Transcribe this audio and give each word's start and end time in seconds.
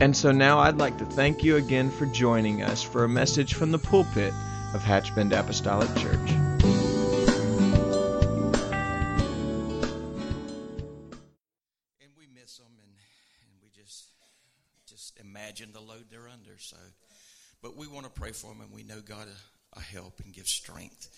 And 0.00 0.16
so 0.16 0.32
now 0.32 0.58
I'd 0.60 0.78
like 0.78 0.96
to 0.96 1.04
thank 1.04 1.44
you 1.44 1.56
again 1.56 1.90
for 1.90 2.06
joining 2.06 2.62
us 2.62 2.82
for 2.82 3.04
a 3.04 3.08
message 3.08 3.52
from 3.52 3.70
the 3.70 3.78
pulpit 3.78 4.32
of 4.72 4.80
Hatchbend 4.82 5.38
Apostolic 5.38 5.94
Church. 5.94 6.30
and 6.30 6.56
we 12.16 12.26
miss 12.34 12.56
them 12.56 12.72
and, 12.80 12.94
and 13.42 13.52
we 13.62 13.68
just 13.76 14.06
just 14.88 15.20
imagine 15.20 15.70
the 15.74 15.80
load 15.80 16.06
they're 16.10 16.30
under 16.32 16.56
so. 16.58 16.78
But 17.60 17.76
we 17.76 17.86
want 17.86 18.06
to 18.06 18.10
pray 18.10 18.32
for 18.32 18.46
them 18.46 18.62
and 18.62 18.72
we 18.72 18.82
know 18.82 19.02
god 19.02 19.28
a, 19.28 19.78
a 19.78 19.82
help 19.82 20.20
and 20.24 20.32
give 20.32 20.46
strength. 20.46 21.10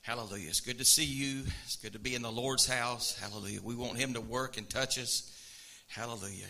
Hallelujah. 0.00 0.48
It's 0.48 0.60
good 0.60 0.78
to 0.78 0.84
see 0.86 1.04
you. 1.04 1.42
It's 1.64 1.76
good 1.76 1.92
to 1.92 1.98
be 1.98 2.14
in 2.14 2.22
the 2.22 2.32
lord's 2.32 2.66
house. 2.66 3.18
Hallelujah. 3.20 3.60
We 3.62 3.74
want 3.74 3.98
him 3.98 4.14
to 4.14 4.22
work 4.22 4.56
and 4.56 4.66
touch 4.66 4.98
us. 4.98 5.30
Hallelujah 5.88 6.46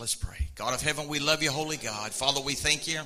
Let's 0.00 0.14
pray. 0.14 0.48
God 0.54 0.72
of 0.72 0.80
heaven, 0.80 1.08
we 1.08 1.18
love 1.18 1.42
you, 1.42 1.50
holy 1.50 1.76
God. 1.76 2.12
Father, 2.12 2.40
we 2.40 2.54
thank 2.54 2.88
you 2.88 3.02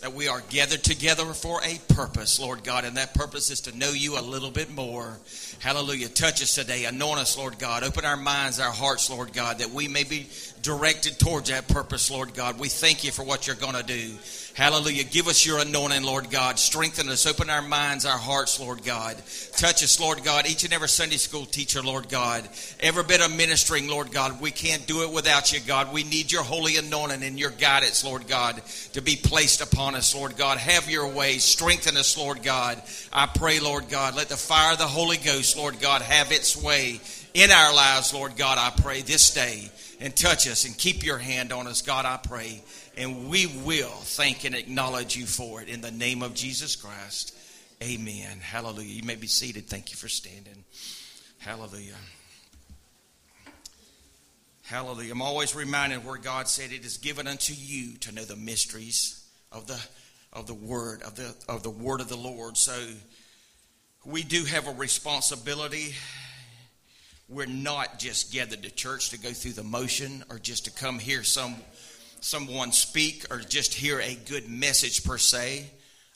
that 0.00 0.12
we 0.12 0.28
are 0.28 0.40
gathered 0.48 0.84
together 0.84 1.24
for 1.24 1.60
a 1.64 1.80
purpose, 1.92 2.38
Lord 2.38 2.62
God, 2.62 2.84
and 2.84 2.96
that 2.98 3.14
purpose 3.14 3.50
is 3.50 3.62
to 3.62 3.76
know 3.76 3.90
you 3.90 4.16
a 4.16 4.22
little 4.22 4.52
bit 4.52 4.70
more. 4.70 5.18
Hallelujah. 5.58 6.08
Touch 6.08 6.40
us 6.44 6.54
today. 6.54 6.84
Anoint 6.84 7.18
us, 7.18 7.36
Lord 7.36 7.58
God. 7.58 7.82
Open 7.82 8.04
our 8.04 8.16
minds, 8.16 8.60
our 8.60 8.70
hearts, 8.70 9.10
Lord 9.10 9.32
God, 9.32 9.58
that 9.58 9.70
we 9.70 9.88
may 9.88 10.04
be 10.04 10.28
directed 10.62 11.18
towards 11.18 11.50
that 11.50 11.66
purpose, 11.66 12.12
Lord 12.12 12.32
God. 12.32 12.60
We 12.60 12.68
thank 12.68 13.02
you 13.02 13.10
for 13.10 13.24
what 13.24 13.48
you're 13.48 13.56
going 13.56 13.74
to 13.74 13.82
do. 13.82 14.14
Hallelujah. 14.56 15.04
Give 15.04 15.28
us 15.28 15.44
your 15.44 15.58
anointing, 15.58 16.02
Lord 16.02 16.30
God. 16.30 16.58
Strengthen 16.58 17.10
us. 17.10 17.26
Open 17.26 17.50
our 17.50 17.60
minds, 17.60 18.06
our 18.06 18.16
hearts, 18.16 18.58
Lord 18.58 18.82
God. 18.82 19.14
Touch 19.52 19.84
us, 19.84 20.00
Lord 20.00 20.24
God. 20.24 20.46
Each 20.46 20.64
and 20.64 20.72
every 20.72 20.88
Sunday 20.88 21.18
school 21.18 21.44
teacher, 21.44 21.82
Lord 21.82 22.08
God. 22.08 22.48
Every 22.80 23.04
bit 23.04 23.20
of 23.20 23.36
ministering, 23.36 23.86
Lord 23.86 24.12
God. 24.12 24.40
We 24.40 24.50
can't 24.50 24.86
do 24.86 25.02
it 25.02 25.12
without 25.12 25.52
you, 25.52 25.60
God. 25.60 25.92
We 25.92 26.04
need 26.04 26.32
your 26.32 26.42
holy 26.42 26.78
anointing 26.78 27.22
and 27.22 27.38
your 27.38 27.50
guidance, 27.50 28.02
Lord 28.02 28.28
God, 28.28 28.62
to 28.94 29.02
be 29.02 29.16
placed 29.16 29.60
upon 29.60 29.94
us, 29.94 30.14
Lord 30.14 30.38
God. 30.38 30.56
Have 30.56 30.88
your 30.88 31.06
way. 31.06 31.36
Strengthen 31.36 31.98
us, 31.98 32.16
Lord 32.16 32.42
God. 32.42 32.80
I 33.12 33.26
pray, 33.26 33.60
Lord 33.60 33.90
God, 33.90 34.16
let 34.16 34.30
the 34.30 34.38
fire 34.38 34.72
of 34.72 34.78
the 34.78 34.86
Holy 34.86 35.18
Ghost, 35.18 35.58
Lord 35.58 35.80
God, 35.80 36.00
have 36.00 36.32
its 36.32 36.56
way 36.56 36.98
in 37.34 37.50
our 37.50 37.74
lives, 37.74 38.14
Lord 38.14 38.38
God. 38.38 38.56
I 38.56 38.70
pray 38.80 39.02
this 39.02 39.34
day 39.34 39.68
and 40.00 40.16
touch 40.16 40.48
us 40.48 40.64
and 40.64 40.76
keep 40.78 41.04
your 41.04 41.18
hand 41.18 41.52
on 41.52 41.66
us, 41.66 41.82
God. 41.82 42.06
I 42.06 42.16
pray 42.16 42.62
and 42.96 43.28
we 43.28 43.46
will 43.46 43.88
thank 43.88 44.44
and 44.44 44.54
acknowledge 44.54 45.16
you 45.16 45.26
for 45.26 45.60
it 45.60 45.68
in 45.68 45.80
the 45.80 45.90
name 45.90 46.22
of 46.22 46.34
Jesus 46.34 46.76
Christ. 46.76 47.36
Amen. 47.82 48.38
Hallelujah. 48.40 48.88
You 48.88 49.02
may 49.02 49.16
be 49.16 49.26
seated. 49.26 49.66
Thank 49.66 49.90
you 49.90 49.96
for 49.96 50.08
standing. 50.08 50.64
Hallelujah. 51.38 51.96
Hallelujah. 54.62 55.12
I'm 55.12 55.22
always 55.22 55.54
reminded 55.54 56.04
where 56.04 56.16
God 56.16 56.48
said 56.48 56.72
it 56.72 56.84
is 56.84 56.96
given 56.96 57.28
unto 57.28 57.52
you 57.54 57.98
to 57.98 58.12
know 58.12 58.24
the 58.24 58.34
mysteries 58.34 59.24
of 59.52 59.66
the 59.66 59.80
of 60.32 60.46
the 60.46 60.54
word 60.54 61.02
of 61.02 61.14
the 61.14 61.34
of 61.48 61.62
the 61.62 61.70
word 61.70 62.00
of 62.00 62.08
the 62.08 62.16
Lord. 62.16 62.56
So 62.56 62.76
we 64.04 64.22
do 64.22 64.44
have 64.44 64.66
a 64.66 64.72
responsibility. 64.72 65.94
We're 67.28 67.46
not 67.46 67.98
just 67.98 68.32
gathered 68.32 68.62
to 68.62 68.70
church 68.70 69.10
to 69.10 69.18
go 69.18 69.30
through 69.30 69.52
the 69.52 69.64
motion 69.64 70.24
or 70.30 70.38
just 70.38 70.64
to 70.64 70.70
come 70.70 70.98
here 70.98 71.22
some 71.22 71.56
someone 72.20 72.72
speak 72.72 73.26
or 73.30 73.38
just 73.38 73.74
hear 73.74 74.00
a 74.00 74.14
good 74.14 74.48
message 74.48 75.04
per 75.04 75.18
se. 75.18 75.66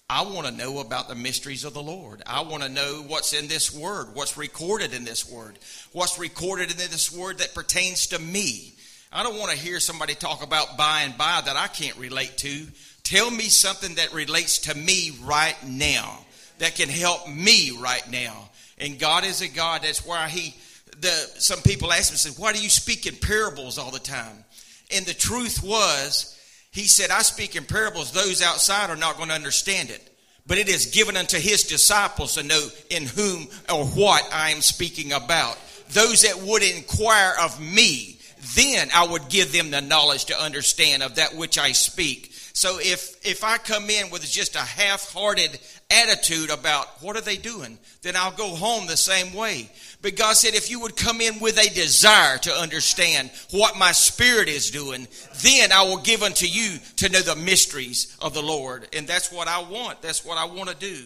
I 0.08 0.22
want 0.22 0.46
to 0.46 0.52
know 0.52 0.80
about 0.80 1.08
the 1.08 1.14
mysteries 1.14 1.64
of 1.64 1.72
the 1.72 1.82
Lord. 1.82 2.20
I 2.26 2.40
want 2.40 2.64
to 2.64 2.68
know 2.68 3.04
what's 3.06 3.32
in 3.32 3.46
this 3.46 3.72
word, 3.72 4.08
what's 4.14 4.36
recorded 4.36 4.92
in 4.92 5.04
this 5.04 5.30
word, 5.30 5.56
what's 5.92 6.18
recorded 6.18 6.72
in 6.72 6.76
this 6.76 7.12
word 7.12 7.38
that 7.38 7.54
pertains 7.54 8.08
to 8.08 8.18
me. 8.18 8.74
I 9.12 9.22
don't 9.22 9.38
want 9.38 9.52
to 9.52 9.56
hear 9.56 9.78
somebody 9.78 10.14
talk 10.14 10.42
about 10.42 10.76
by 10.76 11.02
and 11.02 11.16
by 11.16 11.42
that 11.44 11.56
I 11.56 11.68
can't 11.68 11.96
relate 11.96 12.36
to. 12.38 12.66
Tell 13.04 13.30
me 13.30 13.44
something 13.44 13.94
that 13.96 14.12
relates 14.12 14.58
to 14.58 14.74
me 14.76 15.12
right 15.22 15.56
now, 15.64 16.18
that 16.58 16.74
can 16.74 16.88
help 16.88 17.28
me 17.28 17.70
right 17.80 18.08
now. 18.10 18.50
And 18.78 18.98
God 18.98 19.24
is 19.24 19.42
a 19.42 19.48
God. 19.48 19.82
That's 19.82 20.04
why 20.04 20.28
He. 20.28 20.54
The 21.00 21.10
some 21.38 21.60
people 21.62 21.92
ask 21.92 22.12
me, 22.12 22.18
say, 22.18 22.30
"Why 22.30 22.52
do 22.52 22.60
you 22.60 22.68
speak 22.68 23.06
in 23.06 23.16
parables 23.16 23.78
all 23.78 23.90
the 23.90 23.98
time?" 23.98 24.44
And 24.92 25.06
the 25.06 25.14
truth 25.14 25.62
was, 25.62 26.36
he 26.72 26.86
said, 26.86 27.10
I 27.10 27.22
speak 27.22 27.56
in 27.56 27.64
parables. 27.64 28.12
Those 28.12 28.42
outside 28.42 28.90
are 28.90 28.96
not 28.96 29.16
going 29.16 29.28
to 29.28 29.34
understand 29.34 29.90
it. 29.90 30.06
But 30.46 30.58
it 30.58 30.68
is 30.68 30.86
given 30.86 31.16
unto 31.16 31.38
his 31.38 31.64
disciples 31.64 32.34
to 32.34 32.42
know 32.42 32.68
in 32.88 33.06
whom 33.06 33.48
or 33.72 33.84
what 33.86 34.28
I 34.32 34.50
am 34.50 34.62
speaking 34.62 35.12
about. 35.12 35.58
Those 35.90 36.22
that 36.22 36.40
would 36.40 36.62
inquire 36.62 37.34
of 37.40 37.60
me, 37.60 38.18
then 38.56 38.88
I 38.94 39.06
would 39.06 39.28
give 39.28 39.52
them 39.52 39.70
the 39.70 39.80
knowledge 39.80 40.26
to 40.26 40.40
understand 40.40 41.02
of 41.02 41.16
that 41.16 41.34
which 41.36 41.58
I 41.58 41.72
speak. 41.72 42.29
So 42.52 42.78
if, 42.80 43.16
if 43.24 43.44
I 43.44 43.58
come 43.58 43.90
in 43.90 44.10
with 44.10 44.28
just 44.28 44.56
a 44.56 44.60
half 44.60 45.12
hearted 45.12 45.58
attitude 45.90 46.50
about 46.50 46.86
what 47.02 47.16
are 47.16 47.22
they 47.22 47.36
doing, 47.36 47.78
then 48.02 48.16
I'll 48.16 48.32
go 48.32 48.48
home 48.48 48.86
the 48.86 48.96
same 48.96 49.34
way. 49.34 49.70
But 50.02 50.16
God 50.16 50.36
said, 50.36 50.54
if 50.54 50.70
you 50.70 50.80
would 50.80 50.96
come 50.96 51.20
in 51.20 51.38
with 51.40 51.58
a 51.58 51.74
desire 51.74 52.38
to 52.38 52.52
understand 52.52 53.30
what 53.50 53.78
my 53.78 53.92
spirit 53.92 54.48
is 54.48 54.70
doing, 54.70 55.06
then 55.42 55.72
I 55.72 55.82
will 55.82 55.98
give 55.98 56.22
unto 56.22 56.46
you 56.46 56.78
to 56.96 57.08
know 57.08 57.20
the 57.20 57.36
mysteries 57.36 58.16
of 58.20 58.34
the 58.34 58.42
Lord. 58.42 58.88
And 58.94 59.06
that's 59.06 59.32
what 59.32 59.48
I 59.48 59.62
want. 59.62 60.02
That's 60.02 60.24
what 60.24 60.38
I 60.38 60.44
want 60.46 60.70
to 60.70 60.76
do. 60.76 60.96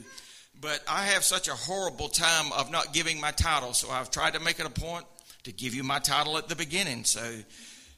But 0.60 0.82
I 0.88 1.06
have 1.06 1.24
such 1.24 1.48
a 1.48 1.54
horrible 1.54 2.08
time 2.08 2.52
of 2.52 2.70
not 2.70 2.92
giving 2.92 3.20
my 3.20 3.32
title, 3.32 3.74
so 3.74 3.90
I've 3.90 4.10
tried 4.10 4.34
to 4.34 4.40
make 4.40 4.60
it 4.60 4.66
a 4.66 4.70
point 4.70 5.04
to 5.42 5.52
give 5.52 5.74
you 5.74 5.82
my 5.82 5.98
title 5.98 6.38
at 6.38 6.48
the 6.48 6.56
beginning. 6.56 7.04
So 7.04 7.20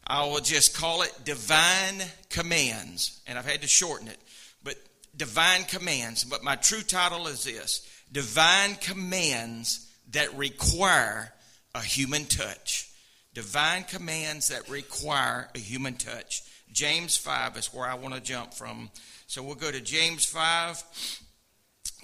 I 0.06 0.24
will 0.26 0.40
just 0.40 0.76
call 0.76 1.02
it 1.02 1.12
Divine 1.24 2.02
Commands. 2.30 3.20
And 3.26 3.38
I've 3.38 3.46
had 3.46 3.62
to 3.62 3.68
shorten 3.68 4.08
it. 4.08 4.18
But 4.62 4.76
Divine 5.16 5.64
Commands. 5.64 6.24
But 6.24 6.44
my 6.44 6.56
true 6.56 6.82
title 6.82 7.26
is 7.26 7.44
this 7.44 7.86
Divine 8.12 8.76
Commands 8.76 9.90
that 10.12 10.36
require 10.36 11.32
a 11.74 11.80
human 11.80 12.24
touch. 12.24 12.90
Divine 13.34 13.84
commands 13.84 14.48
that 14.48 14.66
require 14.70 15.50
a 15.54 15.58
human 15.58 15.94
touch. 15.94 16.42
James 16.72 17.18
5 17.18 17.58
is 17.58 17.66
where 17.66 17.86
I 17.86 17.94
want 17.94 18.14
to 18.14 18.20
jump 18.20 18.54
from. 18.54 18.88
So 19.26 19.42
we'll 19.42 19.56
go 19.56 19.70
to 19.70 19.80
James 19.82 20.24
5. 20.24 20.82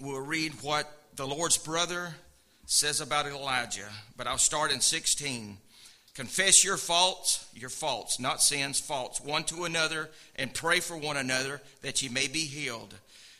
We'll 0.00 0.20
read 0.20 0.52
what 0.60 0.92
the 1.16 1.26
Lord's 1.26 1.56
brother 1.56 2.14
says 2.66 3.00
about 3.00 3.26
Elijah, 3.26 3.88
but 4.14 4.26
I'll 4.26 4.36
start 4.36 4.72
in 4.72 4.80
16. 4.80 5.56
Confess 6.14 6.62
your 6.62 6.76
faults, 6.76 7.46
your 7.54 7.70
faults, 7.70 8.20
not 8.20 8.42
sins, 8.42 8.78
faults, 8.78 9.20
one 9.20 9.44
to 9.44 9.64
another, 9.64 10.10
and 10.36 10.52
pray 10.52 10.80
for 10.80 10.96
one 10.96 11.16
another 11.16 11.62
that 11.80 12.02
ye 12.02 12.08
may 12.10 12.28
be 12.28 12.44
healed. 12.44 12.94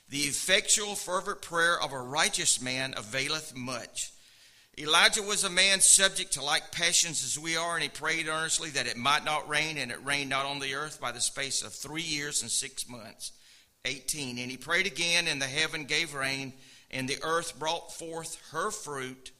The 0.08 0.20
effectual, 0.20 0.94
fervent 0.94 1.42
prayer 1.42 1.80
of 1.80 1.92
a 1.92 2.00
righteous 2.00 2.62
man 2.62 2.94
availeth 2.96 3.54
much. 3.54 4.12
Elijah 4.78 5.22
was 5.22 5.44
a 5.44 5.50
man 5.50 5.80
subject 5.80 6.32
to 6.32 6.42
like 6.42 6.72
passions 6.72 7.22
as 7.22 7.38
we 7.38 7.58
are, 7.58 7.74
and 7.74 7.82
he 7.82 7.90
prayed 7.90 8.26
earnestly 8.26 8.70
that 8.70 8.86
it 8.86 8.96
might 8.96 9.24
not 9.24 9.48
rain, 9.48 9.76
and 9.76 9.90
it 9.90 10.02
rained 10.02 10.30
not 10.30 10.46
on 10.46 10.58
the 10.58 10.74
earth 10.74 10.98
by 10.98 11.12
the 11.12 11.20
space 11.20 11.62
of 11.62 11.74
three 11.74 12.02
years 12.02 12.40
and 12.40 12.50
six 12.50 12.88
months. 12.88 13.32
18. 13.84 14.38
And 14.38 14.50
he 14.50 14.56
prayed 14.56 14.86
again, 14.86 15.28
and 15.28 15.42
the 15.42 15.46
heaven 15.46 15.84
gave 15.84 16.14
rain, 16.14 16.54
and 16.90 17.06
the 17.06 17.22
earth 17.22 17.58
brought 17.58 17.92
forth 17.92 18.40
her 18.52 18.70
fruit, 18.70 19.30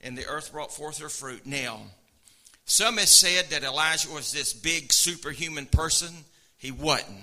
and 0.00 0.18
the 0.18 0.26
earth 0.26 0.50
brought 0.50 0.74
forth 0.74 0.98
her 0.98 1.08
fruit. 1.08 1.46
Now, 1.46 1.82
some 2.64 2.96
have 2.98 3.08
said 3.08 3.50
that 3.50 3.62
Elijah 3.62 4.10
was 4.10 4.32
this 4.32 4.52
big 4.52 4.92
superhuman 4.92 5.66
person. 5.66 6.12
He 6.56 6.70
wasn't. 6.70 7.18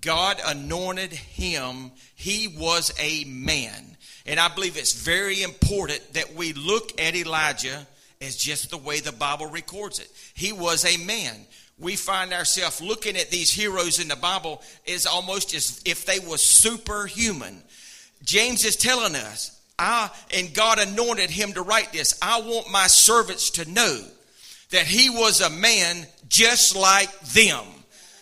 God 0.00 0.40
anointed 0.44 1.12
him. 1.12 1.92
He 2.14 2.48
was 2.48 2.92
a 2.98 3.24
man. 3.24 3.96
And 4.26 4.38
I 4.38 4.48
believe 4.48 4.76
it's 4.76 4.92
very 4.92 5.42
important 5.42 6.14
that 6.14 6.34
we 6.34 6.52
look 6.52 7.00
at 7.00 7.14
Elijah 7.14 7.86
as 8.20 8.36
just 8.36 8.70
the 8.70 8.78
way 8.78 9.00
the 9.00 9.12
Bible 9.12 9.46
records 9.46 9.98
it. 9.98 10.10
He 10.34 10.52
was 10.52 10.84
a 10.84 11.02
man. 11.04 11.34
We 11.78 11.96
find 11.96 12.32
ourselves 12.32 12.80
looking 12.80 13.16
at 13.16 13.30
these 13.30 13.52
heroes 13.52 14.00
in 14.00 14.08
the 14.08 14.16
Bible 14.16 14.62
as 14.88 15.06
almost 15.06 15.54
as 15.54 15.80
if 15.84 16.06
they 16.06 16.18
were 16.18 16.38
superhuman. 16.38 17.62
James 18.24 18.64
is 18.64 18.76
telling 18.76 19.14
us, 19.14 19.60
I 19.78 20.10
and 20.34 20.54
God 20.54 20.78
anointed 20.78 21.30
him 21.30 21.52
to 21.52 21.62
write 21.62 21.92
this. 21.92 22.18
I 22.22 22.40
want 22.40 22.70
my 22.70 22.86
servants 22.86 23.50
to 23.50 23.70
know 23.70 24.04
that 24.70 24.86
he 24.86 25.10
was 25.10 25.40
a 25.40 25.50
man 25.50 26.06
just 26.28 26.76
like 26.76 27.20
them. 27.20 27.64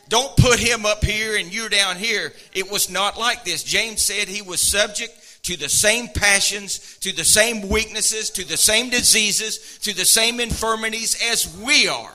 Don't 0.09 0.37
put 0.37 0.59
him 0.59 0.85
up 0.85 1.03
here 1.03 1.37
and 1.37 1.53
you're 1.53 1.69
down 1.69 1.97
here. 1.97 2.33
It 2.53 2.71
was 2.71 2.91
not 2.91 3.19
like 3.19 3.45
this. 3.45 3.65
James 3.65 4.03
said 4.03 4.29
he 4.29 4.43
was 4.43 4.61
subject 4.61 5.43
to 5.45 5.57
the 5.57 5.69
same 5.69 6.09
passions, 6.09 6.99
to 6.99 7.15
the 7.15 7.25
same 7.25 7.69
weaknesses, 7.69 8.31
to 8.31 8.47
the 8.47 8.57
same 8.57 8.91
diseases, 8.91 9.79
to 9.81 9.95
the 9.95 10.05
same 10.05 10.41
infirmities 10.41 11.21
as 11.31 11.57
we 11.59 11.89
are. 11.89 12.13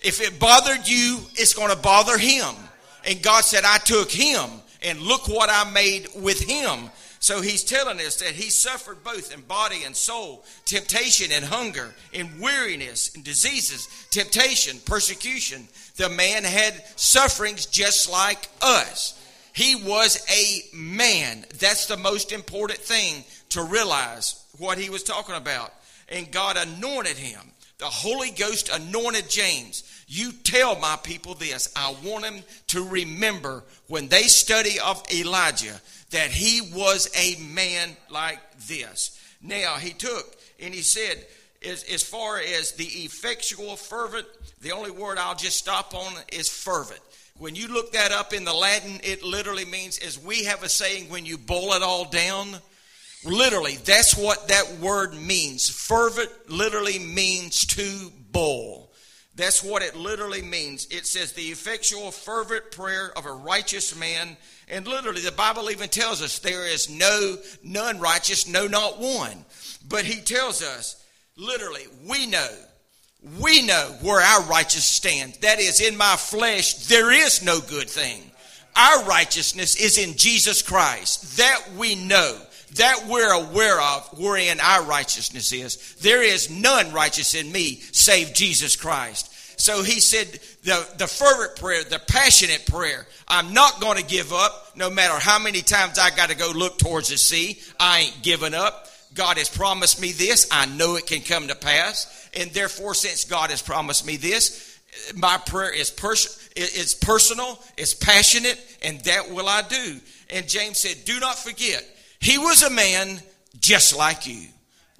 If 0.00 0.20
it 0.20 0.38
bothered 0.38 0.88
you, 0.88 1.18
it's 1.34 1.54
going 1.54 1.70
to 1.70 1.76
bother 1.76 2.18
him. 2.18 2.54
And 3.04 3.22
God 3.22 3.44
said, 3.44 3.64
I 3.64 3.78
took 3.78 4.10
him 4.10 4.48
and 4.82 5.00
look 5.00 5.28
what 5.28 5.48
I 5.50 5.70
made 5.72 6.08
with 6.16 6.40
him. 6.40 6.90
So 7.26 7.40
he's 7.40 7.64
telling 7.64 7.98
us 7.98 8.18
that 8.20 8.36
he 8.36 8.50
suffered 8.50 9.02
both 9.02 9.34
in 9.34 9.40
body 9.40 9.82
and 9.82 9.96
soul, 9.96 10.44
temptation 10.64 11.32
and 11.32 11.44
hunger, 11.44 11.92
in 12.12 12.38
weariness 12.38 13.12
and 13.16 13.24
diseases, 13.24 13.88
temptation, 14.12 14.78
persecution. 14.84 15.66
The 15.96 16.08
man 16.08 16.44
had 16.44 16.84
sufferings 16.94 17.66
just 17.66 18.08
like 18.08 18.48
us. 18.62 19.20
He 19.52 19.74
was 19.74 20.24
a 20.30 20.76
man. 20.76 21.44
That's 21.58 21.86
the 21.86 21.96
most 21.96 22.30
important 22.30 22.78
thing 22.78 23.24
to 23.48 23.64
realize 23.64 24.40
what 24.58 24.78
he 24.78 24.88
was 24.88 25.02
talking 25.02 25.34
about. 25.34 25.74
And 26.08 26.30
God 26.30 26.56
anointed 26.56 27.16
him. 27.16 27.40
The 27.78 27.86
Holy 27.86 28.30
Ghost 28.30 28.70
anointed 28.72 29.28
James. 29.28 29.82
You 30.06 30.32
tell 30.32 30.78
my 30.78 30.96
people 31.02 31.34
this. 31.34 31.72
I 31.74 31.94
want 32.04 32.24
them 32.24 32.38
to 32.68 32.88
remember 32.88 33.64
when 33.88 34.08
they 34.08 34.22
study 34.22 34.78
of 34.78 35.02
Elijah 35.12 35.80
that 36.10 36.30
he 36.30 36.60
was 36.60 37.10
a 37.16 37.36
man 37.42 37.96
like 38.08 38.40
this. 38.68 39.20
Now, 39.42 39.74
he 39.76 39.90
took 39.90 40.36
and 40.60 40.72
he 40.72 40.82
said, 40.82 41.26
as, 41.64 41.82
as 41.84 42.02
far 42.02 42.38
as 42.38 42.72
the 42.72 42.84
effectual, 42.84 43.76
fervent, 43.76 44.26
the 44.60 44.72
only 44.72 44.90
word 44.90 45.18
I'll 45.18 45.34
just 45.34 45.56
stop 45.56 45.94
on 45.94 46.12
is 46.32 46.48
fervent. 46.48 47.00
When 47.38 47.54
you 47.54 47.68
look 47.68 47.92
that 47.92 48.12
up 48.12 48.32
in 48.32 48.44
the 48.44 48.52
Latin, 48.54 49.00
it 49.02 49.22
literally 49.22 49.64
means, 49.64 49.98
as 49.98 50.18
we 50.18 50.44
have 50.44 50.62
a 50.62 50.68
saying, 50.68 51.10
when 51.10 51.26
you 51.26 51.36
boil 51.36 51.72
it 51.72 51.82
all 51.82 52.06
down, 52.06 52.56
literally, 53.24 53.76
that's 53.76 54.16
what 54.16 54.48
that 54.48 54.78
word 54.78 55.14
means. 55.14 55.68
Fervent 55.68 56.30
literally 56.48 56.98
means 56.98 57.66
to 57.66 58.10
boil. 58.30 58.85
That's 59.36 59.62
what 59.62 59.82
it 59.82 59.94
literally 59.94 60.42
means. 60.42 60.86
It 60.90 61.06
says 61.06 61.32
the 61.32 61.42
effectual, 61.42 62.10
fervent 62.10 62.70
prayer 62.70 63.12
of 63.16 63.26
a 63.26 63.32
righteous 63.32 63.94
man. 63.94 64.36
And 64.68 64.86
literally, 64.86 65.20
the 65.20 65.30
Bible 65.30 65.70
even 65.70 65.88
tells 65.88 66.22
us 66.22 66.38
there 66.38 66.66
is 66.66 66.88
no, 66.88 67.36
none 67.62 68.00
righteous, 68.00 68.48
no, 68.48 68.66
not 68.66 68.98
one. 68.98 69.44
But 69.88 70.04
he 70.04 70.20
tells 70.20 70.62
us, 70.62 71.04
literally, 71.36 71.84
we 72.08 72.26
know 72.26 72.48
we 73.40 73.62
know 73.62 73.96
where 74.02 74.20
our 74.20 74.42
righteousness 74.42 74.84
stands. 74.84 75.38
That 75.38 75.58
is, 75.58 75.80
in 75.80 75.96
my 75.96 76.16
flesh, 76.16 76.74
there 76.86 77.10
is 77.10 77.42
no 77.42 77.60
good 77.60 77.88
thing. 77.88 78.30
Our 78.76 79.04
righteousness 79.04 79.76
is 79.76 79.98
in 79.98 80.16
Jesus 80.16 80.62
Christ. 80.62 81.36
That 81.38 81.60
we 81.76 81.94
know. 81.94 82.38
That 82.74 83.06
we're 83.08 83.32
aware 83.32 83.80
of 83.80 84.18
wherein 84.18 84.60
our 84.60 84.82
righteousness 84.82 85.52
is. 85.52 85.94
There 86.00 86.22
is 86.22 86.50
none 86.50 86.92
righteous 86.92 87.34
in 87.34 87.50
me 87.50 87.76
save 87.92 88.34
Jesus 88.34 88.76
Christ. 88.76 89.32
So 89.58 89.82
he 89.82 90.00
said, 90.00 90.38
the, 90.64 90.86
the 90.98 91.06
fervent 91.06 91.56
prayer, 91.56 91.82
the 91.84 91.98
passionate 91.98 92.66
prayer, 92.66 93.06
I'm 93.26 93.54
not 93.54 93.80
going 93.80 93.96
to 93.96 94.04
give 94.04 94.32
up 94.32 94.72
no 94.76 94.90
matter 94.90 95.18
how 95.18 95.38
many 95.38 95.62
times 95.62 95.98
I 95.98 96.10
got 96.10 96.28
to 96.28 96.36
go 96.36 96.52
look 96.54 96.78
towards 96.78 97.08
the 97.08 97.16
sea. 97.16 97.58
I 97.80 98.00
ain't 98.00 98.22
giving 98.22 98.52
up. 98.52 98.88
God 99.14 99.38
has 99.38 99.48
promised 99.48 100.00
me 100.00 100.12
this. 100.12 100.46
I 100.50 100.66
know 100.66 100.96
it 100.96 101.06
can 101.06 101.22
come 101.22 101.48
to 101.48 101.54
pass. 101.54 102.28
And 102.34 102.50
therefore, 102.50 102.94
since 102.94 103.24
God 103.24 103.48
has 103.48 103.62
promised 103.62 104.06
me 104.06 104.18
this, 104.18 104.78
my 105.14 105.38
prayer 105.38 105.72
is, 105.72 105.90
pers- 105.90 106.48
is 106.54 106.94
personal, 106.94 107.58
it's 107.76 107.94
passionate, 107.94 108.60
and 108.82 109.00
that 109.00 109.30
will 109.30 109.48
I 109.48 109.62
do. 109.62 110.00
And 110.30 110.48
James 110.48 110.80
said, 110.80 111.04
Do 111.04 111.18
not 111.20 111.38
forget, 111.38 111.84
he 112.26 112.38
was 112.38 112.64
a 112.64 112.70
man 112.70 113.20
just 113.60 113.96
like 113.96 114.26
you. 114.26 114.48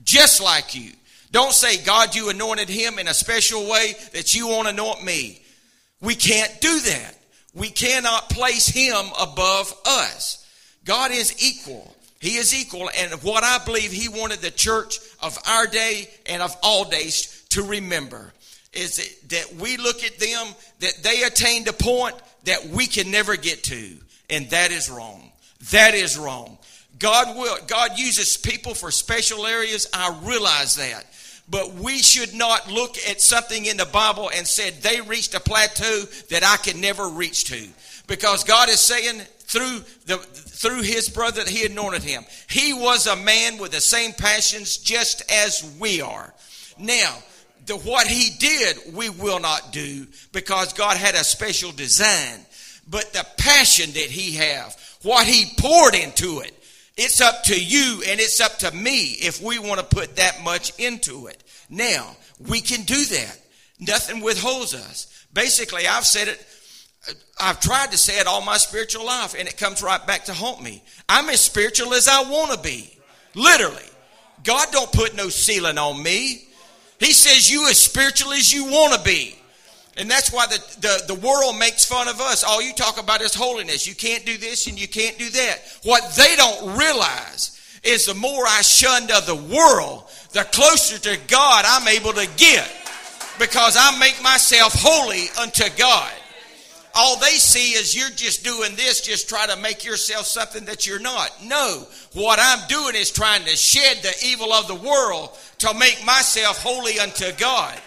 Just 0.04 0.40
like 0.40 0.76
you. 0.76 0.92
Don't 1.32 1.52
say, 1.52 1.76
God, 1.82 2.14
you 2.14 2.30
anointed 2.30 2.68
him 2.68 3.00
in 3.00 3.08
a 3.08 3.14
special 3.14 3.68
way 3.68 3.94
that 4.12 4.32
you 4.32 4.46
won't 4.46 4.68
anoint 4.68 5.04
me. 5.04 5.42
We 6.00 6.14
can't 6.14 6.60
do 6.60 6.78
that. 6.78 7.18
We 7.52 7.68
cannot 7.68 8.30
place 8.30 8.68
him 8.68 9.06
above 9.20 9.74
us. 9.84 10.46
God 10.84 11.10
is 11.10 11.34
equal. 11.44 11.96
He 12.20 12.36
is 12.36 12.54
equal. 12.54 12.88
And 12.96 13.12
what 13.24 13.42
I 13.42 13.58
believe 13.64 13.90
he 13.90 14.08
wanted 14.08 14.38
the 14.38 14.52
church 14.52 14.98
of 15.20 15.36
our 15.48 15.66
day 15.66 16.08
and 16.26 16.40
of 16.40 16.54
all 16.62 16.84
days 16.84 17.44
to 17.50 17.64
remember 17.64 18.32
is 18.72 19.18
that 19.30 19.52
we 19.56 19.78
look 19.78 20.04
at 20.04 20.20
them, 20.20 20.46
that 20.78 21.02
they 21.02 21.24
attained 21.24 21.66
a 21.66 21.72
point 21.72 22.14
that 22.44 22.68
we 22.68 22.86
can 22.86 23.10
never 23.10 23.34
get 23.36 23.64
to. 23.64 23.96
And 24.30 24.48
that 24.50 24.70
is 24.70 24.88
wrong. 24.88 25.32
That 25.72 25.94
is 25.94 26.16
wrong. 26.16 26.58
God 26.98 27.36
will, 27.36 27.56
God 27.66 27.98
uses 27.98 28.36
people 28.36 28.74
for 28.74 28.90
special 28.90 29.46
areas. 29.46 29.86
I 29.92 30.18
realize 30.22 30.76
that. 30.76 31.04
But 31.48 31.74
we 31.74 31.98
should 31.98 32.34
not 32.34 32.70
look 32.70 32.96
at 33.08 33.20
something 33.20 33.66
in 33.66 33.76
the 33.76 33.86
Bible 33.86 34.30
and 34.34 34.46
said 34.46 34.74
they 34.82 35.00
reached 35.00 35.34
a 35.34 35.40
plateau 35.40 36.02
that 36.30 36.42
I 36.42 36.56
can 36.56 36.80
never 36.80 37.08
reach 37.08 37.44
to. 37.44 37.68
Because 38.08 38.44
God 38.44 38.68
is 38.68 38.80
saying 38.80 39.20
through 39.40 39.80
the 40.06 40.16
through 40.18 40.82
his 40.82 41.08
brother 41.08 41.44
that 41.44 41.50
he 41.50 41.66
anointed 41.66 42.02
him. 42.02 42.24
He 42.48 42.72
was 42.72 43.06
a 43.06 43.14
man 43.14 43.58
with 43.58 43.72
the 43.72 43.80
same 43.80 44.12
passions 44.12 44.78
just 44.78 45.30
as 45.30 45.76
we 45.78 46.00
are. 46.00 46.34
Now, 46.78 47.16
the, 47.66 47.76
what 47.76 48.06
he 48.06 48.30
did, 48.38 48.94
we 48.94 49.10
will 49.10 49.38
not 49.38 49.72
do 49.72 50.06
because 50.32 50.72
God 50.72 50.96
had 50.96 51.14
a 51.14 51.24
special 51.24 51.72
design. 51.72 52.40
But 52.88 53.12
the 53.12 53.26
passion 53.36 53.90
that 53.92 54.10
he 54.10 54.36
have, 54.36 54.76
what 55.02 55.26
he 55.26 55.52
poured 55.58 55.94
into 55.94 56.40
it, 56.40 56.55
it's 56.96 57.20
up 57.20 57.44
to 57.44 57.60
you 57.60 58.02
and 58.06 58.20
it's 58.20 58.40
up 58.40 58.58
to 58.58 58.70
me 58.72 59.12
if 59.18 59.42
we 59.42 59.58
want 59.58 59.80
to 59.80 59.96
put 59.96 60.16
that 60.16 60.42
much 60.42 60.72
into 60.78 61.26
it. 61.26 61.42
Now, 61.68 62.16
we 62.48 62.60
can 62.60 62.82
do 62.82 63.04
that. 63.04 63.38
Nothing 63.78 64.22
withholds 64.22 64.74
us. 64.74 65.26
Basically, 65.32 65.86
I've 65.86 66.06
said 66.06 66.28
it 66.28 66.46
I've 67.38 67.60
tried 67.60 67.92
to 67.92 67.98
say 67.98 68.18
it 68.18 68.26
all 68.26 68.40
my 68.40 68.56
spiritual 68.56 69.04
life, 69.04 69.34
and 69.38 69.46
it 69.46 69.58
comes 69.58 69.82
right 69.82 70.04
back 70.06 70.24
to 70.24 70.34
haunt 70.34 70.62
me. 70.62 70.82
I'm 71.08 71.28
as 71.28 71.40
spiritual 71.40 71.92
as 71.94 72.08
I 72.08 72.22
want 72.30 72.52
to 72.52 72.58
be. 72.58 72.98
Literally. 73.34 73.82
God 74.42 74.68
don't 74.72 74.90
put 74.92 75.14
no 75.14 75.28
ceiling 75.28 75.78
on 75.78 76.02
me. 76.02 76.48
He 76.98 77.12
says 77.12 77.50
you 77.50 77.68
as 77.68 77.78
spiritual 77.78 78.32
as 78.32 78.52
you 78.52 78.64
want 78.64 78.94
to 78.94 79.04
be. 79.04 79.36
And 79.96 80.10
that's 80.10 80.32
why 80.32 80.46
the, 80.46 80.58
the, 80.80 81.14
the 81.14 81.20
world 81.20 81.58
makes 81.58 81.84
fun 81.84 82.08
of 82.08 82.20
us. 82.20 82.44
All 82.44 82.60
you 82.60 82.72
talk 82.74 83.00
about 83.00 83.22
is 83.22 83.34
holiness. 83.34 83.86
You 83.86 83.94
can't 83.94 84.26
do 84.26 84.36
this 84.36 84.66
and 84.66 84.78
you 84.78 84.86
can't 84.86 85.18
do 85.18 85.30
that. 85.30 85.62
What 85.84 86.14
they 86.16 86.36
don't 86.36 86.78
realize 86.78 87.58
is 87.82 88.06
the 88.06 88.14
more 88.14 88.44
I 88.46 88.60
shunned 88.62 89.10
of 89.10 89.26
the 89.26 89.34
world, 89.34 90.04
the 90.32 90.44
closer 90.52 90.98
to 90.98 91.18
God 91.28 91.64
I'm 91.66 91.88
able 91.88 92.12
to 92.12 92.28
get. 92.36 92.70
Because 93.38 93.76
I 93.78 93.98
make 93.98 94.22
myself 94.22 94.74
holy 94.74 95.26
unto 95.38 95.64
God 95.76 96.12
all 96.96 97.18
they 97.18 97.32
see 97.32 97.72
is 97.72 97.94
you're 97.94 98.08
just 98.08 98.42
doing 98.42 98.74
this, 98.74 99.02
just 99.02 99.28
try 99.28 99.46
to 99.46 99.56
make 99.56 99.84
yourself 99.84 100.24
something 100.24 100.64
that 100.64 100.86
you're 100.86 100.98
not. 100.98 101.30
No, 101.44 101.86
what 102.14 102.38
I'm 102.40 102.66
doing 102.68 102.94
is 102.94 103.10
trying 103.10 103.44
to 103.44 103.50
shed 103.50 103.98
the 103.98 104.14
evil 104.26 104.52
of 104.52 104.66
the 104.66 104.74
world 104.74 105.36
to 105.58 105.74
make 105.74 106.02
myself 106.06 106.62
holy 106.62 106.98
unto 106.98 107.32
God. 107.32 107.78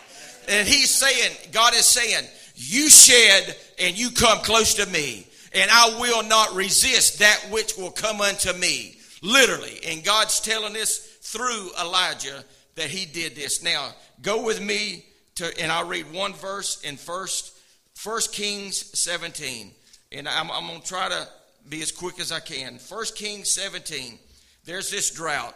And 0.50 0.68
he's 0.68 0.90
saying, 0.90 1.36
God 1.52 1.74
is 1.76 1.86
saying, 1.86 2.26
you 2.56 2.90
shed 2.90 3.56
and 3.80 3.98
you 3.98 4.10
come 4.10 4.40
close 4.40 4.74
to 4.76 4.86
me, 4.88 5.28
and 5.54 5.70
I 5.72 5.98
will 6.00 6.24
not 6.24 6.54
resist 6.56 7.20
that 7.20 7.40
which 7.52 7.78
will 7.78 7.92
come 7.92 8.20
unto 8.20 8.52
me. 8.54 8.98
Literally. 9.22 9.80
And 9.88 10.04
God's 10.04 10.40
telling 10.40 10.76
us 10.76 10.98
through 11.22 11.70
Elijah 11.80 12.44
that 12.76 12.90
he 12.90 13.06
did 13.06 13.36
this. 13.36 13.64
Now, 13.64 13.90
go 14.22 14.44
with 14.44 14.62
me 14.62 15.06
to, 15.36 15.52
and 15.60 15.72
I'll 15.72 15.88
read 15.88 16.12
one 16.12 16.34
verse 16.34 16.82
in 16.82 16.98
first 16.98 17.56
first 17.94 18.34
Kings 18.34 18.98
17. 18.98 19.72
And 20.12 20.28
I'm, 20.28 20.50
I'm 20.52 20.68
going 20.68 20.82
to 20.82 20.88
try 20.88 21.10
to 21.10 21.28
be 21.68 21.82
as 21.82 21.92
quick 21.92 22.20
as 22.20 22.32
I 22.32 22.40
can. 22.40 22.80
First 22.80 23.16
Kings 23.16 23.52
17. 23.52 24.18
There's 24.66 24.90
this 24.90 25.12
drought. 25.12 25.56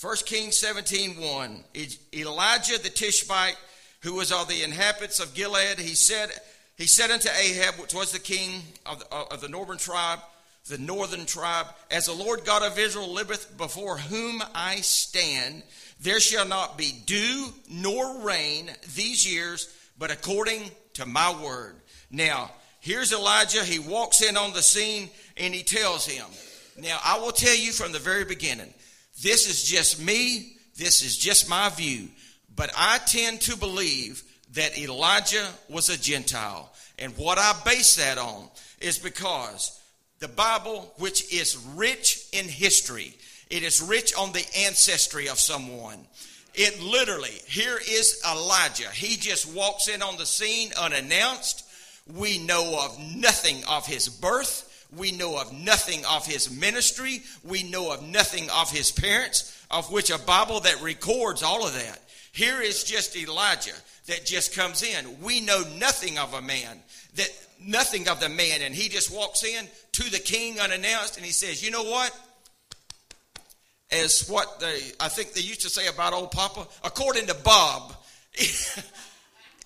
1 0.00 0.16
Kings 0.26 0.58
17 0.58 1.18
1. 1.18 1.64
Elijah 2.14 2.78
the 2.82 2.90
Tishbite, 2.90 3.56
who 4.02 4.14
was 4.14 4.30
of 4.30 4.46
the 4.46 4.62
inhabitants 4.62 5.20
of 5.20 5.32
Gilead, 5.32 5.78
he 5.78 5.94
said, 5.94 6.30
he 6.76 6.86
said 6.86 7.10
unto 7.10 7.30
Ahab, 7.30 7.76
which 7.76 7.94
was 7.94 8.12
the 8.12 8.18
king 8.18 8.62
of 8.84 8.98
the, 8.98 9.06
of 9.14 9.40
the 9.40 9.48
northern 9.48 9.78
tribe, 9.78 10.18
the 10.68 10.76
northern 10.76 11.24
tribe, 11.24 11.66
As 11.90 12.06
the 12.06 12.12
Lord 12.12 12.44
God 12.44 12.62
of 12.62 12.78
Israel 12.78 13.10
liveth, 13.10 13.56
before 13.56 13.96
whom 13.96 14.42
I 14.54 14.76
stand, 14.82 15.62
there 15.98 16.20
shall 16.20 16.46
not 16.46 16.76
be 16.76 16.92
dew 17.06 17.54
nor 17.70 18.20
rain 18.20 18.70
these 18.94 19.26
years, 19.26 19.74
but 19.98 20.10
according 20.10 20.70
to 20.94 21.06
my 21.06 21.42
word. 21.42 21.76
Now, 22.10 22.50
here's 22.80 23.14
Elijah. 23.14 23.64
He 23.64 23.78
walks 23.78 24.20
in 24.20 24.36
on 24.36 24.52
the 24.52 24.62
scene 24.62 25.08
and 25.38 25.54
he 25.54 25.62
tells 25.62 26.06
him, 26.06 26.26
Now, 26.76 26.98
I 27.02 27.18
will 27.18 27.32
tell 27.32 27.56
you 27.56 27.72
from 27.72 27.92
the 27.92 27.98
very 27.98 28.26
beginning, 28.26 28.74
this 29.22 29.48
is 29.48 29.64
just 29.64 30.00
me, 30.00 30.56
this 30.76 31.02
is 31.02 31.16
just 31.16 31.48
my 31.48 31.68
view, 31.70 32.08
but 32.54 32.70
I 32.76 32.98
tend 33.06 33.40
to 33.42 33.56
believe 33.56 34.22
that 34.54 34.78
Elijah 34.78 35.48
was 35.68 35.88
a 35.88 35.98
Gentile. 35.98 36.72
And 36.98 37.16
what 37.16 37.38
I 37.38 37.52
base 37.64 37.96
that 37.96 38.18
on 38.18 38.48
is 38.80 38.98
because 38.98 39.80
the 40.18 40.28
Bible, 40.28 40.92
which 40.98 41.32
is 41.32 41.56
rich 41.74 42.26
in 42.32 42.46
history, 42.46 43.14
it 43.50 43.62
is 43.62 43.82
rich 43.82 44.14
on 44.16 44.32
the 44.32 44.44
ancestry 44.58 45.28
of 45.28 45.38
someone. 45.38 45.98
It 46.54 46.80
literally, 46.80 47.38
here 47.46 47.76
is 47.76 48.22
Elijah. 48.26 48.90
He 48.90 49.16
just 49.16 49.54
walks 49.54 49.88
in 49.88 50.02
on 50.02 50.16
the 50.16 50.24
scene 50.24 50.72
unannounced. 50.80 51.64
We 52.14 52.38
know 52.38 52.80
of 52.82 52.98
nothing 52.98 53.62
of 53.68 53.86
his 53.86 54.08
birth. 54.08 54.65
We 54.96 55.12
know 55.12 55.38
of 55.38 55.52
nothing 55.52 56.04
of 56.06 56.26
his 56.26 56.50
ministry. 56.50 57.22
We 57.44 57.62
know 57.62 57.92
of 57.92 58.02
nothing 58.02 58.48
of 58.50 58.70
his 58.70 58.90
parents, 58.90 59.64
of 59.70 59.90
which 59.92 60.10
a 60.10 60.18
Bible 60.18 60.60
that 60.60 60.80
records 60.82 61.42
all 61.42 61.66
of 61.66 61.74
that. 61.74 62.00
Here 62.32 62.60
is 62.60 62.84
just 62.84 63.16
Elijah 63.16 63.72
that 64.06 64.24
just 64.24 64.54
comes 64.54 64.82
in. 64.82 65.20
We 65.20 65.40
know 65.40 65.62
nothing 65.78 66.18
of 66.18 66.34
a 66.34 66.42
man, 66.42 66.80
that 67.14 67.30
nothing 67.60 68.08
of 68.08 68.20
the 68.20 68.28
man, 68.28 68.62
and 68.62 68.74
he 68.74 68.88
just 68.88 69.14
walks 69.14 69.44
in 69.44 69.66
to 69.92 70.10
the 70.10 70.18
king 70.18 70.60
unannounced 70.60 71.16
and 71.16 71.24
he 71.24 71.32
says, 71.32 71.62
You 71.62 71.70
know 71.70 71.84
what? 71.84 72.14
As 73.90 74.28
what 74.28 74.60
they, 74.60 74.80
I 74.98 75.08
think 75.08 75.32
they 75.32 75.40
used 75.40 75.62
to 75.62 75.70
say 75.70 75.86
about 75.86 76.12
old 76.12 76.32
Papa, 76.32 76.66
according 76.84 77.26
to 77.26 77.34
Bob, 77.34 77.94
it 78.34 78.84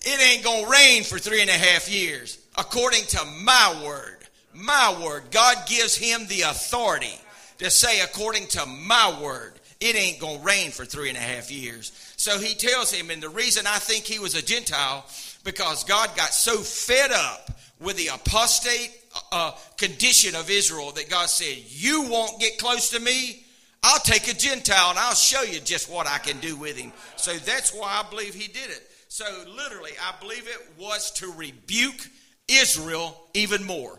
ain't 0.04 0.44
to 0.44 0.70
rain 0.70 1.04
for 1.04 1.18
three 1.18 1.40
and 1.40 1.50
a 1.50 1.54
half 1.54 1.90
years, 1.90 2.38
according 2.56 3.04
to 3.04 3.24
my 3.42 3.82
word. 3.84 4.19
My 4.52 5.00
word. 5.04 5.24
God 5.30 5.56
gives 5.66 5.96
him 5.96 6.26
the 6.26 6.42
authority 6.42 7.14
to 7.58 7.70
say, 7.70 8.00
according 8.00 8.46
to 8.48 8.66
my 8.66 9.18
word, 9.22 9.52
it 9.80 9.96
ain't 9.96 10.20
going 10.20 10.38
to 10.38 10.44
rain 10.44 10.70
for 10.70 10.84
three 10.84 11.08
and 11.08 11.16
a 11.16 11.20
half 11.20 11.50
years. 11.50 11.92
So 12.16 12.38
he 12.38 12.54
tells 12.54 12.92
him, 12.92 13.10
and 13.10 13.22
the 13.22 13.28
reason 13.28 13.66
I 13.66 13.78
think 13.78 14.04
he 14.04 14.18
was 14.18 14.34
a 14.34 14.44
Gentile, 14.44 15.06
because 15.44 15.84
God 15.84 16.10
got 16.16 16.34
so 16.34 16.56
fed 16.58 17.10
up 17.12 17.50
with 17.80 17.96
the 17.96 18.08
apostate 18.08 18.90
uh, 19.32 19.52
condition 19.76 20.34
of 20.34 20.50
Israel 20.50 20.92
that 20.92 21.08
God 21.08 21.28
said, 21.28 21.56
You 21.66 22.02
won't 22.02 22.38
get 22.40 22.58
close 22.58 22.90
to 22.90 23.00
me. 23.00 23.44
I'll 23.82 24.00
take 24.00 24.28
a 24.28 24.34
Gentile 24.34 24.90
and 24.90 24.98
I'll 24.98 25.14
show 25.14 25.42
you 25.42 25.58
just 25.60 25.90
what 25.90 26.06
I 26.06 26.18
can 26.18 26.38
do 26.40 26.56
with 26.56 26.76
him. 26.76 26.92
So 27.16 27.32
that's 27.32 27.72
why 27.72 28.02
I 28.04 28.10
believe 28.10 28.34
he 28.34 28.48
did 28.48 28.68
it. 28.68 28.86
So 29.08 29.24
literally, 29.56 29.92
I 30.02 30.14
believe 30.20 30.46
it 30.46 30.60
was 30.78 31.10
to 31.12 31.32
rebuke 31.32 32.06
Israel 32.48 33.18
even 33.32 33.64
more. 33.64 33.98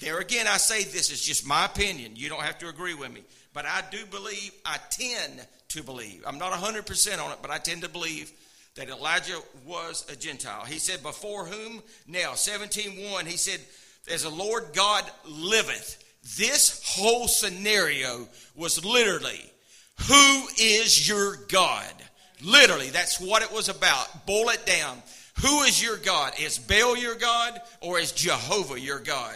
There 0.00 0.18
again, 0.18 0.46
I 0.48 0.56
say 0.56 0.82
this 0.82 1.10
is 1.10 1.20
just 1.20 1.46
my 1.46 1.66
opinion. 1.66 2.12
You 2.16 2.28
don't 2.28 2.42
have 2.42 2.58
to 2.60 2.68
agree 2.68 2.94
with 2.94 3.12
me. 3.12 3.22
But 3.52 3.66
I 3.66 3.82
do 3.90 3.98
believe, 4.06 4.52
I 4.64 4.78
tend 4.90 5.46
to 5.68 5.82
believe, 5.82 6.22
I'm 6.26 6.38
not 6.38 6.52
100% 6.52 7.22
on 7.22 7.32
it, 7.32 7.38
but 7.42 7.50
I 7.50 7.58
tend 7.58 7.82
to 7.82 7.88
believe 7.88 8.32
that 8.76 8.88
Elijah 8.88 9.38
was 9.66 10.06
a 10.10 10.16
Gentile. 10.16 10.64
He 10.64 10.78
said, 10.78 11.02
Before 11.02 11.44
whom? 11.44 11.82
Now, 12.06 12.32
17.1, 12.32 13.26
he 13.26 13.36
said, 13.36 13.60
As 14.10 14.22
the 14.22 14.30
Lord 14.30 14.68
God 14.72 15.04
liveth. 15.26 16.04
This 16.36 16.82
whole 16.86 17.28
scenario 17.28 18.28
was 18.54 18.84
literally, 18.84 19.40
Who 20.08 20.46
is 20.58 21.08
your 21.08 21.36
God? 21.48 21.92
Literally, 22.42 22.90
that's 22.90 23.20
what 23.20 23.42
it 23.42 23.52
was 23.52 23.68
about. 23.68 24.26
Boil 24.26 24.50
it 24.50 24.64
down. 24.64 25.02
Who 25.42 25.62
is 25.62 25.82
your 25.82 25.96
God? 25.96 26.34
Is 26.38 26.58
Baal 26.58 26.96
your 26.96 27.14
God 27.14 27.60
or 27.80 27.98
is 27.98 28.12
Jehovah 28.12 28.78
your 28.78 28.98
God? 28.98 29.34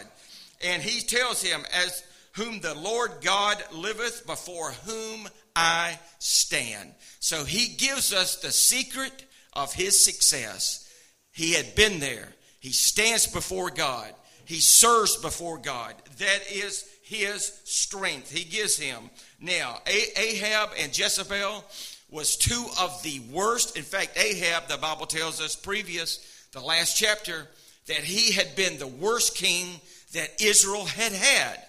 And 0.63 0.81
he 0.81 1.01
tells 1.01 1.41
him, 1.41 1.63
As 1.73 2.03
whom 2.33 2.59
the 2.59 2.75
Lord 2.75 3.11
God 3.21 3.63
liveth, 3.73 4.25
before 4.25 4.71
whom 4.71 5.27
I 5.55 5.97
stand. 6.19 6.93
So 7.19 7.45
he 7.45 7.75
gives 7.75 8.13
us 8.13 8.37
the 8.37 8.51
secret 8.51 9.25
of 9.53 9.73
his 9.73 10.03
success. 10.03 10.89
He 11.31 11.53
had 11.53 11.75
been 11.75 11.99
there. 11.99 12.29
He 12.59 12.71
stands 12.71 13.27
before 13.27 13.69
God. 13.69 14.13
He 14.45 14.59
serves 14.59 15.17
before 15.17 15.57
God. 15.57 15.95
That 16.19 16.41
is 16.51 16.85
his 17.03 17.59
strength. 17.63 18.31
He 18.31 18.43
gives 18.43 18.77
him. 18.77 19.09
Now, 19.39 19.79
Ahab 19.87 20.71
and 20.77 20.97
Jezebel 20.97 21.63
was 22.09 22.35
two 22.35 22.65
of 22.79 23.01
the 23.03 23.21
worst. 23.31 23.77
In 23.77 23.83
fact, 23.83 24.17
Ahab, 24.17 24.67
the 24.67 24.77
Bible 24.77 25.05
tells 25.05 25.41
us 25.41 25.55
previous, 25.55 26.19
the 26.51 26.61
last 26.61 26.97
chapter, 26.97 27.47
that 27.87 28.03
he 28.03 28.31
had 28.31 28.55
been 28.55 28.77
the 28.77 28.87
worst 28.87 29.35
king 29.35 29.79
that 30.15 30.41
Israel 30.41 30.85
had 30.85 31.13
had. 31.13 31.61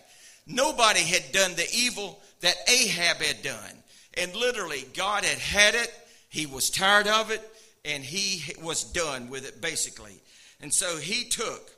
Nobody 0.47 1.01
had 1.01 1.33
done 1.33 1.55
the 1.55 1.69
evil 1.73 2.21
that 2.41 2.57
Ahab 2.69 3.19
had 3.19 3.43
done. 3.43 3.83
And 4.15 4.35
literally, 4.35 4.85
God 4.95 5.25
had 5.25 5.39
had 5.39 5.75
it. 5.75 5.93
He 6.29 6.47
was 6.47 6.71
tired 6.71 7.07
of 7.07 7.31
it. 7.31 7.43
And 7.85 8.03
he 8.03 8.55
was 8.63 8.83
done 8.83 9.31
with 9.31 9.47
it, 9.47 9.61
basically. 9.61 10.15
And 10.61 10.73
so 10.73 10.97
he 10.97 11.25
took, 11.25 11.71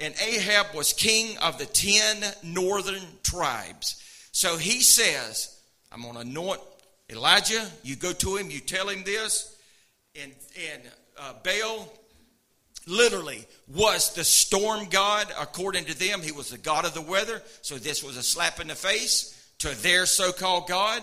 and 0.00 0.14
Ahab 0.20 0.74
was 0.74 0.92
king 0.92 1.36
of 1.38 1.58
the 1.58 1.66
ten 1.66 2.24
northern 2.42 3.02
tribes. 3.22 4.02
So 4.32 4.56
he 4.56 4.80
says, 4.80 5.60
I'm 5.92 6.02
going 6.02 6.14
to 6.14 6.20
anoint 6.20 6.60
Elijah. 7.10 7.66
You 7.82 7.96
go 7.96 8.12
to 8.12 8.36
him, 8.36 8.50
you 8.50 8.60
tell 8.60 8.88
him 8.88 9.04
this. 9.04 9.56
And, 10.20 10.32
and 10.72 10.82
uh, 11.18 11.34
Baal 11.44 11.92
literally 12.88 13.46
was 13.68 14.14
the 14.14 14.24
storm 14.24 14.86
god. 14.88 15.28
According 15.38 15.84
to 15.86 15.98
them 15.98 16.22
he 16.22 16.32
was 16.32 16.50
the 16.50 16.58
god 16.58 16.84
of 16.84 16.94
the 16.94 17.02
weather. 17.02 17.42
So 17.62 17.76
this 17.76 18.02
was 18.02 18.16
a 18.16 18.22
slap 18.22 18.60
in 18.60 18.68
the 18.68 18.74
face 18.74 19.34
to 19.58 19.68
their 19.82 20.06
so-called 20.06 20.68
god. 20.68 21.02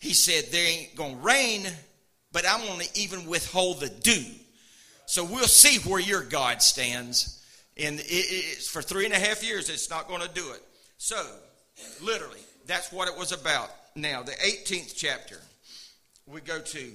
He 0.00 0.14
said 0.14 0.44
there 0.50 0.66
ain't 0.66 0.96
gonna 0.96 1.16
rain 1.16 1.66
but 2.32 2.44
i'm 2.46 2.66
gonna 2.66 2.84
even 2.94 3.26
withhold 3.26 3.80
the 3.80 3.88
dew. 3.88 4.24
So 5.06 5.24
we'll 5.24 5.46
see 5.46 5.78
where 5.88 6.00
your 6.00 6.22
god 6.22 6.60
stands. 6.60 7.44
And 7.78 8.00
it, 8.02 8.62
for 8.62 8.82
three 8.82 9.04
and 9.04 9.14
a 9.14 9.18
half 9.18 9.44
years 9.44 9.68
it's 9.68 9.90
not 9.90 10.08
gonna 10.08 10.28
do 10.32 10.52
it. 10.52 10.62
So 10.98 11.22
literally 12.02 12.40
that's 12.66 12.90
what 12.90 13.08
it 13.08 13.16
was 13.16 13.32
about. 13.32 13.70
Now 13.94 14.22
the 14.22 14.32
18th 14.32 14.94
chapter. 14.96 15.40
We 16.26 16.40
go 16.40 16.58
to 16.58 16.92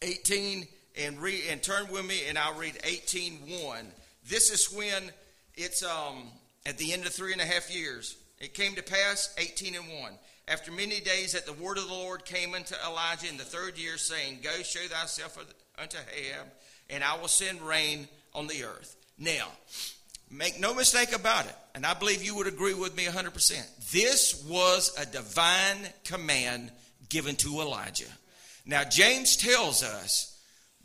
18 0.00 0.66
and 0.96 1.20
read 1.20 1.42
and 1.50 1.62
turn 1.62 1.90
with 1.90 2.06
me 2.06 2.22
and 2.28 2.38
I'll 2.38 2.54
read 2.54 2.74
18.1. 2.82 3.84
This 4.28 4.50
is 4.50 4.72
when 4.72 5.10
it's 5.54 5.82
um, 5.82 6.24
at 6.66 6.78
the 6.78 6.92
end 6.92 7.04
of 7.06 7.12
three 7.12 7.32
and 7.32 7.40
a 7.40 7.46
half 7.46 7.74
years. 7.74 8.16
It 8.38 8.54
came 8.54 8.74
to 8.74 8.82
pass 8.82 9.34
18 9.38 9.74
and 9.74 10.02
1. 10.02 10.12
After 10.46 10.70
many 10.70 11.00
days 11.00 11.32
that 11.32 11.46
the 11.46 11.52
word 11.54 11.78
of 11.78 11.88
the 11.88 11.94
Lord 11.94 12.24
came 12.24 12.54
unto 12.54 12.74
Elijah 12.86 13.28
in 13.28 13.38
the 13.38 13.44
third 13.44 13.78
year, 13.78 13.96
saying, 13.96 14.40
Go 14.42 14.50
show 14.62 14.86
thyself 14.88 15.38
unto 15.78 15.96
Ahab, 15.96 16.46
and 16.90 17.02
I 17.02 17.16
will 17.18 17.28
send 17.28 17.62
rain 17.62 18.08
on 18.34 18.46
the 18.46 18.64
earth. 18.64 18.96
Now, 19.18 19.48
make 20.30 20.60
no 20.60 20.74
mistake 20.74 21.14
about 21.14 21.46
it, 21.46 21.54
and 21.74 21.86
I 21.86 21.94
believe 21.94 22.22
you 22.22 22.34
would 22.36 22.46
agree 22.46 22.74
with 22.74 22.94
me 22.94 23.06
100%. 23.06 23.90
This 23.90 24.44
was 24.46 24.94
a 24.98 25.06
divine 25.06 25.88
command 26.04 26.70
given 27.08 27.36
to 27.36 27.60
Elijah. 27.60 28.10
Now, 28.66 28.84
James 28.84 29.36
tells 29.36 29.82
us 29.82 30.33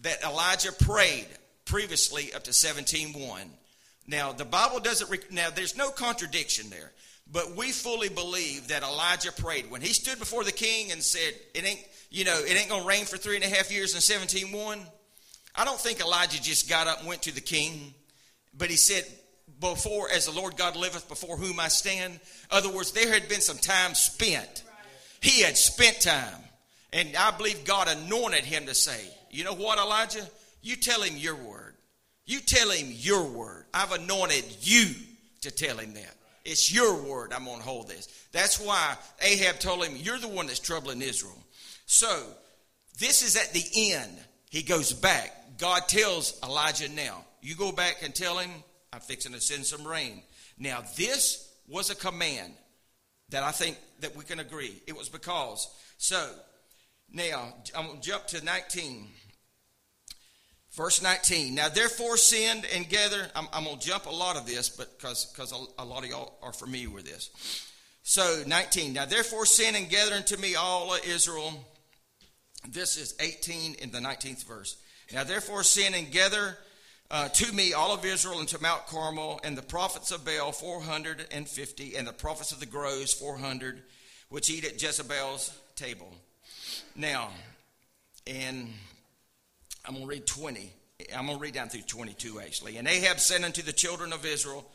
that 0.01 0.24
Elijah 0.24 0.72
prayed 0.72 1.27
previously 1.65 2.34
up 2.34 2.44
to 2.46 2.51
17:1. 2.51 3.51
Now, 4.08 4.32
the 4.32 4.46
Bible 4.46 4.79
doesn't 4.79 5.32
now 5.32 5.50
there's 5.50 5.75
no 5.75 5.91
contradiction 5.91 6.70
there, 6.70 6.91
but 7.27 7.56
we 7.56 7.72
fully 7.72 8.10
believe 8.10 8.70
that 8.70 8.82
Elijah 8.84 9.32
prayed 9.32 9.70
when 9.70 9.82
he 9.82 9.94
stood 9.94 10.18
before 10.18 10.44
the 10.44 10.51
king 10.51 10.91
and 10.91 11.03
said, 11.03 11.39
"It 11.53 11.63
ain't, 11.63 11.86
you 12.10 12.24
know, 12.24 12.39
it 12.39 12.56
ain't 12.56 12.70
to 12.70 12.82
rain 12.82 13.06
for 13.06 13.18
three 13.18 13.36
and 13.36 13.46
a 13.46 13.50
half 13.50 13.72
years 13.72 13.94
in 13.94 14.01
17:1." 14.01 14.89
I 15.53 15.65
don't 15.65 15.79
think 15.79 16.00
Elijah 16.00 16.41
just 16.41 16.68
got 16.68 16.88
up 16.88 17.00
and 17.00 17.08
went 17.08 17.24
to 17.24 17.32
the 17.32 17.41
king, 17.41 17.94
but 18.53 18.70
he 18.70 18.77
said, 18.77 19.06
"Before 19.60 20.10
as 20.10 20.25
the 20.25 20.32
Lord 20.32 20.58
God 20.58 20.75
liveth, 20.75 21.08
before 21.08 21.38
whom 21.38 21.60
I 21.60 21.68
stand." 21.68 22.13
In 22.13 22.20
other 22.50 22.70
words, 22.70 22.91
there 22.94 23.12
had 23.12 23.27
been 23.27 23.41
some 23.41 23.60
time 23.60 23.94
spent. 23.94 24.63
He 25.22 25.41
had 25.41 25.58
spent 25.58 26.01
time, 26.01 26.50
and 26.94 27.15
I 27.15 27.32
believe 27.32 27.65
God 27.65 27.89
anointed 27.89 28.46
him 28.46 28.65
to 28.68 28.74
say, 28.74 29.19
you 29.32 29.44
know 29.44 29.54
what, 29.54 29.80
Elijah? 29.80 30.28
You 30.62 30.76
tell 30.76 31.02
him 31.02 31.18
your 31.18 31.36
word. 31.36 31.76
You 32.26 32.40
tell 32.40 32.70
him 32.70 32.88
your 32.92 33.26
word. 33.26 33.66
I've 33.74 33.92
anointed 33.92 34.46
you 34.62 34.94
to 35.42 35.52
tell 35.52 35.78
him 35.78 35.94
that. 35.94 36.16
It's 36.46 36.74
your 36.74 37.02
word 37.04 37.34
I'm 37.34 37.46
going 37.46 37.58
to 37.58 37.64
hold 37.64 37.88
this. 37.88 38.08
That's 38.32 38.60
why 38.60 38.96
Ahab 39.22 39.60
told 39.60 39.86
him, 39.86 39.96
You're 39.96 40.18
the 40.18 40.28
one 40.28 40.48
that's 40.48 40.60
troubling 40.60 41.02
Israel. 41.02 41.38
So, 41.86 42.24
this 43.00 43.24
is 43.24 43.36
at 43.36 43.54
the 43.54 43.94
end. 43.94 44.18
He 44.50 44.64
goes 44.64 44.94
back. 44.94 45.58
God 45.58 45.88
tells 45.88 46.40
Elijah 46.44 46.90
now, 46.90 47.26
You 47.42 47.56
go 47.56 47.72
back 47.72 47.98
and 48.04 48.14
tell 48.14 48.38
him, 48.38 48.52
I'm 48.92 49.00
fixing 49.00 49.34
to 49.34 49.42
send 49.42 49.66
some 49.66 49.88
rain. 49.88 50.24
Now, 50.58 50.84
this 50.98 51.52
was 51.68 51.90
a 51.90 51.96
command 51.96 52.54
that 53.30 53.44
I 53.44 53.52
think 53.52 53.78
that 54.02 54.16
we 54.16 54.24
can 54.24 54.40
agree. 54.40 54.82
It 54.88 54.98
was 54.98 55.10
because. 55.10 55.68
So, 55.98 56.30
now, 57.12 57.54
I'm 57.76 57.88
going 57.88 58.02
to 58.02 58.08
jump 58.08 58.28
to 58.28 58.44
19. 58.44 59.08
Verse 60.80 61.02
19. 61.02 61.56
Now, 61.56 61.68
therefore, 61.68 62.16
send 62.16 62.66
and 62.74 62.88
gather. 62.88 63.30
I'm, 63.36 63.50
I'm 63.52 63.66
going 63.66 63.80
to 63.80 63.86
jump 63.86 64.06
a 64.06 64.12
lot 64.12 64.38
of 64.38 64.46
this, 64.46 64.70
but 64.70 64.98
because 64.98 65.52
a, 65.52 65.84
a 65.84 65.84
lot 65.84 66.06
of 66.06 66.10
y'all 66.10 66.38
are 66.42 66.54
familiar 66.54 66.90
with 66.90 67.04
this. 67.04 67.32
So, 68.02 68.44
19. 68.48 68.94
Now, 68.94 69.04
therefore, 69.04 69.46
send 69.46 69.76
and 69.76 69.90
gather 69.90 70.16
unto 70.16 70.38
me 70.38 70.56
all 70.56 70.94
of 70.94 71.06
Israel 71.06 71.54
this 72.70 72.96
is 72.96 73.14
18 73.20 73.76
in 73.76 73.92
the 73.92 74.00
19th 74.00 74.46
verse. 74.46 74.78
Now, 75.14 75.26
therefore, 75.26 75.64
sin 75.64 75.94
and 75.96 76.10
gather 76.12 76.58
uh, 77.12 77.28
to 77.28 77.52
me 77.52 77.74
all 77.74 77.94
of 77.94 78.06
Israel 78.06 78.40
into 78.40 78.62
Mount 78.62 78.88
Carmel, 78.88 79.42
and 79.44 79.58
the 79.58 79.62
prophets 79.62 80.12
of 80.12 80.24
Baal 80.24 80.54
450, 80.54 81.96
and 81.98 82.08
the 82.08 82.14
prophets 82.14 82.54
of 82.54 82.62
the 82.62 82.66
groves 82.66 83.14
400, 83.14 83.82
which 84.30 84.50
eat 84.50 84.64
at 84.64 84.82
Jezebel's 84.82 85.58
table. 85.76 86.14
Now, 86.96 87.32
and 88.26 88.70
I'm 89.86 89.94
going 89.94 90.06
to 90.06 90.10
read 90.10 90.26
20. 90.26 90.74
I'm 91.16 91.26
going 91.26 91.38
to 91.38 91.42
read 91.42 91.54
down 91.54 91.70
through 91.70 91.82
22 91.82 92.40
actually. 92.42 92.78
And 92.78 92.88
Ahab 92.88 93.20
sent 93.20 93.46
unto 93.46 93.62
the 93.62 93.74
children 93.74 94.14
of 94.14 94.26
Israel, 94.26 94.70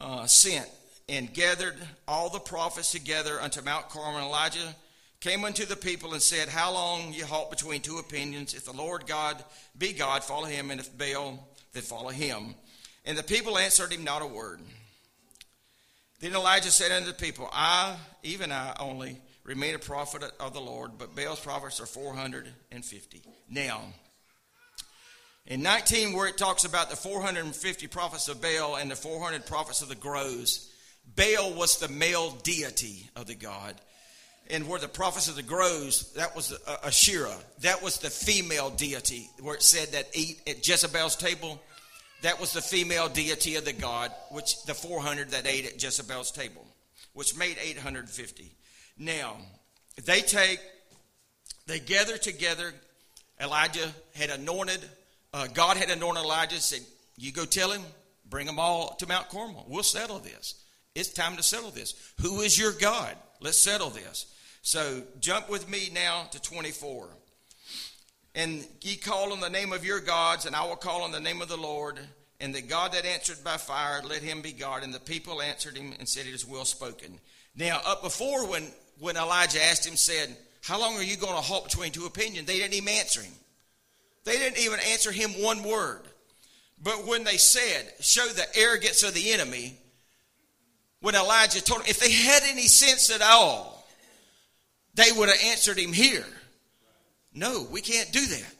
uh, 0.00 0.26
sent 0.26 0.68
and 1.08 1.32
gathered 1.32 1.76
all 2.08 2.30
the 2.30 2.38
prophets 2.38 2.92
together 2.92 3.40
unto 3.40 3.62
Mount 3.62 3.88
Carmel. 3.88 4.28
Elijah 4.28 4.74
came 5.20 5.44
unto 5.44 5.64
the 5.64 5.76
people 5.76 6.12
and 6.12 6.22
said, 6.22 6.48
How 6.48 6.72
long 6.72 7.12
ye 7.12 7.20
halt 7.20 7.50
between 7.50 7.80
two 7.80 7.98
opinions? 7.98 8.54
If 8.54 8.64
the 8.64 8.72
Lord 8.72 9.06
God 9.06 9.42
be 9.76 9.92
God, 9.92 10.24
follow 10.24 10.46
him, 10.46 10.70
and 10.70 10.80
if 10.80 10.96
Baal, 10.96 11.48
then 11.72 11.82
follow 11.82 12.10
him. 12.10 12.54
And 13.04 13.18
the 13.18 13.22
people 13.22 13.58
answered 13.58 13.92
him 13.92 14.04
not 14.04 14.22
a 14.22 14.26
word. 14.26 14.60
Then 16.20 16.34
Elijah 16.34 16.70
said 16.70 16.92
unto 16.92 17.08
the 17.08 17.14
people, 17.14 17.48
I, 17.52 17.96
even 18.22 18.52
I 18.52 18.76
only, 18.78 19.20
remain 19.44 19.74
a 19.74 19.78
prophet 19.78 20.22
of 20.38 20.54
the 20.54 20.60
Lord, 20.60 20.92
but 20.98 21.16
Baal's 21.16 21.40
prophets 21.40 21.80
are 21.80 21.86
450. 21.86 23.22
Now, 23.50 23.82
in 25.46 25.62
19, 25.62 26.12
where 26.12 26.28
it 26.28 26.38
talks 26.38 26.64
about 26.64 26.90
the 26.90 26.96
450 26.96 27.86
prophets 27.88 28.28
of 28.28 28.40
Baal 28.40 28.76
and 28.76 28.90
the 28.90 28.96
400 28.96 29.44
prophets 29.44 29.82
of 29.82 29.88
the 29.88 29.94
groves, 29.94 30.70
Baal 31.16 31.52
was 31.54 31.78
the 31.78 31.88
male 31.88 32.30
deity 32.42 33.10
of 33.16 33.26
the 33.26 33.34
god 33.34 33.74
and 34.50 34.68
where 34.68 34.78
the 34.78 34.88
prophets 34.88 35.28
of 35.28 35.36
the 35.36 35.42
groves, 35.42 36.12
that 36.12 36.34
was 36.34 36.52
uh, 36.52 36.76
Asherah. 36.84 37.36
That 37.60 37.82
was 37.82 37.98
the 37.98 38.10
female 38.10 38.70
deity, 38.70 39.30
where 39.40 39.54
it 39.54 39.62
said 39.62 39.92
that 39.92 40.08
eat 40.14 40.40
at 40.46 40.66
Jezebel's 40.66 41.16
table. 41.16 41.60
That 42.22 42.40
was 42.40 42.52
the 42.52 42.60
female 42.60 43.08
deity 43.08 43.56
of 43.56 43.64
the 43.64 43.72
god, 43.72 44.12
which 44.30 44.62
the 44.64 44.74
400 44.74 45.30
that 45.30 45.46
ate 45.46 45.66
at 45.66 45.82
Jezebel's 45.82 46.30
table, 46.30 46.64
which 47.14 47.36
made 47.36 47.56
850. 47.60 48.52
Now, 49.02 49.36
they 50.04 50.20
take, 50.20 50.60
they 51.66 51.80
gather 51.80 52.16
together. 52.16 52.72
Elijah 53.40 53.92
had 54.14 54.30
anointed, 54.30 54.78
uh, 55.34 55.48
God 55.48 55.76
had 55.76 55.90
anointed 55.90 56.22
Elijah, 56.22 56.60
said, 56.60 56.82
You 57.16 57.32
go 57.32 57.44
tell 57.44 57.72
him, 57.72 57.82
bring 58.30 58.46
them 58.46 58.60
all 58.60 58.94
to 59.00 59.08
Mount 59.08 59.28
Carmel. 59.28 59.66
We'll 59.68 59.82
settle 59.82 60.20
this. 60.20 60.54
It's 60.94 61.08
time 61.08 61.36
to 61.36 61.42
settle 61.42 61.70
this. 61.70 61.94
Who 62.20 62.42
is 62.42 62.56
your 62.56 62.70
God? 62.70 63.16
Let's 63.40 63.58
settle 63.58 63.90
this. 63.90 64.32
So 64.62 65.02
jump 65.18 65.50
with 65.50 65.68
me 65.68 65.90
now 65.92 66.28
to 66.30 66.40
24. 66.40 67.08
And 68.36 68.64
ye 68.82 68.94
call 68.94 69.32
on 69.32 69.40
the 69.40 69.50
name 69.50 69.72
of 69.72 69.84
your 69.84 69.98
gods, 69.98 70.46
and 70.46 70.54
I 70.54 70.64
will 70.64 70.76
call 70.76 71.02
on 71.02 71.10
the 71.10 71.18
name 71.18 71.42
of 71.42 71.48
the 71.48 71.56
Lord. 71.56 71.98
And 72.38 72.54
the 72.54 72.62
God 72.62 72.92
that 72.92 73.04
answered 73.04 73.42
by 73.42 73.56
fire, 73.56 74.00
let 74.04 74.22
him 74.22 74.42
be 74.42 74.52
God. 74.52 74.84
And 74.84 74.94
the 74.94 75.00
people 75.00 75.42
answered 75.42 75.76
him 75.76 75.92
and 75.98 76.08
said, 76.08 76.26
It 76.26 76.34
is 76.34 76.46
well 76.46 76.64
spoken. 76.64 77.18
Now, 77.56 77.80
up 77.84 78.02
before 78.02 78.46
when, 78.46 78.68
when 78.98 79.16
Elijah 79.16 79.62
asked 79.62 79.86
him, 79.86 79.96
said, 79.96 80.36
How 80.62 80.78
long 80.80 80.96
are 80.96 81.02
you 81.02 81.16
going 81.16 81.34
to 81.34 81.40
halt 81.40 81.64
between 81.64 81.92
two 81.92 82.06
opinions? 82.06 82.46
They 82.46 82.58
didn't 82.58 82.74
even 82.74 82.88
answer 82.88 83.20
him. 83.20 83.32
They 84.24 84.36
didn't 84.36 84.58
even 84.58 84.78
answer 84.90 85.10
him 85.10 85.30
one 85.42 85.62
word. 85.62 86.02
But 86.82 87.06
when 87.06 87.24
they 87.24 87.36
said, 87.36 87.92
Show 88.00 88.26
the 88.26 88.46
arrogance 88.56 89.02
of 89.02 89.14
the 89.14 89.32
enemy, 89.32 89.76
when 91.00 91.14
Elijah 91.14 91.62
told 91.62 91.80
them, 91.80 91.88
if 91.88 91.98
they 91.98 92.12
had 92.12 92.42
any 92.44 92.66
sense 92.68 93.10
at 93.10 93.22
all, 93.22 93.86
they 94.94 95.10
would 95.10 95.28
have 95.28 95.42
answered 95.44 95.78
him 95.78 95.92
here. 95.92 96.24
No, 97.34 97.66
we 97.70 97.80
can't 97.80 98.12
do 98.12 98.24
that. 98.24 98.54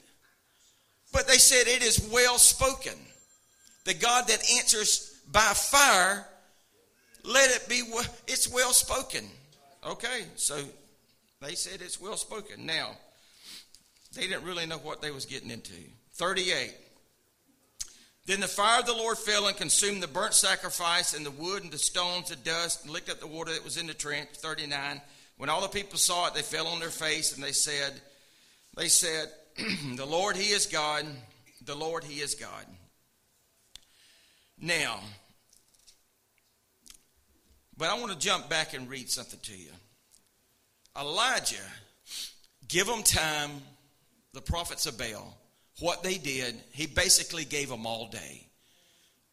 But 1.12 1.29
they 1.29 1.37
said, 1.37 1.69
It 1.69 1.83
is 1.83 2.09
well 2.12 2.39
spoken. 2.39 2.95
The 3.85 3.95
God 3.95 4.29
that 4.29 4.40
answers 4.57 5.21
by 5.31 5.40
fire, 5.40 6.27
let 7.25 7.51
it 7.51 7.68
be, 7.68 7.83
it's 8.27 8.49
well 8.53 8.73
spoken. 8.73 9.25
Okay, 9.85 10.25
so 10.37 10.59
they 11.40 11.55
said 11.55 11.81
it's 11.83 12.01
well 12.01 12.16
spoken. 12.16 12.66
Now, 12.66 12.90
they 14.14 14.23
didn't 14.23 14.45
really 14.45 14.66
know 14.66 14.79
what 14.79 15.03
they 15.03 15.11
was 15.11 15.27
getting 15.27 15.51
into. 15.51 15.75
38. 16.14 16.75
Then 18.27 18.40
the 18.40 18.47
fire 18.47 18.81
of 18.81 18.87
the 18.87 18.92
Lord 18.92 19.18
fell 19.18 19.49
and 19.49 19.57
consumed 19.57 20.03
the 20.03 20.09
burnt 20.09 20.35
sacrifice 20.35 21.14
and 21.14 21.27
the 21.27 21.31
wood 21.33 21.64
and 21.64 21.73
the 21.73 21.79
stones, 21.79 22.29
the 22.29 22.37
dust, 22.37 22.85
and 22.85 22.92
licked 22.92 23.11
up 23.11 23.18
the 23.18 23.27
water 23.27 23.53
that 23.53 23.64
was 23.64 23.77
in 23.77 23.88
the 23.88 23.95
trench. 23.95 24.29
39. 24.35 25.01
When 25.38 25.51
all 25.51 25.61
the 25.61 25.68
people 25.68 25.99
saw 25.99 26.29
it, 26.29 26.35
they 26.35 26.42
fell 26.42 26.68
on 26.68 26.79
their 26.79 26.90
face 26.90 27.35
and 27.35 27.42
they 27.42 27.53
said, 27.53 28.01
they 28.77 28.88
said, 28.88 29.29
the 29.97 30.07
Lord, 30.07 30.37
He 30.37 30.51
is 30.51 30.66
God. 30.66 31.05
The 31.64 31.75
Lord, 31.75 32.05
He 32.05 32.21
is 32.21 32.37
God. 32.37 32.64
Now, 34.61 35.01
but 37.76 37.88
I 37.88 37.98
want 37.98 38.12
to 38.12 38.18
jump 38.18 38.48
back 38.48 38.74
and 38.74 38.88
read 38.88 39.11
something 39.11 39.40
to 39.40 39.56
you. 39.56 39.70
Elijah, 40.98 41.56
give 42.68 42.87
them 42.87 43.02
time, 43.02 43.50
the 44.35 44.42
prophets 44.42 44.87
of 44.87 44.98
Baal, 44.98 45.37
what 45.80 46.02
they 46.02 46.18
did, 46.18 46.54
he 46.72 46.87
basically 46.87 47.44
gave 47.44 47.68
them 47.68 47.87
all 47.87 48.08
day. 48.08 48.46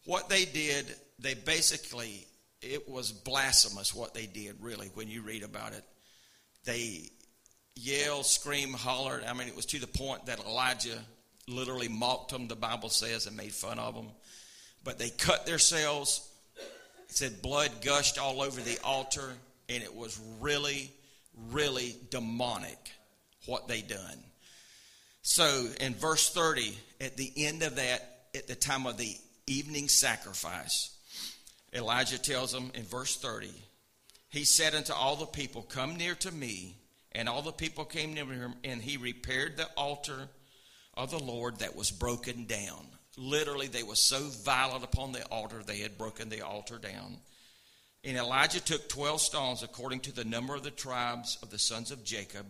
What 0.06 0.30
they 0.30 0.45
did, 0.45 0.86
they 1.19 1.34
basically 1.34 2.25
it 2.62 2.89
was 2.89 3.12
blasphemous 3.12 3.93
what 3.93 4.13
they 4.13 4.25
did, 4.25 4.62
really, 4.62 4.89
when 4.93 5.10
you 5.10 5.21
read 5.21 5.43
about 5.43 5.73
it. 5.73 5.84
They 6.65 7.10
yelled, 7.75 8.25
screamed, 8.25 8.75
hollered. 8.75 9.23
I 9.23 9.34
mean, 9.34 9.47
it 9.47 9.56
was 9.56 9.65
to 9.67 9.80
the 9.80 9.88
point 9.88 10.25
that 10.25 10.39
Elijah 10.45 10.99
literally 11.47 11.88
mocked 11.88 12.32
them, 12.32 12.47
the 12.47 12.56
Bible 12.56 12.89
says, 12.89 13.28
and 13.28 13.38
made 13.38 13.54
fun 13.54 13.80
of 13.80 13.95
them. 13.95 14.08
But 14.84 14.99
they 14.99 15.10
cut 15.10 15.45
themselves. 15.45 16.29
It 17.10 17.15
said 17.15 17.41
blood 17.41 17.72
gushed 17.82 18.19
all 18.19 18.41
over 18.41 18.62
the 18.62 18.78
altar, 18.84 19.34
and 19.67 19.84
it 19.84 19.95
was 19.95 20.19
really, 20.39 20.91
really 21.52 21.95
demonic 22.10 22.91
what 23.45 23.67
they 23.67 23.82
done. 23.82 24.24
So 25.22 25.67
in 25.80 25.95
verse 25.95 26.30
30, 26.30 26.78
at 27.02 27.17
the 27.17 27.32
end 27.36 27.63
of 27.63 27.76
that, 27.76 28.28
at 28.36 28.48
the 28.48 28.56
time 28.56 28.86
of 28.86 28.98
the 28.98 29.15
evening 29.48 29.88
sacrifice, 29.88 30.95
Elijah 31.74 32.17
tells 32.17 32.52
them 32.52 32.72
in 32.74 32.84
verse 32.84 33.15
30, 33.17 33.52
he 34.30 34.43
said 34.43 34.76
unto 34.76 34.93
all 34.93 35.15
the 35.15 35.26
people, 35.26 35.63
Come 35.63 35.98
near 35.98 36.15
to 36.15 36.32
me. 36.32 36.76
And 37.12 37.28
all 37.28 37.41
the 37.41 37.52
people 37.52 37.86
came 37.86 38.13
near 38.13 38.26
him, 38.26 38.54
and 38.63 38.82
he 38.82 38.98
repaired 38.98 39.58
the 39.58 39.67
altar 39.76 40.30
of 40.93 41.10
the 41.10 41.19
Lord 41.19 41.60
that 41.60 41.76
was 41.76 41.89
broken 41.89 42.45
down. 42.45 42.86
Literally, 43.22 43.68
they 43.68 43.84
were 43.84 43.96
so 43.96 44.20
violent 44.20 44.86
upon 44.86 45.12
the 45.12 45.26
altar, 45.26 45.62
they 45.62 45.80
had 45.80 45.98
broken 45.98 46.30
the 46.30 46.42
altar 46.42 46.78
down. 46.78 47.18
And 48.06 48.16
Elijah 48.16 48.62
took 48.62 48.88
12 48.88 49.20
stones 49.20 49.62
according 49.62 50.00
to 50.02 50.16
the 50.16 50.24
number 50.24 50.56
of 50.56 50.64
the 50.64 50.72
tribes 50.72 51.38
of 51.44 51.50
the 51.50 51.60
sons 51.60 51.92
of 51.92 52.06
Jacob, 52.06 52.46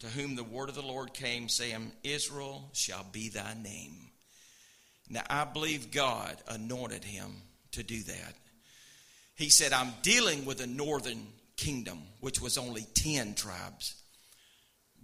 to 0.00 0.08
whom 0.08 0.34
the 0.34 0.42
word 0.42 0.68
of 0.68 0.74
the 0.74 0.82
Lord 0.82 1.14
came, 1.14 1.48
saying, 1.48 1.92
Israel 2.02 2.68
shall 2.72 3.06
be 3.12 3.28
thy 3.28 3.54
name. 3.54 4.10
Now, 5.08 5.22
I 5.30 5.44
believe 5.44 5.92
God 5.92 6.36
anointed 6.48 7.04
him 7.04 7.30
to 7.70 7.84
do 7.84 8.02
that. 8.02 8.34
He 9.36 9.50
said, 9.50 9.72
I'm 9.72 9.92
dealing 10.02 10.44
with 10.44 10.60
a 10.60 10.66
northern 10.66 11.28
kingdom, 11.56 12.00
which 12.18 12.40
was 12.40 12.58
only 12.58 12.86
10 12.94 13.34
tribes. 13.34 13.94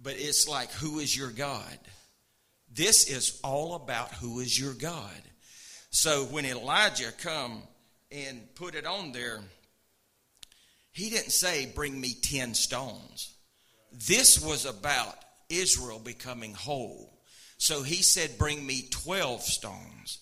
But 0.01 0.15
it's 0.17 0.45
like, 0.45 0.71
who 0.71 0.99
is 0.99 1.15
your 1.15 1.31
God? 1.31 1.79
This 2.71 3.09
is 3.09 3.39
all 3.43 3.75
about 3.75 4.13
who 4.13 4.39
is 4.39 4.59
your 4.59 4.73
God. 4.73 5.21
So 5.89 6.25
when 6.25 6.45
Elijah 6.45 7.11
come 7.11 7.63
and 8.11 8.53
put 8.55 8.75
it 8.75 8.85
on 8.85 9.11
there, 9.11 9.41
he 10.91 11.09
didn't 11.09 11.31
say, 11.31 11.71
bring 11.73 11.99
me 11.99 12.13
10 12.13 12.53
stones. 12.53 13.33
This 13.91 14.43
was 14.43 14.65
about 14.65 15.15
Israel 15.49 15.99
becoming 15.99 16.53
whole. 16.53 17.19
So 17.57 17.83
he 17.83 18.03
said, 18.03 18.37
bring 18.37 18.65
me 18.65 18.87
12 18.89 19.41
stones. 19.41 20.19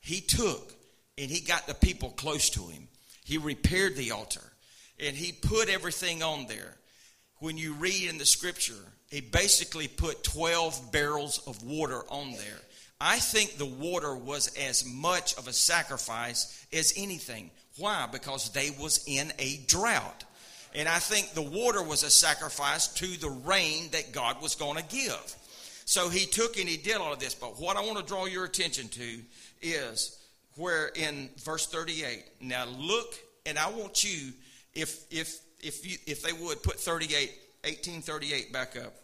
He 0.00 0.20
took 0.20 0.72
and 1.16 1.30
he 1.30 1.40
got 1.40 1.66
the 1.66 1.74
people 1.74 2.10
close 2.10 2.50
to 2.50 2.68
him. 2.68 2.88
He 3.24 3.38
repaired 3.38 3.96
the 3.96 4.12
altar 4.12 4.52
and 5.00 5.16
he 5.16 5.32
put 5.32 5.68
everything 5.68 6.22
on 6.22 6.46
there. 6.46 6.76
When 7.40 7.56
you 7.56 7.74
read 7.74 8.08
in 8.08 8.18
the 8.18 8.26
scripture, 8.26 8.92
he 9.10 9.20
basically 9.20 9.88
put 9.88 10.22
12 10.22 10.92
barrels 10.92 11.40
of 11.46 11.62
water 11.62 12.02
on 12.10 12.32
there. 12.32 12.60
I 13.00 13.18
think 13.18 13.56
the 13.56 13.66
water 13.66 14.14
was 14.14 14.48
as 14.56 14.84
much 14.84 15.36
of 15.38 15.48
a 15.48 15.52
sacrifice 15.52 16.66
as 16.72 16.92
anything. 16.96 17.50
Why? 17.78 18.08
Because 18.10 18.50
they 18.50 18.70
was 18.70 19.04
in 19.06 19.32
a 19.38 19.58
drought. 19.66 20.24
And 20.74 20.88
I 20.88 20.98
think 20.98 21.32
the 21.32 21.42
water 21.42 21.82
was 21.82 22.02
a 22.02 22.10
sacrifice 22.10 22.88
to 22.94 23.06
the 23.06 23.30
rain 23.30 23.88
that 23.92 24.12
God 24.12 24.42
was 24.42 24.54
going 24.54 24.76
to 24.76 24.84
give. 24.84 25.36
So 25.84 26.08
he 26.08 26.26
took 26.26 26.58
and 26.58 26.68
he 26.68 26.76
did 26.76 26.96
all 26.96 27.12
of 27.12 27.18
this. 27.18 27.34
But 27.34 27.58
what 27.60 27.76
I 27.76 27.80
want 27.80 27.98
to 27.98 28.04
draw 28.04 28.26
your 28.26 28.44
attention 28.44 28.88
to 28.88 29.20
is 29.62 30.18
where 30.58 30.88
in 30.88 31.30
verse 31.38 31.66
38 31.66 32.24
now 32.40 32.66
look 32.66 33.14
and 33.46 33.58
i 33.58 33.70
want 33.70 34.04
you 34.04 34.32
if 34.74 35.04
if 35.10 35.38
if 35.62 35.88
you 35.88 35.96
if 36.06 36.22
they 36.22 36.32
would 36.32 36.62
put 36.62 36.78
38 36.78 37.32
1838 37.68 38.52
back 38.52 38.76
up 38.76 38.94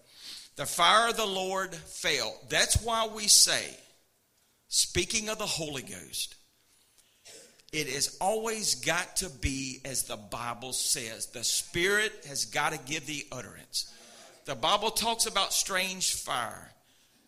The 0.57 0.67
fire 0.67 1.11
of 1.11 1.17
the 1.17 1.27
Lord 1.27 1.75
fell. 1.75 2.35
That's 2.49 2.83
why 2.83 3.09
we 3.13 3.29
say, 3.29 3.65
speaking 4.69 5.29
of 5.29 5.39
the 5.39 5.47
Holy 5.47 5.83
Ghost, 5.83 6.37
it 7.73 7.89
has 7.89 8.17
always 8.21 8.77
got 8.77 9.17
to 9.17 9.29
be 9.29 9.81
as 9.85 10.05
the 10.05 10.17
Bible 10.17 10.73
says. 10.73 11.27
The 11.27 11.45
Spirit 11.45 12.13
has 12.29 12.45
got 12.45 12.73
to 12.73 12.79
give 12.79 13.05
the 13.07 13.27
utterance. 13.33 13.93
The 14.45 14.55
Bible 14.55 14.91
talks 14.91 15.27
about 15.27 15.53
strange 15.53 16.15
fire. 16.15 16.71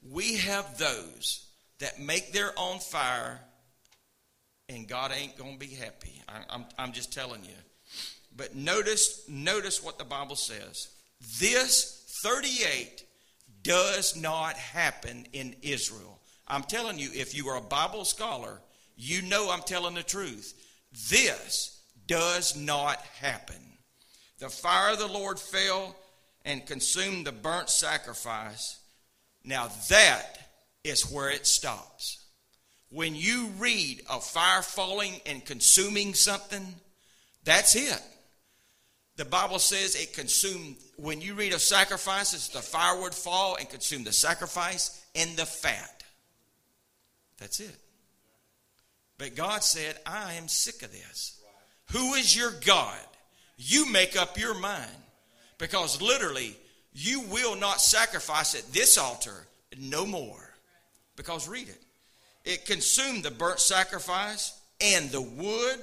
We 0.08 0.36
have 0.36 0.78
those 0.78 1.46
that 1.80 1.98
make 1.98 2.32
their 2.32 2.52
own 2.56 2.78
fire, 2.78 3.40
and 4.68 4.86
God 4.86 5.12
ain't 5.12 5.36
going 5.36 5.54
to 5.54 5.58
be 5.58 5.74
happy. 5.74 6.22
I, 6.28 6.64
I'm 6.78 6.92
just 6.92 7.12
telling 7.12 7.44
you. 7.44 7.56
But 8.36 8.54
notice, 8.54 9.24
notice 9.28 9.82
what 9.82 9.98
the 9.98 10.04
Bible 10.04 10.36
says. 10.36 10.88
This 11.40 12.18
38 12.22 13.04
does 13.62 14.16
not 14.16 14.54
happen 14.56 15.26
in 15.32 15.56
Israel. 15.62 16.20
I'm 16.46 16.62
telling 16.62 16.98
you, 16.98 17.10
if 17.12 17.36
you 17.36 17.48
are 17.48 17.56
a 17.56 17.62
Bible 17.62 18.04
scholar, 18.04 18.60
you 18.96 19.22
know 19.22 19.50
I'm 19.50 19.62
telling 19.62 19.94
the 19.94 20.02
truth. 20.02 20.54
This 21.10 21.80
does 22.06 22.56
not 22.56 22.98
happen. 23.20 23.56
The 24.38 24.48
fire 24.48 24.92
of 24.92 24.98
the 24.98 25.08
Lord 25.08 25.38
fell 25.38 25.96
and 26.44 26.64
consumed 26.66 27.26
the 27.26 27.32
burnt 27.32 27.68
sacrifice. 27.68 28.78
Now 29.44 29.68
that 29.88 30.38
is 30.84 31.10
where 31.10 31.30
it 31.30 31.46
stops. 31.46 32.24
When 32.90 33.16
you 33.16 33.48
read 33.58 34.02
a 34.08 34.20
fire 34.20 34.62
falling 34.62 35.20
and 35.26 35.44
consuming 35.44 36.14
something, 36.14 36.76
that's 37.44 37.74
it. 37.74 38.02
The 39.16 39.24
Bible 39.24 39.58
says 39.58 39.94
it 39.94 40.12
consumed, 40.12 40.76
when 40.96 41.20
you 41.20 41.34
read 41.34 41.54
of 41.54 41.62
sacrifices, 41.62 42.48
the 42.48 42.60
fire 42.60 43.00
would 43.00 43.14
fall 43.14 43.56
and 43.56 43.68
consume 43.68 44.04
the 44.04 44.12
sacrifice 44.12 45.02
and 45.14 45.36
the 45.36 45.46
fat. 45.46 46.04
That's 47.38 47.60
it. 47.60 47.76
But 49.18 49.34
God 49.34 49.62
said, 49.62 49.96
I 50.04 50.34
am 50.34 50.48
sick 50.48 50.82
of 50.82 50.92
this. 50.92 51.40
Who 51.92 52.14
is 52.14 52.36
your 52.36 52.52
God? 52.64 52.98
You 53.56 53.90
make 53.90 54.20
up 54.20 54.38
your 54.38 54.54
mind. 54.54 54.90
Because 55.58 56.02
literally, 56.02 56.54
you 56.92 57.22
will 57.22 57.56
not 57.56 57.80
sacrifice 57.80 58.54
at 58.54 58.70
this 58.72 58.98
altar 58.98 59.46
no 59.78 60.04
more. 60.04 60.54
Because 61.16 61.48
read 61.48 61.68
it. 61.68 61.82
It 62.44 62.66
consumed 62.66 63.22
the 63.22 63.30
burnt 63.30 63.60
sacrifice 63.60 64.60
and 64.80 65.10
the 65.10 65.22
wood 65.22 65.80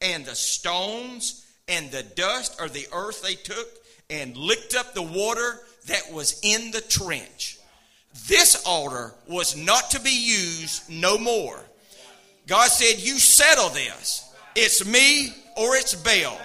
and 0.00 0.24
the 0.24 0.34
stones 0.34 1.46
and 1.70 1.90
the 1.90 2.02
dust 2.02 2.60
or 2.60 2.68
the 2.68 2.86
earth 2.92 3.22
they 3.22 3.34
took 3.34 3.68
and 4.10 4.36
licked 4.36 4.74
up 4.74 4.92
the 4.92 5.02
water 5.02 5.60
that 5.86 6.12
was 6.12 6.38
in 6.42 6.72
the 6.72 6.80
trench. 6.80 7.58
This 8.26 8.62
altar 8.66 9.14
was 9.28 9.56
not 9.56 9.90
to 9.92 10.00
be 10.00 10.10
used 10.10 10.90
no 10.90 11.16
more. 11.16 11.60
God 12.46 12.68
said, 12.68 13.00
You 13.00 13.18
settle 13.18 13.68
this. 13.68 14.28
It's 14.56 14.84
me 14.84 15.32
or 15.56 15.76
it's 15.76 15.94
Baal. 15.94 16.38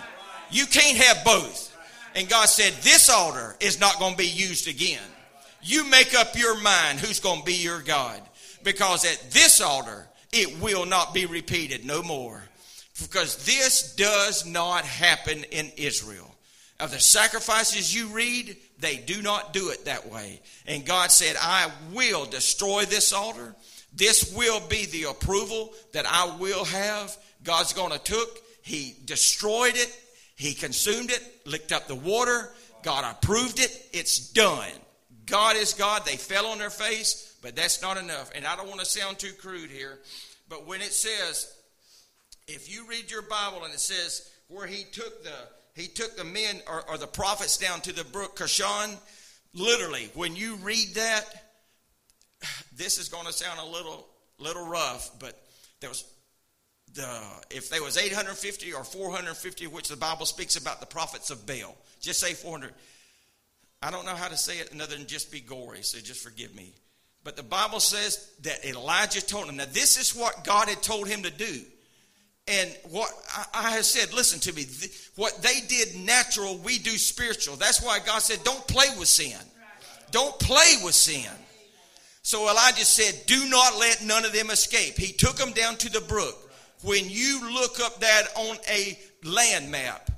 You 0.52 0.68
can't 0.68 0.98
have 0.98 1.26
both. 1.26 1.76
And 2.14 2.30
God 2.30 2.46
said, 2.46 2.74
This 2.84 3.10
altar 3.10 3.56
is 3.60 3.80
not 3.80 3.98
going 3.98 4.12
to 4.12 4.18
be 4.18 4.28
used 4.28 4.68
again. 4.68 5.02
You 5.64 5.90
make 5.90 6.14
up 6.14 6.38
your 6.38 6.62
mind 6.62 7.00
who's 7.00 7.20
going 7.20 7.40
to 7.40 7.46
be 7.46 7.56
your 7.56 7.82
God. 7.82 8.22
Because 8.64 9.04
at 9.06 9.32
this 9.32 9.62
altar, 9.62 10.08
it 10.32 10.62
will 10.62 10.86
not 10.86 11.14
be 11.14 11.26
repeated 11.26 11.86
no 11.86 12.04
more. 12.04 12.44
Because 13.02 13.46
this 13.46 13.96
does 13.96 14.46
not 14.46 14.86
happen 14.86 15.44
in 15.46 15.72
Israel. 15.78 16.32
Of 16.80 16.92
the 16.92 17.00
sacrifices 17.00 17.96
you 17.96 18.08
read, 18.08 18.58
they 18.80 18.98
do 18.98 19.22
not 19.22 19.54
do 19.54 19.70
it 19.70 19.86
that 19.86 20.12
way. 20.12 20.42
And 20.68 20.86
God 20.86 21.12
said, 21.12 21.38
I 21.40 21.72
will 21.94 22.26
destroy 22.26 22.84
this 22.84 23.14
altar 23.14 23.56
this 23.96 24.34
will 24.36 24.60
be 24.60 24.86
the 24.86 25.04
approval 25.06 25.74
that 25.94 26.06
I 26.06 26.36
will 26.38 26.66
have. 26.66 27.16
God's 27.44 27.74
going 27.74 27.92
to 27.92 28.00
took. 28.00 28.42
He 28.62 28.96
destroyed 29.06 29.76
it. 29.76 30.02
He 30.36 30.54
consumed 30.54 31.12
it, 31.12 31.24
licked 31.46 31.72
up 31.72 31.88
the 31.88 31.96
water. 31.96 32.52
God 32.84 33.06
approved 33.10 33.60
it. 33.60 33.90
It's 33.94 34.20
done. 34.20 34.70
God 35.26 35.56
is 35.56 35.74
God. 35.74 36.06
They 36.06 36.18
fell 36.18 36.48
on 36.48 36.58
their 36.58 36.70
face, 36.70 37.38
but 37.42 37.56
that's 37.56 37.82
not 37.82 37.98
enough. 37.98 38.32
And 38.36 38.46
I 38.46 38.58
don't 38.58 38.68
want 38.68 38.82
to 38.82 38.86
sound 38.86 39.18
too 39.18 39.32
crude 39.32 39.70
here, 39.70 40.00
but 40.50 40.68
when 40.68 40.82
it 40.82 40.92
says, 40.92 41.52
if 42.48 42.74
you 42.74 42.88
read 42.88 43.10
your 43.10 43.22
Bible 43.22 43.64
and 43.64 43.74
it 43.74 43.80
says 43.80 44.30
where 44.48 44.68
he 44.68 44.84
took 44.84 45.24
the 45.24 45.34
he 45.74 45.88
took 45.88 46.16
the 46.16 46.24
men 46.24 46.62
or, 46.68 46.84
or 46.90 46.98
the 46.98 47.08
prophets 47.08 47.58
down 47.58 47.82
to 47.82 47.94
the 47.94 48.06
brook 48.06 48.38
Kishon, 48.38 48.96
literally, 49.54 50.10
when 50.14 50.36
you 50.36 50.56
read 50.58 50.96
that, 50.96 51.26
this 52.78 52.98
is 52.98 53.10
going 53.10 53.26
to 53.26 53.34
sound 53.34 53.60
a 53.60 53.66
little 53.66 54.08
little 54.40 54.68
rough, 54.68 55.12
but 55.20 55.40
there 55.82 55.90
was 55.90 56.06
the 56.94 57.22
if 57.50 57.70
there 57.70 57.84
was 57.84 57.98
850 57.98 58.74
or 58.74 58.84
450, 58.84 59.68
which 59.68 59.90
the 59.90 59.98
Bible 59.98 60.26
speaks 60.26 60.56
about 60.56 60.80
the 60.80 60.86
prophets 60.86 61.30
of 61.30 61.46
Baal. 61.46 61.76
Just 62.00 62.20
say 62.20 62.34
400. 62.34 62.74
I 63.82 63.92
don't 63.92 64.06
know 64.06 64.16
how 64.16 64.30
to 64.30 64.38
say 64.38 64.60
it 64.60 64.72
other 64.74 64.96
than 64.96 65.06
just 65.06 65.32
be 65.32 65.42
gory, 65.42 65.84
so 65.84 66.00
just 66.00 66.24
forgive 66.24 66.56
me. 66.56 66.74
But 67.24 67.36
the 67.36 67.44
Bible 67.44 67.80
says 67.80 68.32
that 68.42 68.66
Elijah 68.66 69.26
told 69.26 69.48
him. 69.48 69.58
Now, 69.58 69.66
this 69.72 69.98
is 69.98 70.16
what 70.16 70.44
God 70.44 70.70
had 70.70 70.82
told 70.82 71.08
him 71.08 71.24
to 71.24 71.32
do. 71.32 71.62
And 72.48 72.70
what 72.90 73.12
I, 73.54 73.72
have 73.72 73.86
said, 73.86 74.14
listen 74.14 74.40
to 74.42 74.54
me, 74.54 74.68
what 75.16 75.42
they 75.42 75.62
did 75.68 75.96
natural, 75.96 76.58
we 76.60 76.78
do 76.78 76.92
spiritual. 76.92 77.56
That's 77.56 77.84
why 77.84 78.00
God 78.06 78.20
said, 78.20 78.44
don't 78.44 78.68
play 78.68 78.88
with 79.00 79.08
sin. 79.08 79.38
Don't 80.12 80.38
play 80.40 80.76
with 80.84 80.94
sin. 80.94 81.30
So 82.22 82.50
Elijah 82.50 82.86
said, 82.86 83.26
Do 83.28 83.48
not 83.50 83.78
let 83.78 84.04
none 84.04 84.26
of 84.26 84.34
them 84.34 84.50
escape. 84.50 84.98
He 84.98 85.12
took 85.12 85.36
them 85.36 85.52
down 85.52 85.76
to 85.76 85.92
the 85.92 86.02
brook. 86.02 86.36
When 86.84 87.08
you 87.08 87.54
look 87.54 87.80
up 87.80 88.00
that 88.00 88.24
on 88.36 88.58
a 88.68 88.98
land 89.24 89.70
map, 89.70 90.10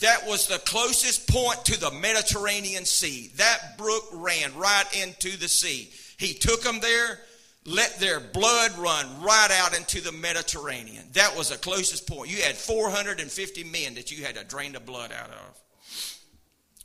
that 0.00 0.26
was 0.26 0.48
the 0.48 0.58
closest 0.58 1.28
point 1.28 1.64
to 1.66 1.78
the 1.78 1.92
Mediterranean 1.92 2.84
Sea. 2.84 3.30
That 3.36 3.78
brook 3.78 4.02
ran 4.12 4.56
right 4.56 4.84
into 5.00 5.36
the 5.36 5.46
sea. 5.46 5.90
He 6.16 6.34
took 6.34 6.62
them 6.62 6.80
there, 6.80 7.20
let 7.66 7.98
their 7.98 8.20
blood 8.20 8.76
run 8.76 9.22
right 9.22 9.50
out 9.62 9.76
into 9.76 10.02
the 10.02 10.12
Mediterranean. 10.12 11.04
That 11.12 11.36
was 11.36 11.48
the 11.48 11.56
closest 11.56 12.06
point. 12.06 12.30
You 12.30 12.42
had 12.42 12.56
450 12.56 13.64
men 13.64 13.94
that 13.94 14.10
you 14.10 14.24
had 14.24 14.34
to 14.34 14.44
drain 14.44 14.72
the 14.72 14.80
blood 14.80 15.12
out 15.12 15.30
of. 15.30 15.60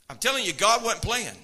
I'm 0.10 0.18
telling 0.18 0.46
you, 0.46 0.54
God 0.54 0.84
wasn't 0.84 1.04
playing. 1.04 1.36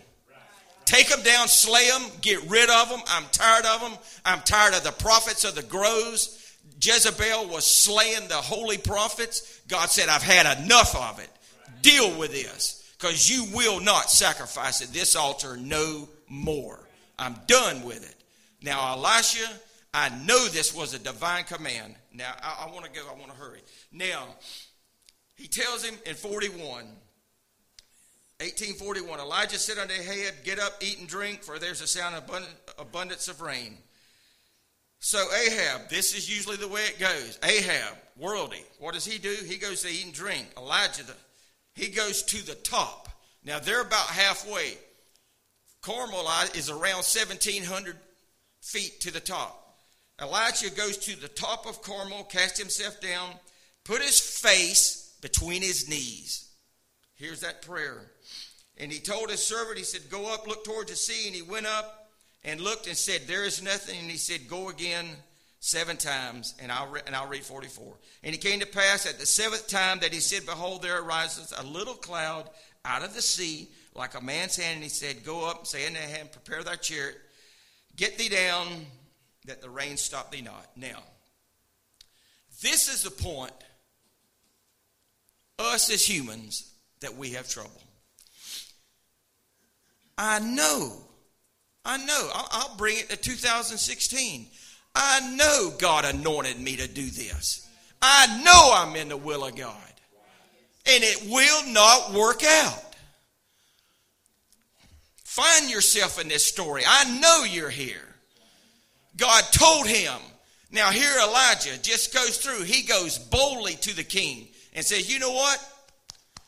Take 0.85 1.09
them 1.09 1.21
down, 1.23 1.47
slay 1.47 1.89
them, 1.89 2.03
get 2.21 2.49
rid 2.49 2.69
of 2.69 2.89
them. 2.89 3.01
I'm 3.07 3.25
tired 3.31 3.65
of 3.65 3.81
them. 3.81 3.93
I'm 4.23 4.41
tired 4.41 4.75
of 4.75 4.83
the 4.83 4.91
prophets 4.91 5.43
of 5.43 5.55
the 5.55 5.63
groves. 5.63 6.41
Jezebel 6.79 7.47
was 7.47 7.65
slaying 7.65 8.27
the 8.27 8.35
holy 8.35 8.77
prophets. 8.77 9.61
God 9.67 9.89
said, 9.89 10.09
I've 10.09 10.23
had 10.23 10.59
enough 10.59 10.95
of 10.95 11.19
it. 11.19 11.29
Deal 11.81 12.17
with 12.17 12.31
this 12.31 12.93
because 12.97 13.29
you 13.29 13.45
will 13.55 13.79
not 13.79 14.09
sacrifice 14.09 14.81
at 14.81 14.93
this 14.93 15.15
altar 15.15 15.57
no 15.57 16.07
more. 16.29 16.79
I'm 17.17 17.35
done 17.47 17.83
with 17.83 18.07
it. 18.07 18.15
Now, 18.65 18.93
Elisha, 18.93 19.47
I 19.93 20.09
know 20.25 20.47
this 20.47 20.73
was 20.73 20.95
a 20.95 20.99
divine 20.99 21.43
command. 21.43 21.93
Now, 22.11 22.33
I, 22.41 22.65
I 22.65 22.71
want 22.73 22.85
to 22.85 22.91
go, 22.91 23.01
I 23.07 23.13
want 23.13 23.31
to 23.31 23.37
hurry. 23.37 23.61
Now, 23.91 24.25
he 25.35 25.47
tells 25.47 25.85
him 25.85 25.93
in 26.03 26.15
41, 26.15 26.57
1841 26.57 29.19
Elijah 29.19 29.59
said 29.59 29.77
unto 29.77 29.93
Ahab, 29.93 30.33
Get 30.43 30.57
up, 30.57 30.81
eat 30.81 30.97
and 30.97 31.07
drink, 31.07 31.43
for 31.43 31.59
there's 31.59 31.81
a 31.81 31.87
sound 31.87 32.15
of 32.15 32.23
abundance 32.79 33.27
of 33.27 33.39
rain. 33.39 33.77
So 34.97 35.23
Ahab, 35.31 35.89
this 35.89 36.15
is 36.15 36.27
usually 36.27 36.57
the 36.57 36.67
way 36.67 36.81
it 36.81 36.97
goes. 36.97 37.37
Ahab, 37.43 37.95
worldly, 38.17 38.65
what 38.79 38.95
does 38.95 39.05
he 39.05 39.19
do? 39.19 39.35
He 39.45 39.57
goes 39.57 39.83
to 39.83 39.89
eat 39.89 40.05
and 40.05 40.13
drink. 40.13 40.47
Elijah, 40.57 41.03
he 41.75 41.89
goes 41.89 42.23
to 42.23 42.43
the 42.43 42.55
top. 42.55 43.09
Now 43.43 43.59
they're 43.59 43.81
about 43.81 44.07
halfway. 44.07 44.79
Carmel 45.83 46.27
is 46.55 46.71
around 46.71 47.05
1,700 47.05 47.95
feet 48.65 48.99
to 49.01 49.13
the 49.13 49.19
top. 49.19 49.61
Elijah 50.19 50.71
goes 50.71 50.97
to 50.97 51.19
the 51.19 51.27
top 51.27 51.67
of 51.67 51.81
Carmel, 51.81 52.23
cast 52.23 52.57
himself 52.57 52.99
down, 52.99 53.29
put 53.83 54.01
his 54.01 54.19
face 54.19 55.13
between 55.21 55.61
his 55.61 55.87
knees. 55.87 56.49
Here's 57.15 57.41
that 57.41 57.61
prayer. 57.61 58.01
And 58.77 58.91
he 58.91 58.99
told 58.99 59.29
his 59.29 59.43
servant, 59.43 59.77
he 59.77 59.83
said, 59.83 60.09
Go 60.09 60.33
up, 60.33 60.47
look 60.47 60.65
towards 60.65 60.89
the 60.89 60.97
sea. 60.97 61.27
And 61.27 61.35
he 61.35 61.41
went 61.41 61.65
up 61.65 62.09
and 62.43 62.59
looked 62.59 62.87
and 62.87 62.97
said, 62.97 63.21
There 63.21 63.45
is 63.45 63.61
nothing. 63.61 63.99
And 63.99 64.11
he 64.11 64.17
said, 64.17 64.47
Go 64.47 64.69
again 64.69 65.07
seven 65.59 65.95
times. 65.95 66.55
And 66.59 66.71
I'll, 66.71 66.87
re- 66.87 67.01
and 67.05 67.15
I'll 67.15 67.27
read 67.27 67.43
44. 67.43 67.95
And 68.23 68.35
it 68.35 68.41
came 68.41 68.59
to 68.59 68.67
pass 68.67 69.05
at 69.05 69.19
the 69.19 69.25
seventh 69.25 69.67
time 69.67 69.99
that 69.99 70.13
he 70.13 70.19
said, 70.19 70.45
Behold, 70.45 70.81
there 70.81 71.01
arises 71.01 71.53
a 71.57 71.63
little 71.63 71.93
cloud 71.93 72.49
out 72.83 73.03
of 73.03 73.13
the 73.13 73.21
sea 73.21 73.69
like 73.93 74.19
a 74.19 74.23
man's 74.23 74.57
hand. 74.57 74.75
And 74.75 74.83
he 74.83 74.89
said, 74.89 75.23
Go 75.23 75.49
up 75.49 75.67
say 75.67 75.85
unto 75.85 75.99
him, 75.99 76.27
Prepare 76.31 76.63
thy 76.63 76.75
chariot, 76.75 77.17
get 77.95 78.17
thee 78.17 78.29
down, 78.29 78.67
that 79.45 79.61
the 79.61 79.69
rain 79.69 79.97
stop 79.97 80.31
thee 80.31 80.41
not. 80.41 80.67
Now, 80.75 81.03
this 82.61 82.87
is 82.87 83.03
the 83.03 83.11
point, 83.11 83.53
us 85.59 85.91
as 85.91 86.07
humans, 86.07 86.71
that 87.01 87.15
we 87.15 87.31
have 87.31 87.47
trouble. 87.49 87.81
I 90.17 90.39
know 90.39 91.05
I 91.85 91.97
know. 91.97 92.29
I'll, 92.33 92.47
I'll 92.51 92.77
bring 92.77 92.97
it 92.97 93.09
to 93.09 93.17
2016. 93.17 94.47
I 94.95 95.35
know 95.35 95.71
God 95.77 96.05
anointed 96.05 96.59
me 96.59 96.77
to 96.77 96.87
do 96.87 97.05
this. 97.05 97.69
I 98.01 98.41
know 98.43 98.73
I'm 98.75 98.95
in 98.95 99.09
the 99.09 99.17
will 99.17 99.45
of 99.45 99.55
God. 99.55 99.77
And 100.87 101.03
it 101.03 101.29
will 101.29 101.71
not 101.71 102.13
work 102.13 102.43
out. 102.43 102.84
Find 105.35 105.69
yourself 105.69 106.17
in 106.21 106.29
this 106.29 106.45
story. 106.45 106.83
I 106.87 107.19
know 107.19 107.43
you're 107.43 107.69
here. 107.69 108.07
God 109.17 109.43
told 109.51 109.85
him. 109.85 110.17
Now, 110.71 110.91
here 110.91 111.11
Elijah 111.21 111.77
just 111.81 112.13
goes 112.13 112.37
through. 112.37 112.63
He 112.63 112.83
goes 112.83 113.19
boldly 113.19 113.73
to 113.81 113.93
the 113.93 114.05
king 114.05 114.47
and 114.73 114.85
says, 114.85 115.11
You 115.11 115.19
know 115.19 115.33
what? 115.33 115.59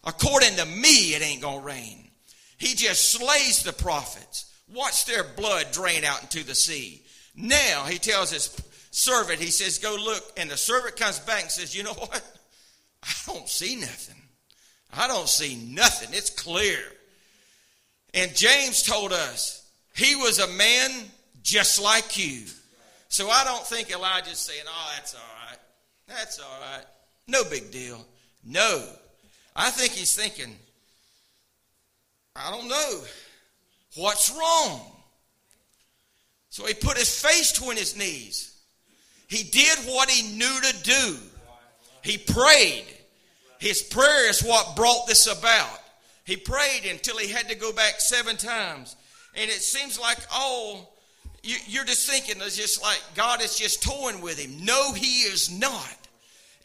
According 0.06 0.56
to 0.56 0.66
me, 0.66 1.14
it 1.14 1.22
ain't 1.22 1.42
going 1.42 1.60
to 1.60 1.66
rain. 1.66 2.10
He 2.58 2.76
just 2.76 3.12
slays 3.12 3.62
the 3.62 3.74
prophets. 3.74 4.56
Watch 4.74 5.04
their 5.04 5.26
blood 5.26 5.74
drain 5.74 6.06
out 6.06 6.22
into 6.22 6.46
the 6.46 6.56
sea. 6.56 7.04
Now, 7.36 7.84
he 7.84 7.98
tells 7.98 8.32
his 8.32 8.56
servant, 8.92 9.42
he 9.42 9.52
says, 9.52 9.80
Go 9.80 9.98
look. 10.00 10.24
And 10.38 10.50
the 10.50 10.56
servant 10.56 10.96
comes 10.96 11.20
back 11.20 11.42
and 11.42 11.52
says, 11.52 11.76
You 11.76 11.84
know 11.84 11.94
what? 11.94 12.24
I 13.04 13.12
don't 13.26 13.50
see 13.50 13.76
nothing. 13.76 14.22
I 14.94 15.10
don't 15.10 15.28
see 15.28 15.58
nothing. 15.58 16.14
It's 16.14 16.30
clear. 16.30 16.80
And 18.14 18.36
James 18.36 18.82
told 18.82 19.14
us 19.14 19.70
he 19.96 20.16
was 20.16 20.40
a 20.40 20.48
man 20.48 20.92
just 21.44 21.82
like 21.82 22.18
you. 22.18 22.44
So 23.10 23.30
I 23.30 23.44
don't 23.44 23.66
think 23.66 23.92
Elijah's 23.92 24.40
saying, 24.40 24.64
Oh, 24.68 24.92
that's 24.96 25.14
all 25.14 25.22
right. 25.50 25.60
That's 26.08 26.40
all 26.40 26.60
right. 26.62 26.86
No 27.28 27.44
big 27.44 27.72
deal. 27.72 28.06
No. 28.44 28.84
I 29.56 29.70
think 29.72 29.94
he's 29.94 30.16
thinking, 30.16 30.56
I 32.36 32.52
don't 32.52 32.68
know. 32.68 33.02
What's 33.96 34.32
wrong? 34.32 34.82
So 36.50 36.66
he 36.66 36.74
put 36.74 36.98
his 36.98 37.20
face 37.20 37.52
between 37.52 37.78
his 37.78 37.98
knees. 37.98 38.56
He 39.28 39.44
did 39.44 39.80
what 39.80 40.10
he 40.10 40.38
knew 40.38 40.62
to 40.62 40.84
do. 40.84 41.18
He 42.04 42.18
prayed. 42.18 42.86
His 43.60 43.82
prayer 43.82 44.30
is 44.30 44.44
what 44.44 44.76
brought 44.76 45.08
this 45.08 45.28
about. 45.28 45.80
He 46.28 46.36
prayed 46.36 46.82
until 46.88 47.18
he 47.18 47.30
had 47.30 47.50
to 47.50 47.56
go 47.56 47.72
back 47.72 48.00
seven 48.00 48.38
times. 48.38 48.96
And 49.34 49.50
it 49.50 49.62
seems 49.62 50.00
like, 50.00 50.20
oh, 50.32 50.88
you, 51.42 51.82
are 51.82 51.86
just 51.86 52.08
thinking 52.10 52.42
it's 52.42 52.58
just 52.58 52.82
like 52.82 53.02
God 53.16 53.42
is 53.42 53.58
just 53.58 53.82
toying 53.82 54.22
with 54.22 54.38
him. 54.38 54.66
No, 54.66 54.94
he 54.94 55.22
is 55.22 55.50
not. 55.50 55.98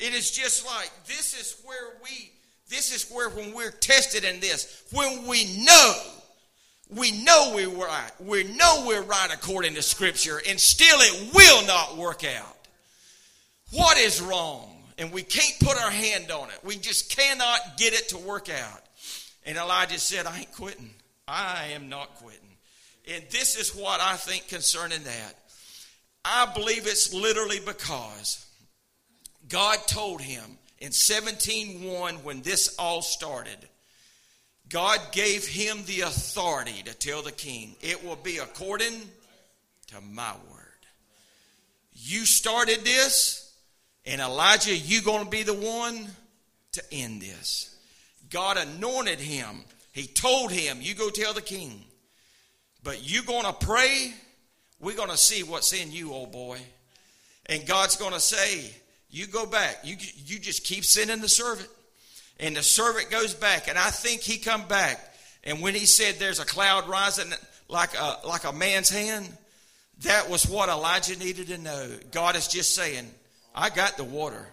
It 0.01 0.13
is 0.13 0.33
just 0.33 0.67
like 0.67 0.91
this 1.07 1.39
is 1.39 1.63
where 1.65 1.95
we, 2.03 2.33
this 2.69 2.93
is 2.93 3.09
where 3.09 3.31
when 3.31 3.55
we're 3.55 3.71
tested 3.71 4.25
in 4.25 4.41
this, 4.41 4.85
when 4.91 5.29
we 5.29 5.65
know 5.65 5.95
we 6.95 7.11
know 7.23 7.53
we're 7.55 7.69
right. 7.69 8.11
We 8.21 8.45
know 8.45 8.85
we're 8.87 9.03
right 9.03 9.31
according 9.33 9.75
to 9.75 9.83
Scripture, 9.83 10.43
and 10.47 10.61
still 10.61 10.99
it 11.01 11.35
will 11.35 11.67
not 11.67 11.97
work 11.97 12.25
out. 12.25 12.57
What 13.71 13.97
is 13.97 14.21
wrong? 14.21 14.69
And 14.99 15.11
we 15.11 15.23
can't 15.23 15.59
put 15.61 15.83
our 15.83 15.91
hand 15.91 16.31
on 16.31 16.49
it. 16.51 16.59
We 16.63 16.77
just 16.77 17.17
cannot 17.17 17.79
get 17.79 17.95
it 17.95 18.11
to 18.11 18.19
work 18.19 18.51
out. 18.51 18.83
And 19.45 19.57
Elijah 19.59 19.99
said, 19.99 20.27
I 20.27 20.41
ain't 20.41 20.53
quitting. 20.53 20.91
I 21.27 21.71
am 21.75 21.89
not 21.89 22.15
quitting. 22.17 22.57
And 23.13 23.25
this 23.31 23.57
is 23.57 23.75
what 23.75 24.01
I 24.01 24.15
think 24.15 24.49
concerning 24.49 25.03
that. 25.05 25.35
I 26.25 26.53
believe 26.55 26.87
it's 26.87 27.13
literally 27.13 27.59
because 27.59 28.47
God 29.49 29.79
told 29.89 30.21
him 30.21 30.59
in 30.79 30.91
17:1 30.91 32.23
when 32.23 32.43
this 32.43 32.77
all 32.79 33.03
started 33.03 33.59
God 34.73 35.01
gave 35.13 35.47
him 35.47 35.85
the 35.85 36.01
authority 36.01 36.83
to 36.85 36.95
tell 36.95 37.21
the 37.21 37.31
king, 37.31 37.77
it 37.83 38.03
will 38.03 38.17
be 38.17 38.39
according 38.39 39.03
to 39.89 40.01
my 40.01 40.33
word. 40.51 40.63
You 41.93 42.25
started 42.25 42.81
this, 42.83 43.55
and 44.07 44.23
Elijah, 44.23 44.75
you're 44.75 45.03
going 45.03 45.25
to 45.25 45.31
be 45.31 45.43
the 45.43 45.53
one 45.53 46.09
to 46.73 46.83
end 46.91 47.21
this. 47.21 47.72
God 48.33 48.57
anointed 48.57 49.21
him. 49.21 49.65
He 49.93 50.07
told 50.07 50.51
him, 50.51 50.79
You 50.81 50.95
go 50.95 51.11
tell 51.11 51.35
the 51.35 51.43
king. 51.43 51.85
But 52.83 53.09
you're 53.09 53.23
going 53.23 53.45
to 53.45 53.53
pray. 53.53 54.13
We're 54.81 54.97
going 54.97 55.11
to 55.11 55.17
see 55.17 55.43
what's 55.43 55.73
in 55.73 55.93
you, 55.93 56.13
old 56.13 56.33
boy. 56.33 56.59
And 57.47 57.67
God's 57.67 57.97
going 57.97 58.15
to 58.15 58.21
say, 58.21 58.75
You 59.11 59.27
go 59.27 59.47
back. 59.47 59.81
You, 59.85 59.97
you 60.25 60.39
just 60.39 60.65
keep 60.65 60.85
sending 60.85 61.21
the 61.21 61.29
servant. 61.29 61.69
And 62.41 62.57
the 62.57 62.63
servant 62.63 63.11
goes 63.11 63.35
back, 63.35 63.69
and 63.69 63.79
I 63.79 63.91
think 63.91 64.23
he 64.23 64.39
come 64.39 64.67
back. 64.67 64.99
And 65.45 65.61
when 65.61 65.75
he 65.75 65.87
said 65.87 66.17
there's 66.19 66.41
a 66.41 66.45
cloud 66.45 66.89
rising 66.89 67.33
like 67.69 67.95
a, 67.95 68.19
like 68.27 68.45
a 68.45 68.53
man's 68.53 68.91
hand, 68.91 69.29
that 70.03 70.29
was 70.29 70.49
what 70.49 70.69
Elijah 70.69 71.17
needed 71.17 71.49
to 71.49 71.59
know. 71.59 71.89
God 72.11 72.35
is 72.35 72.49
just 72.49 72.75
saying, 72.75 73.07
I 73.55 73.71
got 73.71 73.97
the 73.97 74.05
water. 74.05 74.47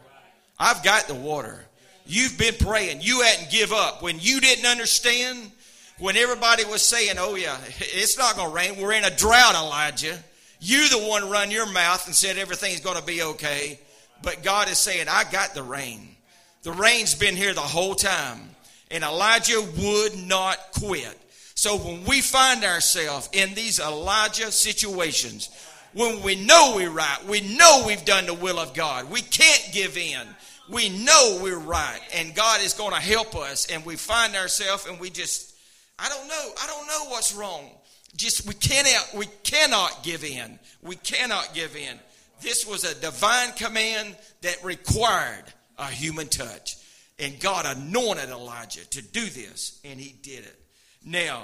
I've 0.59 0.83
got 0.83 1.07
the 1.07 1.15
water. 1.15 1.65
You've 2.11 2.39
been 2.39 2.55
praying. 2.55 3.01
You 3.01 3.21
hadn't 3.21 3.51
give 3.51 3.71
up. 3.71 4.01
When 4.01 4.17
you 4.19 4.41
didn't 4.41 4.65
understand, 4.65 5.51
when 5.99 6.17
everybody 6.17 6.65
was 6.65 6.81
saying, 6.81 7.17
oh 7.19 7.35
yeah, 7.35 7.55
it's 7.79 8.17
not 8.17 8.35
going 8.35 8.49
to 8.49 8.55
rain. 8.55 8.81
We're 8.81 8.93
in 8.93 9.03
a 9.03 9.15
drought, 9.15 9.53
Elijah. 9.53 10.17
You 10.59 10.89
the 10.89 11.07
one 11.07 11.29
run 11.29 11.51
your 11.51 11.71
mouth 11.71 12.07
and 12.07 12.15
said 12.15 12.39
everything's 12.39 12.79
going 12.79 12.97
to 12.97 13.05
be 13.05 13.21
okay. 13.21 13.79
But 14.23 14.41
God 14.41 14.69
is 14.69 14.79
saying, 14.79 15.05
I 15.07 15.23
got 15.31 15.53
the 15.53 15.61
rain. 15.61 16.15
The 16.63 16.71
rain's 16.71 17.13
been 17.13 17.35
here 17.35 17.53
the 17.53 17.61
whole 17.61 17.93
time. 17.93 18.55
And 18.89 19.03
Elijah 19.03 19.61
would 19.77 20.17
not 20.17 20.57
quit. 20.79 21.15
So 21.53 21.77
when 21.77 22.05
we 22.05 22.21
find 22.21 22.63
ourselves 22.63 23.29
in 23.33 23.53
these 23.53 23.79
Elijah 23.79 24.51
situations, 24.51 25.51
when 25.93 26.23
we 26.23 26.43
know 26.43 26.73
we're 26.75 26.89
right, 26.89 27.19
we 27.27 27.41
know 27.55 27.83
we've 27.85 28.03
done 28.03 28.25
the 28.25 28.33
will 28.33 28.57
of 28.57 28.73
God, 28.73 29.11
we 29.11 29.21
can't 29.21 29.69
give 29.71 29.95
in. 29.95 30.27
We 30.69 30.89
know 30.89 31.39
we're 31.41 31.57
right, 31.57 31.99
and 32.13 32.35
God 32.35 32.61
is 32.61 32.73
going 32.73 32.93
to 32.93 32.99
help 32.99 33.35
us. 33.35 33.67
And 33.71 33.83
we 33.85 33.95
find 33.95 34.35
ourselves, 34.35 34.85
and 34.85 34.99
we 34.99 35.09
just, 35.09 35.55
I 35.97 36.09
don't 36.09 36.27
know, 36.27 36.51
I 36.61 36.67
don't 36.67 36.87
know 36.87 37.09
what's 37.09 37.33
wrong. 37.33 37.71
Just 38.15 38.47
we 38.47 38.53
cannot, 38.53 39.15
we 39.15 39.25
cannot 39.43 40.03
give 40.03 40.23
in. 40.23 40.59
We 40.81 40.95
cannot 40.97 41.53
give 41.53 41.75
in. 41.75 41.99
This 42.41 42.65
was 42.67 42.83
a 42.83 42.99
divine 42.99 43.51
command 43.53 44.15
that 44.41 44.63
required 44.63 45.45
a 45.77 45.87
human 45.87 46.27
touch. 46.27 46.77
And 47.17 47.39
God 47.39 47.65
anointed 47.65 48.29
Elijah 48.29 48.87
to 48.91 49.01
do 49.01 49.25
this, 49.25 49.79
and 49.83 49.99
he 49.99 50.13
did 50.21 50.45
it. 50.45 50.55
Now, 51.03 51.43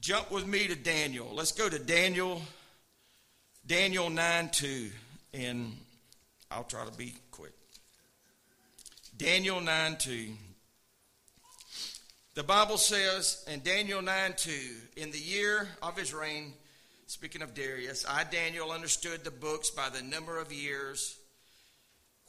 jump 0.00 0.30
with 0.30 0.46
me 0.46 0.68
to 0.68 0.76
Daniel. 0.76 1.28
Let's 1.32 1.52
go 1.52 1.68
to 1.68 1.78
Daniel, 1.78 2.42
Daniel 3.66 4.10
9 4.10 4.50
2, 4.50 4.90
and 5.34 5.72
I'll 6.50 6.64
try 6.64 6.84
to 6.84 6.96
be 6.96 7.14
quick. 7.30 7.52
Daniel 9.16 9.60
9 9.60 9.96
2. 9.96 10.28
The 12.34 12.42
Bible 12.42 12.76
says 12.76 13.44
in 13.50 13.60
Daniel 13.60 14.02
9 14.02 14.34
2, 14.36 14.50
in 14.96 15.10
the 15.10 15.18
year 15.18 15.68
of 15.82 15.96
his 15.96 16.12
reign, 16.12 16.52
speaking 17.06 17.42
of 17.42 17.54
Darius, 17.54 18.04
I, 18.08 18.24
Daniel, 18.24 18.72
understood 18.72 19.24
the 19.24 19.30
books 19.30 19.70
by 19.70 19.88
the 19.88 20.02
number 20.02 20.38
of 20.38 20.52
years 20.52 21.16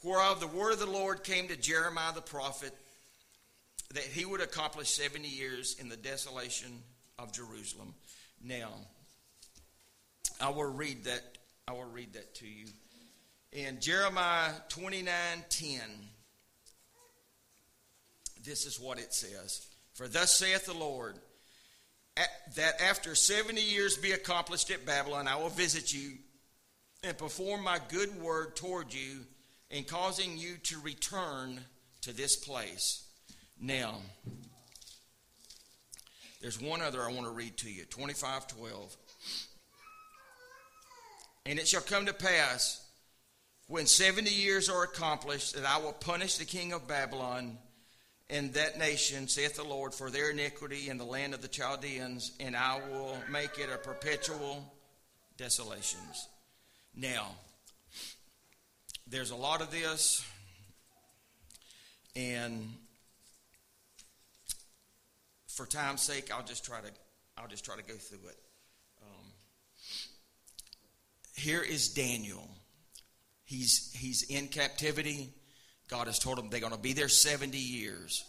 whereof 0.02 0.40
the 0.40 0.46
word 0.46 0.72
of 0.72 0.78
the 0.78 0.86
Lord 0.86 1.24
came 1.24 1.48
to 1.48 1.56
Jeremiah 1.56 2.12
the 2.14 2.20
prophet 2.20 2.72
that 3.94 4.04
he 4.04 4.24
would 4.24 4.40
accomplish 4.40 4.88
70 4.90 5.26
years 5.28 5.76
in 5.80 5.88
the 5.88 5.96
desolation 5.96 6.82
of 7.18 7.32
Jerusalem. 7.32 7.94
Now, 8.42 8.72
I 10.40 10.50
will 10.50 10.72
read 10.72 11.04
that 11.04 11.22
I 11.66 11.72
will 11.72 11.84
read 11.84 12.14
that 12.14 12.34
to 12.36 12.46
you. 12.46 12.66
In 13.52 13.80
Jeremiah 13.80 14.52
29:10 14.68 16.08
this 18.48 18.64
is 18.64 18.80
what 18.80 18.98
it 18.98 19.12
says. 19.12 19.66
For 19.92 20.08
thus 20.08 20.34
saith 20.34 20.64
the 20.64 20.72
Lord, 20.72 21.18
that 22.56 22.80
after 22.80 23.14
70 23.14 23.60
years 23.60 23.96
be 23.96 24.12
accomplished 24.12 24.70
at 24.70 24.86
Babylon, 24.86 25.28
I 25.28 25.36
will 25.36 25.50
visit 25.50 25.92
you 25.92 26.12
and 27.04 27.16
perform 27.16 27.62
my 27.62 27.78
good 27.88 28.20
word 28.20 28.56
toward 28.56 28.92
you 28.92 29.20
in 29.70 29.84
causing 29.84 30.38
you 30.38 30.56
to 30.64 30.80
return 30.80 31.60
to 32.02 32.12
this 32.12 32.36
place. 32.36 33.04
Now, 33.60 33.96
there's 36.40 36.60
one 36.60 36.80
other 36.80 37.02
I 37.02 37.12
want 37.12 37.26
to 37.26 37.32
read 37.32 37.56
to 37.58 37.70
you 37.70 37.84
2512. 37.84 38.96
And 41.46 41.58
it 41.58 41.68
shall 41.68 41.80
come 41.80 42.06
to 42.06 42.14
pass 42.14 42.87
when 43.68 43.86
70 43.86 44.30
years 44.30 44.68
are 44.68 44.82
accomplished 44.82 45.54
that 45.54 45.64
I 45.64 45.78
will 45.78 45.92
punish 45.92 46.38
the 46.38 46.46
king 46.46 46.72
of 46.72 46.88
Babylon 46.88 47.58
and 48.30 48.52
that 48.54 48.78
nation, 48.78 49.28
saith 49.28 49.56
the 49.56 49.64
Lord, 49.64 49.94
for 49.94 50.10
their 50.10 50.30
iniquity 50.30 50.88
in 50.88 50.98
the 50.98 51.04
land 51.04 51.32
of 51.34 51.42
the 51.42 51.48
Chaldeans, 51.48 52.32
and 52.40 52.56
I 52.56 52.80
will 52.90 53.16
make 53.30 53.58
it 53.58 53.68
a 53.72 53.78
perpetual 53.78 54.74
desolations. 55.36 56.28
Now, 56.94 57.28
there's 59.06 59.30
a 59.30 59.36
lot 59.36 59.62
of 59.62 59.70
this, 59.70 60.24
and 62.16 62.74
for 65.46 65.64
time's 65.64 66.02
sake, 66.02 66.30
I'll 66.34 66.44
just 66.44 66.64
try 66.64 66.80
to 66.80 66.90
I'll 67.38 67.48
just 67.48 67.64
try 67.64 67.76
to 67.76 67.82
go 67.82 67.94
through 67.94 68.28
it. 68.28 68.38
Um, 69.02 69.26
here 71.36 71.62
is 71.62 71.88
Daniel. 71.88 72.48
He's, 73.48 73.90
he's 73.98 74.24
in 74.24 74.48
captivity. 74.48 75.30
God 75.88 76.06
has 76.06 76.18
told 76.18 76.38
him 76.38 76.50
they're 76.50 76.60
going 76.60 76.74
to 76.74 76.78
be 76.78 76.92
there 76.92 77.08
70 77.08 77.56
years. 77.56 78.22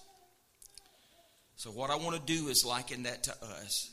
So, 1.57 1.71
what 1.71 1.89
I 1.89 1.97
want 1.97 2.15
to 2.15 2.37
do 2.37 2.47
is 2.47 2.63
liken 2.63 3.03
that 3.03 3.23
to 3.23 3.33
us. 3.43 3.91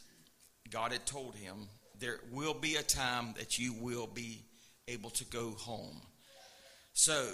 God 0.70 0.92
had 0.92 1.04
told 1.04 1.34
him, 1.34 1.66
There 1.98 2.20
will 2.30 2.54
be 2.54 2.76
a 2.76 2.82
time 2.82 3.34
that 3.38 3.58
you 3.58 3.72
will 3.72 4.06
be 4.06 4.44
able 4.86 5.10
to 5.10 5.24
go 5.24 5.50
home. 5.50 6.00
So, 6.92 7.26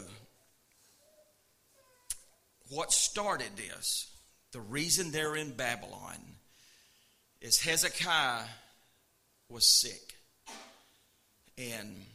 what 2.70 2.92
started 2.92 3.58
this, 3.58 4.10
the 4.52 4.60
reason 4.62 5.10
they're 5.10 5.36
in 5.36 5.52
Babylon, 5.52 6.16
is 7.42 7.60
Hezekiah 7.60 8.44
was 9.50 9.66
sick. 9.66 10.14
And 11.58 12.06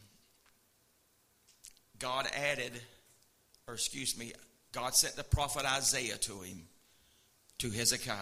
God 1.98 2.28
added, 2.34 2.72
or 3.66 3.74
excuse 3.74 4.18
me, 4.18 4.32
God 4.72 4.94
sent 4.94 5.16
the 5.16 5.24
prophet 5.24 5.64
Isaiah 5.64 6.16
to 6.16 6.40
him, 6.40 6.62
to 7.58 7.70
Hezekiah, 7.70 8.16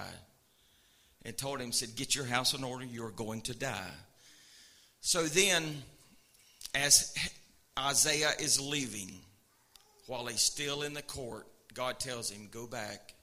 and 1.24 1.36
told 1.36 1.60
him, 1.60 1.72
said, 1.72 1.96
Get 1.96 2.14
your 2.14 2.24
house 2.24 2.54
in 2.54 2.64
order, 2.64 2.84
you're 2.84 3.10
going 3.10 3.42
to 3.42 3.54
die. 3.54 3.94
So 5.00 5.24
then, 5.24 5.82
as 6.74 7.14
Isaiah 7.78 8.32
is 8.38 8.60
leaving, 8.60 9.20
while 10.06 10.26
he's 10.26 10.40
still 10.40 10.82
in 10.82 10.94
the 10.94 11.02
court, 11.02 11.46
God 11.74 11.98
tells 11.98 12.30
him, 12.30 12.48
Go 12.50 12.66
back, 12.66 13.14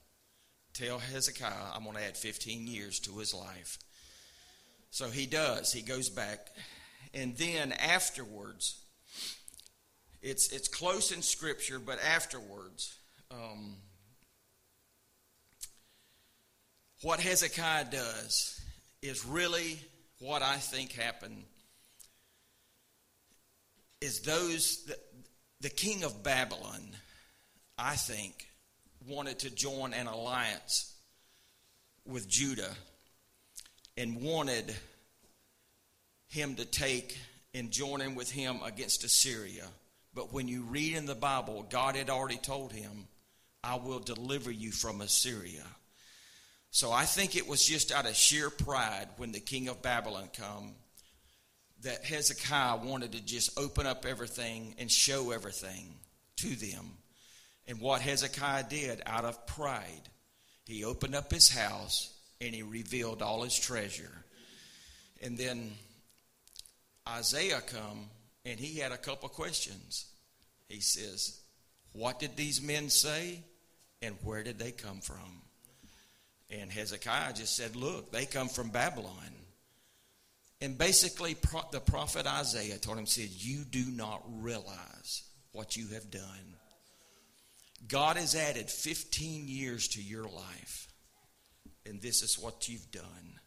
tell 0.74 0.98
Hezekiah, 0.98 1.72
I'm 1.74 1.84
going 1.84 1.96
to 1.96 2.04
add 2.04 2.16
15 2.16 2.66
years 2.66 3.00
to 3.00 3.18
his 3.18 3.34
life. 3.34 3.78
So 4.90 5.10
he 5.10 5.26
does. 5.26 5.72
He 5.72 5.82
goes 5.82 6.08
back. 6.08 6.46
And 7.12 7.36
then 7.36 7.72
afterwards, 7.72 8.83
it's, 10.24 10.48
it's 10.52 10.68
close 10.68 11.12
in 11.12 11.20
Scripture, 11.20 11.78
but 11.78 12.02
afterwards, 12.02 12.96
um, 13.30 13.76
what 17.02 17.20
Hezekiah 17.20 17.84
does 17.90 18.58
is 19.02 19.26
really 19.26 19.78
what 20.20 20.40
I 20.40 20.56
think 20.56 20.92
happened 20.92 21.44
is 24.00 24.20
those 24.20 24.84
the, 24.86 24.96
the 25.60 25.68
king 25.68 26.04
of 26.04 26.22
Babylon 26.22 26.80
I 27.76 27.96
think 27.96 28.46
wanted 29.06 29.40
to 29.40 29.54
join 29.54 29.92
an 29.92 30.06
alliance 30.06 30.94
with 32.06 32.26
Judah 32.26 32.74
and 33.98 34.22
wanted 34.22 34.74
him 36.28 36.54
to 36.54 36.64
take 36.64 37.18
and 37.52 37.70
join 37.70 38.00
in 38.00 38.14
with 38.14 38.30
him 38.30 38.60
against 38.64 39.04
Assyria 39.04 39.66
but 40.14 40.32
when 40.32 40.48
you 40.48 40.62
read 40.62 40.96
in 40.96 41.06
the 41.06 41.14
Bible, 41.14 41.66
God 41.68 41.96
had 41.96 42.10
already 42.10 42.36
told 42.36 42.72
him, 42.72 43.08
I 43.62 43.76
will 43.76 43.98
deliver 43.98 44.50
you 44.50 44.70
from 44.70 45.00
Assyria. 45.00 45.64
So 46.70 46.92
I 46.92 47.04
think 47.04 47.36
it 47.36 47.48
was 47.48 47.64
just 47.64 47.92
out 47.92 48.06
of 48.06 48.14
sheer 48.14 48.50
pride 48.50 49.08
when 49.16 49.32
the 49.32 49.40
king 49.40 49.68
of 49.68 49.82
Babylon 49.82 50.28
come 50.36 50.74
that 51.82 52.04
Hezekiah 52.04 52.78
wanted 52.78 53.12
to 53.12 53.24
just 53.24 53.58
open 53.58 53.86
up 53.86 54.04
everything 54.06 54.74
and 54.78 54.90
show 54.90 55.30
everything 55.30 55.94
to 56.36 56.48
them. 56.56 56.90
And 57.66 57.80
what 57.80 58.00
Hezekiah 58.00 58.64
did 58.68 59.02
out 59.06 59.24
of 59.24 59.46
pride, 59.46 60.08
he 60.66 60.84
opened 60.84 61.14
up 61.14 61.32
his 61.32 61.48
house 61.48 62.12
and 62.40 62.54
he 62.54 62.62
revealed 62.62 63.22
all 63.22 63.42
his 63.42 63.58
treasure. 63.58 64.24
And 65.22 65.38
then 65.38 65.72
Isaiah 67.08 67.60
come 67.60 68.08
and 68.44 68.58
he 68.58 68.78
had 68.78 68.92
a 68.92 68.96
couple 68.96 69.28
questions. 69.28 70.06
He 70.68 70.80
says, 70.80 71.40
What 71.92 72.18
did 72.18 72.36
these 72.36 72.62
men 72.62 72.90
say? 72.90 73.40
And 74.02 74.16
where 74.22 74.42
did 74.42 74.58
they 74.58 74.72
come 74.72 75.00
from? 75.00 75.42
And 76.50 76.70
Hezekiah 76.70 77.32
just 77.34 77.56
said, 77.56 77.76
Look, 77.76 78.12
they 78.12 78.26
come 78.26 78.48
from 78.48 78.70
Babylon. 78.70 79.14
And 80.60 80.78
basically, 80.78 81.36
the 81.72 81.80
prophet 81.80 82.26
Isaiah 82.26 82.78
told 82.78 82.98
him, 82.98 83.06
said, 83.06 83.28
You 83.30 83.64
do 83.64 83.84
not 83.90 84.22
realize 84.40 85.22
what 85.52 85.76
you 85.76 85.88
have 85.88 86.10
done. 86.10 86.56
God 87.86 88.16
has 88.16 88.34
added 88.34 88.70
15 88.70 89.46
years 89.46 89.88
to 89.88 90.02
your 90.02 90.24
life, 90.24 90.88
and 91.84 92.00
this 92.00 92.22
is 92.22 92.38
what 92.38 92.68
you've 92.68 92.90
done. 92.90 93.40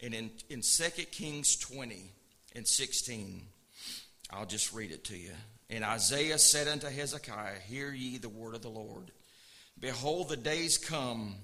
And 0.00 0.14
in, 0.14 0.30
in 0.50 0.60
2 0.62 1.02
Kings 1.10 1.56
20 1.56 2.12
and 2.54 2.66
16, 2.66 3.42
I'll 4.32 4.46
just 4.46 4.72
read 4.72 4.90
it 4.90 5.04
to 5.04 5.16
you. 5.16 5.32
And 5.68 5.84
Isaiah 5.84 6.38
said 6.38 6.68
unto 6.68 6.88
Hezekiah, 6.88 7.58
Hear 7.66 7.92
ye 7.92 8.18
the 8.18 8.28
word 8.28 8.54
of 8.54 8.62
the 8.62 8.68
Lord. 8.68 9.10
Behold, 9.78 10.28
the 10.28 10.36
days 10.36 10.78
come 10.78 11.34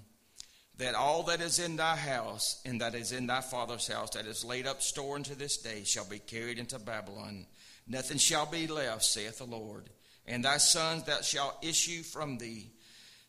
that 0.79 0.95
all 0.95 1.25
that 1.25 1.41
is 1.41 1.59
in 1.59 1.77
thy 1.77 1.97
house 1.97 2.61
and 2.65 2.81
that 2.81 2.95
is 2.95 3.13
in 3.13 3.27
thy 3.27 3.41
father's 3.41 3.89
house 3.89 4.11
that 4.11 4.27
is 4.27 4.45
laid 4.45 4.67
up 4.67 4.81
store 4.81 5.17
unto 5.17 5.35
this 5.35 5.59
day 5.59 5.83
shall 5.85 6.09
be 6.09 6.19
carried 6.19 6.59
into 6.59 6.79
Babylon. 6.79 7.47
Nothing 7.87 8.19
shall 8.19 8.47
be 8.47 8.67
left, 8.67 9.05
saith 9.05 9.39
the 9.39 9.45
Lord. 9.45 9.89
And 10.27 10.45
thy 10.45 10.59
sons 10.59 11.05
that 11.05 11.25
shall 11.25 11.59
issue 11.63 12.03
from 12.03 12.39
thee, 12.39 12.71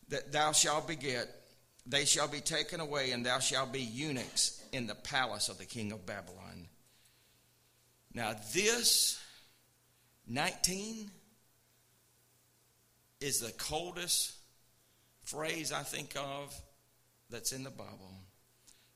that 0.10 0.32
thou 0.32 0.52
shalt 0.52 0.88
beget, 0.88 1.28
they 1.86 2.06
shall 2.06 2.28
be 2.28 2.42
taken 2.42 2.82
away, 2.82 3.12
and 3.12 3.26
thou 3.26 3.40
shalt 3.40 3.72
be 3.72 3.82
eunuchs 3.82 4.62
in 4.72 4.86
the 4.86 4.96
palace 4.96 5.50
of 5.50 5.58
the 5.58 5.66
king 5.66 5.92
of 5.92 6.06
Babylon. 6.06 6.68
Now, 8.14 8.36
this 8.54 9.20
19 10.30 11.10
is 13.20 13.40
the 13.40 13.52
coldest 13.54 14.34
phrase 15.24 15.74
I 15.74 15.82
think 15.82 16.16
of 16.16 16.56
that's 17.30 17.52
in 17.52 17.64
the 17.64 17.72
Bible. 17.72 18.14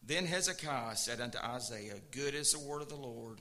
Then 0.05 0.25
Hezekiah 0.25 0.95
said 0.95 1.19
unto 1.19 1.39
Isaiah, 1.39 1.95
Good 2.11 2.35
is 2.35 2.51
the 2.51 2.59
word 2.59 2.83
of 2.83 2.89
the 2.89 2.95
Lord 2.95 3.39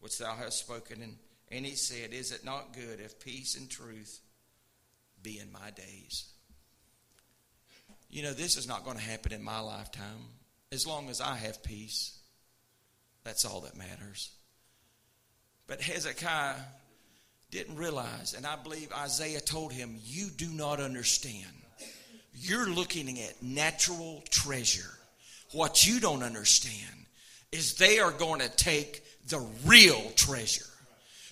which 0.00 0.18
thou 0.18 0.34
hast 0.34 0.58
spoken. 0.58 1.16
And, 1.50 1.66
he 1.66 1.74
said, 1.74 2.12
Is 2.12 2.32
it 2.32 2.44
not 2.44 2.74
good 2.74 3.00
if 3.00 3.18
peace 3.18 3.56
and 3.56 3.68
truth 3.68 4.20
be 5.22 5.38
in 5.38 5.50
my 5.50 5.70
days? 5.70 6.28
You 8.08 8.22
know, 8.22 8.34
this 8.34 8.56
is 8.56 8.68
not 8.68 8.84
going 8.84 8.98
to 8.98 9.02
happen 9.02 9.32
in 9.32 9.42
my 9.42 9.60
lifetime. 9.60 10.28
As 10.70 10.86
long 10.86 11.08
as 11.08 11.20
I 11.20 11.36
have 11.36 11.62
peace, 11.62 12.18
that's 13.24 13.44
all 13.44 13.62
that 13.62 13.76
matters. 13.76 14.30
But 15.66 15.80
Hezekiah 15.80 16.56
didn't 17.52 17.76
realize, 17.76 18.34
and 18.34 18.46
I 18.46 18.56
believe 18.56 18.90
Isaiah 18.92 19.40
told 19.40 19.72
him, 19.72 19.98
You 20.04 20.28
do 20.30 20.48
not 20.48 20.80
understand. 20.80 21.46
You're 22.34 22.68
looking 22.68 23.20
at 23.20 23.42
natural 23.42 24.24
treasure. 24.30 24.90
What 25.52 25.86
you 25.86 26.00
don't 26.00 26.22
understand 26.22 27.06
is 27.52 27.74
they 27.74 27.98
are 27.98 28.10
going 28.10 28.40
to 28.40 28.48
take 28.48 29.04
the 29.28 29.46
real 29.66 30.00
treasure. 30.16 30.64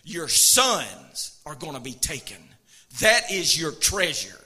Your 0.04 0.28
sons 0.28 1.40
are 1.46 1.54
going 1.54 1.72
to 1.72 1.80
be 1.80 1.94
taken. 1.94 2.36
That 3.00 3.32
is 3.32 3.58
your 3.58 3.72
treasure. 3.72 4.36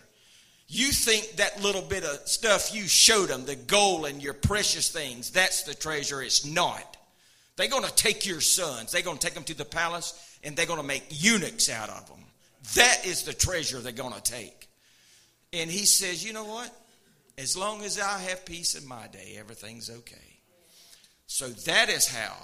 You 0.69 0.93
think 0.93 1.37
that 1.37 1.61
little 1.61 1.83
bit 1.83 2.05
of 2.05 2.29
stuff 2.29 2.73
you 2.73 2.87
showed 2.87 3.31
them, 3.31 3.47
the 3.47 3.57
gold 3.57 4.07
and 4.07 4.23
your 4.23 4.33
precious 4.33 4.91
things, 4.91 5.31
that's 5.31 5.65
the 5.65 5.75
treasure. 5.75 6.23
It's 6.23 6.47
not. 6.47 6.97
They're 7.57 7.69
going 7.69 7.85
to 7.85 7.95
take 7.95 8.27
your 8.27 8.41
sons. 8.41 8.93
They're 8.93 9.03
going 9.03 9.19
to 9.19 9.27
take 9.27 9.35
them 9.35 9.45
to 9.45 9.55
the 9.55 9.65
palace 9.65 10.34
and 10.45 10.55
they're 10.57 10.67
going 10.67 10.81
to 10.81 10.87
make 10.87 11.05
eunuchs 11.11 11.71
out 11.71 11.89
of 11.89 12.07
them. 12.07 12.21
That 12.75 13.05
is 13.05 13.23
the 13.23 13.33
treasure 13.33 13.79
they're 13.81 13.93
going 13.93 14.15
to 14.15 14.23
take. 14.23 14.69
And 15.53 15.71
he 15.71 15.87
says, 15.87 16.25
You 16.25 16.33
know 16.33 16.45
what? 16.45 16.71
As 17.37 17.57
long 17.57 17.83
as 17.83 17.99
I 17.99 18.19
have 18.21 18.45
peace 18.45 18.75
in 18.75 18.87
my 18.87 19.09
day, 19.09 19.37
everything's 19.39 19.91
okay. 19.91 20.39
So 21.27 21.49
that 21.49 21.89
is 21.89 22.07
how, 22.07 22.37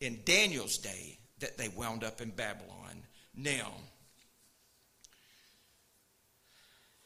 in 0.00 0.20
Daniel's 0.24 0.78
day, 0.78 1.18
that 1.40 1.58
they 1.58 1.68
wound 1.68 2.04
up 2.04 2.20
in 2.20 2.30
Babylon. 2.30 3.02
Now, 3.36 3.72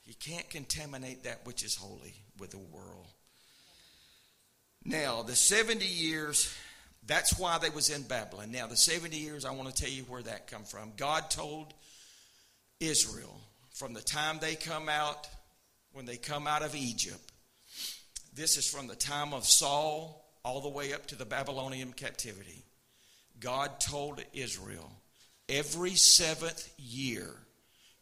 you 0.05 0.15
can't 0.15 0.49
contaminate 0.49 1.25
that 1.25 1.45
which 1.45 1.65
is 1.65 1.75
holy 1.75 2.15
with 2.39 2.51
the 2.51 2.59
world. 2.59 3.07
Now, 4.85 5.23
the 5.23 5.35
70 5.35 5.85
years 5.85 6.55
that's 7.07 7.39
why 7.39 7.59
they 7.59 7.71
was 7.71 7.91
in 7.91 8.03
Babylon. 8.03 8.53
Now, 8.53 8.67
the 8.67 8.77
70 8.77 9.17
years, 9.17 9.45
I 9.45 9.51
want 9.53 9.75
to 9.75 9.83
tell 9.83 9.91
you 9.91 10.05
where 10.05 10.23
that 10.23 10.47
come 10.47 10.65
from. 10.65 10.93
God 10.97 11.31
told 11.31 11.75
Israel 12.81 13.41
from 13.73 13.95
the 13.95 14.01
time 14.01 14.39
they 14.41 14.55
come 14.55 14.89
out, 14.89 15.29
when 15.93 16.07
they 16.07 16.17
come 16.17 16.47
out 16.47 16.63
of 16.63 16.75
Egypt, 16.75 17.33
this 18.35 18.57
is 18.57 18.71
from 18.71 18.87
the 18.87 18.95
time 18.95 19.35
of 19.35 19.45
Saul 19.45 20.25
all 20.45 20.61
the 20.61 20.69
way 20.69 20.93
up 20.93 21.07
to 21.07 21.17
the 21.17 21.25
Babylonian 21.25 21.93
captivity. 21.93 22.63
God 23.41 23.81
told 23.81 24.23
Israel, 24.33 24.91
every 25.49 25.95
seventh 25.95 26.73
year, 26.79 27.29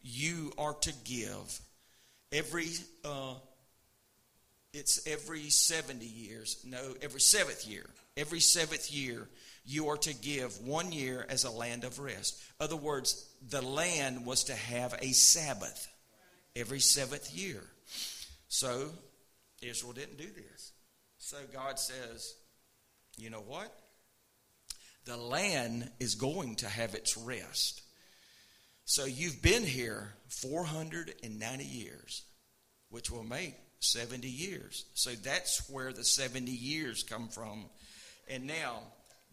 you 0.03 0.53
are 0.59 0.75
to 0.75 0.93
give 1.05 1.61
every 2.33 2.69
uh, 3.05 3.35
it's 4.73 5.07
every 5.07 5.51
70 5.51 6.05
years. 6.05 6.65
No, 6.65 6.95
every 7.03 7.21
seventh 7.21 7.67
year. 7.67 7.87
Every 8.17 8.41
seventh 8.41 8.93
year, 8.93 9.29
you 9.65 9.89
are 9.89 9.97
to 9.99 10.15
give 10.15 10.61
one 10.61 10.93
year 10.93 11.27
as 11.29 11.45
a 11.45 11.51
land 11.51 11.85
of 11.85 11.99
rest. 11.99 12.41
Other 12.59 12.77
words, 12.77 13.29
the 13.49 13.63
land 13.63 14.27
was 14.27 14.45
to 14.45 14.55
have 14.55 14.95
a 15.01 15.13
Sabbath 15.13 15.89
every 16.55 16.81
seventh 16.81 17.33
year. 17.35 17.63
So 18.49 18.91
Israel 19.63 19.93
didn't 19.93 20.19
do 20.19 20.27
this. 20.27 20.73
So 21.19 21.37
God 21.53 21.79
says, 21.79 22.35
you 23.17 23.31
know 23.31 23.43
what? 23.47 23.75
The 25.05 25.17
land 25.17 25.91
is 25.99 26.15
going 26.15 26.57
to 26.57 26.69
have 26.69 26.95
its 26.95 27.17
rest. 27.17 27.83
So 28.85 29.05
you've 29.05 29.41
been 29.41 29.65
here 29.65 30.13
490 30.29 31.65
years, 31.65 32.23
which 32.89 33.11
will 33.11 33.23
make 33.23 33.55
70 33.81 34.29
years. 34.29 34.85
So 34.95 35.11
that's 35.11 35.69
where 35.69 35.93
the 35.93 36.05
70 36.05 36.51
years 36.51 37.03
come 37.03 37.29
from. 37.29 37.65
And 38.29 38.47
now 38.47 38.81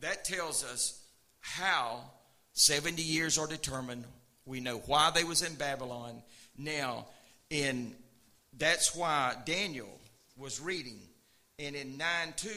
that 0.02 0.26
tells 0.26 0.64
us 0.64 1.02
how 1.40 2.02
70 2.54 3.02
years 3.02 3.38
are 3.38 3.48
determined. 3.48 4.06
We 4.46 4.60
know 4.60 4.78
why 4.86 5.12
they 5.12 5.24
was 5.24 5.44
in 5.44 5.56
Babylon. 5.56 6.22
Now, 6.58 7.06
in 7.50 7.94
that's 8.58 8.96
why 8.96 9.36
Daniel 9.46 10.00
was 10.38 10.60
reading. 10.60 11.00
And 11.60 11.76
in 11.76 11.98
9 11.98 12.08
2 12.38 12.50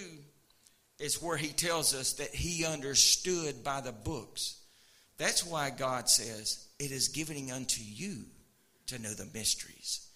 is 0.98 1.22
where 1.22 1.36
he 1.36 1.48
tells 1.48 1.94
us 1.94 2.14
that 2.14 2.34
he 2.34 2.64
understood 2.64 3.64
by 3.64 3.80
the 3.80 3.92
books. 3.92 4.60
That's 5.18 5.44
why 5.44 5.70
God 5.70 6.08
says, 6.08 6.66
It 6.78 6.92
is 6.92 7.08
given 7.08 7.50
unto 7.50 7.82
you 7.82 8.24
to 8.86 8.98
know 8.98 9.12
the 9.12 9.28
mysteries. 9.34 10.06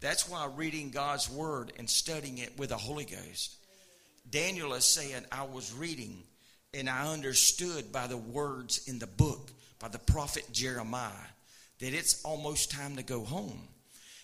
That's 0.00 0.28
why 0.28 0.48
reading 0.54 0.90
God's 0.90 1.28
word 1.28 1.72
and 1.78 1.88
studying 1.90 2.38
it 2.38 2.56
with 2.58 2.70
the 2.70 2.76
Holy 2.76 3.04
Ghost. 3.04 3.56
Daniel 4.30 4.74
is 4.74 4.84
saying, 4.84 5.24
I 5.32 5.44
was 5.44 5.74
reading 5.74 6.22
and 6.74 6.88
I 6.88 7.12
understood 7.12 7.90
by 7.92 8.06
the 8.06 8.16
words 8.16 8.86
in 8.86 8.98
the 8.98 9.06
book, 9.06 9.50
by 9.80 9.88
the 9.88 9.98
prophet 9.98 10.44
Jeremiah, 10.52 11.12
that 11.80 11.94
it's 11.94 12.22
almost 12.24 12.70
time 12.70 12.96
to 12.96 13.02
go 13.02 13.24
home. 13.24 13.60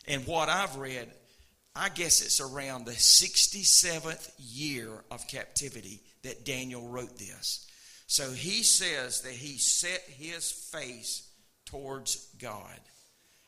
And 0.07 0.27
what 0.27 0.49
I've 0.49 0.77
read, 0.77 1.09
I 1.75 1.89
guess 1.89 2.21
it's 2.21 2.41
around 2.41 2.85
the 2.85 2.93
67th 2.93 4.31
year 4.39 4.91
of 5.11 5.27
captivity 5.27 6.01
that 6.23 6.45
Daniel 6.45 6.87
wrote 6.89 7.19
this. 7.19 7.67
So 8.07 8.31
he 8.31 8.63
says 8.63 9.23
that 9.23 9.33
he 9.33 9.59
set 9.59 10.03
his 10.03 10.53
face 10.53 11.29
towards 11.65 12.29
God. 12.39 12.79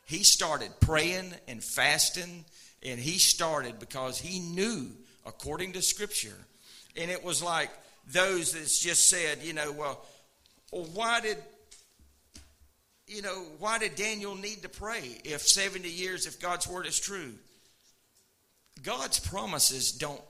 He 0.06 0.22
started 0.22 0.70
praying 0.80 1.34
and 1.46 1.62
fasting, 1.62 2.44
and 2.82 2.98
he 2.98 3.18
started 3.18 3.78
because 3.78 4.18
he 4.18 4.38
knew, 4.38 4.90
according 5.26 5.72
to 5.72 5.82
Scripture, 5.82 6.36
and 6.96 7.10
it 7.10 7.22
was 7.22 7.42
like 7.42 7.70
those 8.06 8.52
that 8.52 8.60
just 8.60 9.10
said, 9.10 9.38
you 9.42 9.52
know, 9.52 9.72
well, 9.72 10.04
why 10.70 11.20
did 11.20 11.38
you 13.06 13.22
know, 13.22 13.44
why 13.58 13.78
did 13.78 13.94
Daniel 13.94 14.34
need 14.34 14.62
to 14.62 14.68
pray 14.68 15.18
if 15.24 15.42
70 15.42 15.88
years, 15.88 16.26
if 16.26 16.40
God's 16.40 16.66
word 16.66 16.86
is 16.86 16.98
true? 16.98 17.34
God's 18.82 19.20
promises 19.20 19.92
don't, 19.92 20.20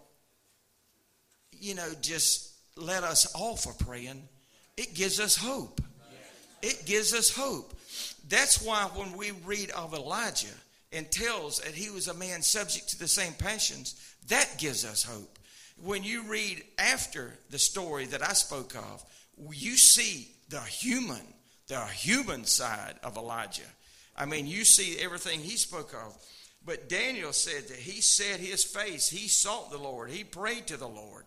you 1.59 1.75
know, 1.75 1.89
just 2.03 2.53
let 2.77 3.03
us 3.03 3.35
off 3.35 3.67
of 3.67 3.79
praying. 3.79 4.29
It 4.77 4.95
gives 4.95 5.21
us 5.21 5.37
hope. 5.37 5.81
It 6.63 6.85
gives 6.85 7.15
us 7.15 7.31
hope. 7.35 7.73
That's 8.29 8.63
why 8.63 8.85
when 8.95 9.17
we 9.17 9.31
read 9.45 9.71
of 9.71 9.95
Elijah 9.95 10.47
and 10.93 11.11
tells 11.11 11.59
that 11.59 11.75
he 11.75 11.91
was 11.91 12.09
a 12.09 12.15
man 12.15 12.43
subject 12.43 12.91
to 12.91 12.99
the 12.99 13.09
same 13.09 13.33
passions, 13.35 13.95
that 14.29 14.59
gives 14.59 14.85
us 14.85 15.03
hope. 15.03 15.39
When 15.83 16.03
you 16.03 16.23
read 16.23 16.65
after 16.79 17.35
the 17.51 17.59
story 17.59 18.07
that 18.07 18.23
I 18.23 18.33
spoke 18.33 18.75
of, 18.75 19.05
you 19.53 19.77
see 19.77 20.29
the 20.49 20.61
human, 20.61 21.23
the 21.69 21.85
human 21.87 22.45
side 22.45 22.95
of 23.03 23.17
Elijah. 23.17 23.63
I 24.17 24.25
mean, 24.25 24.47
you 24.47 24.65
see 24.65 24.99
everything 24.99 25.41
he 25.41 25.57
spoke 25.57 25.93
of. 25.93 26.17
But 26.65 26.89
Daniel 26.89 27.33
said 27.33 27.69
that 27.69 27.79
he 27.79 28.01
set 28.01 28.41
his 28.41 28.65
face, 28.65 29.09
he 29.09 29.29
sought 29.29 29.71
the 29.71 29.79
Lord, 29.79 30.11
he 30.11 30.25
prayed 30.25 30.67
to 30.69 30.77
the 30.77 30.89
Lord, 30.89 31.27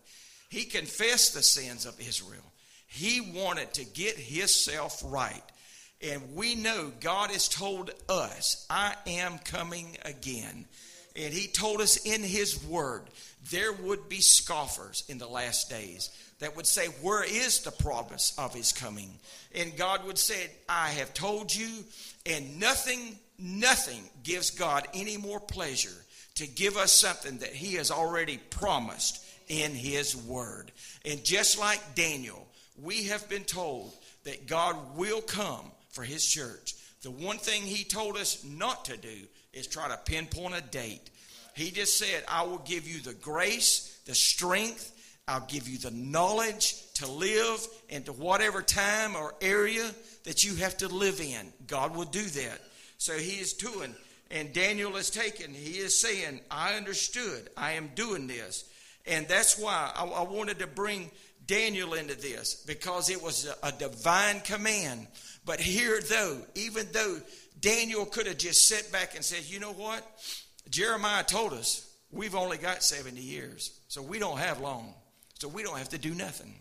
he 0.50 0.66
confessed 0.66 1.34
the 1.34 1.44
sins 1.44 1.86
of 1.86 2.00
Israel. 2.00 2.44
He 2.88 3.22
wanted 3.22 3.74
to 3.76 3.86
get 3.86 4.18
himself 4.18 5.02
right. 5.06 5.44
And 6.02 6.36
we 6.36 6.56
know 6.56 6.92
God 7.02 7.30
has 7.32 7.50
told 7.50 7.92
us, 8.08 8.66
I 8.70 8.96
am 9.06 9.38
coming 9.40 9.98
again. 10.04 10.66
And 11.16 11.34
He 11.34 11.48
told 11.48 11.82
us 11.82 11.98
in 12.06 12.24
His 12.24 12.64
Word, 12.64 13.04
there 13.52 13.74
would 13.74 14.08
be 14.08 14.22
scoffers 14.22 15.04
in 15.10 15.18
the 15.18 15.28
last 15.28 15.70
days 15.70 16.10
that 16.40 16.56
would 16.56 16.68
say, 16.68 16.88
Where 17.02 17.24
is 17.24 17.62
the 17.62 17.72
promise 17.72 18.34
of 18.38 18.54
His 18.54 18.72
coming? 18.72 19.12
And 19.54 19.76
God 19.76 20.06
would 20.06 20.18
say, 20.18 20.50
I 20.70 20.90
have 20.90 21.14
told 21.14 21.54
you, 21.54 21.68
and 22.26 22.60
nothing, 22.60 23.20
nothing 23.38 24.04
gives 24.24 24.52
God 24.52 24.88
any 24.94 25.18
more 25.18 25.40
pleasure 25.40 26.06
to 26.36 26.48
give 26.48 26.78
us 26.78 26.94
something 26.94 27.40
that 27.40 27.54
He 27.54 27.76
has 27.76 27.92
already 27.92 28.38
promised 28.38 29.26
in 29.50 29.74
His 29.74 30.16
Word. 30.16 30.72
And 31.04 31.26
just 31.26 31.60
like 31.60 31.96
Daniel, 31.96 32.48
we 32.82 33.06
have 33.06 33.28
been 33.28 33.44
told 33.44 33.94
that 34.24 34.48
God 34.48 34.78
will 34.96 35.22
come 35.22 35.72
for 35.90 36.04
his 36.04 36.26
church. 36.26 36.76
The 37.02 37.12
one 37.12 37.38
thing 37.38 37.64
he 37.64 37.84
told 37.84 38.18
us 38.18 38.44
not 38.44 38.86
to 38.86 38.98
do 38.98 39.16
is 39.54 39.68
try 39.68 39.88
to 39.88 39.98
pinpoint 39.98 40.56
a 40.56 40.62
date. 40.62 41.10
He 41.56 41.72
just 41.72 41.98
said, 41.98 42.24
I 42.28 42.44
will 42.44 42.60
give 42.60 42.88
you 42.88 43.00
the 43.00 43.14
grace, 43.14 44.00
the 44.06 44.16
strength, 44.16 44.96
I'll 45.30 45.46
give 45.48 45.70
you 45.70 45.78
the 45.78 45.92
knowledge 45.92 46.92
to 46.96 47.10
live 47.10 47.68
into 47.88 48.12
whatever 48.14 48.64
time 48.64 49.16
or 49.16 49.36
area 49.42 49.88
that 50.24 50.44
you 50.44 50.56
have 50.56 50.76
to 50.78 50.88
live 50.88 51.22
in. 51.22 51.54
God 51.68 51.96
will 51.96 52.06
do 52.06 52.24
that. 52.24 52.62
So 52.98 53.14
he 53.14 53.40
is 53.40 53.54
doing, 53.54 53.96
and 54.32 54.52
Daniel 54.54 54.96
is 54.96 55.12
taken. 55.12 55.54
He 55.54 55.78
is 55.78 56.02
saying, 56.02 56.42
I 56.50 56.74
understood. 56.74 57.50
I 57.56 57.74
am 57.74 57.92
doing 57.94 58.26
this. 58.26 58.66
And 59.06 59.28
that's 59.28 59.58
why 59.58 59.92
I, 59.96 60.04
I 60.04 60.24
wanted 60.24 60.60
to 60.60 60.68
bring 60.68 61.12
Daniel 61.50 61.96
into 61.96 62.16
this 62.16 62.64
because 62.68 63.10
it 63.10 63.22
was 63.22 63.52
a, 63.64 63.72
divine 63.72 64.40
command. 64.42 65.08
But 65.44 65.60
here, 65.60 66.00
though, 66.00 66.38
even 66.54 66.86
though 66.92 67.18
Daniel 67.60 68.06
could 68.06 68.28
have 68.28 68.38
just 68.38 68.68
sat 68.68 68.92
back 68.92 69.16
and 69.16 69.26
said, 69.26 69.44
you 69.46 69.60
know 69.60 69.74
what? 69.74 70.06
Jeremiah 70.70 71.24
told 71.24 71.54
us 71.54 71.92
we've 72.12 72.36
only 72.36 72.58
got 72.58 72.84
70 72.84 73.20
years, 73.20 73.80
so 73.88 74.04
we 74.04 74.20
don't 74.20 74.38
have 74.38 74.62
long, 74.62 74.94
so 75.40 75.48
we 75.48 75.64
don't 75.64 75.80
have 75.80 75.90
to 75.90 75.98
do 75.98 76.14
nothing. 76.14 76.54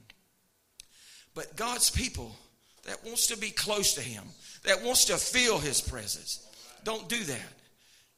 But 1.35 1.55
God's 1.55 1.91
people 1.91 2.35
that 2.87 3.05
wants 3.05 3.27
to 3.27 3.37
be 3.37 3.51
close 3.51 3.93
to 3.95 4.01
Him, 4.01 4.25
that 4.65 4.83
wants 4.83 5.05
to 5.07 5.19
feel 5.19 5.59
His 5.59 5.83
presence, 5.83 6.47
don't 6.83 7.11
do 7.11 7.23
that. 7.25 7.53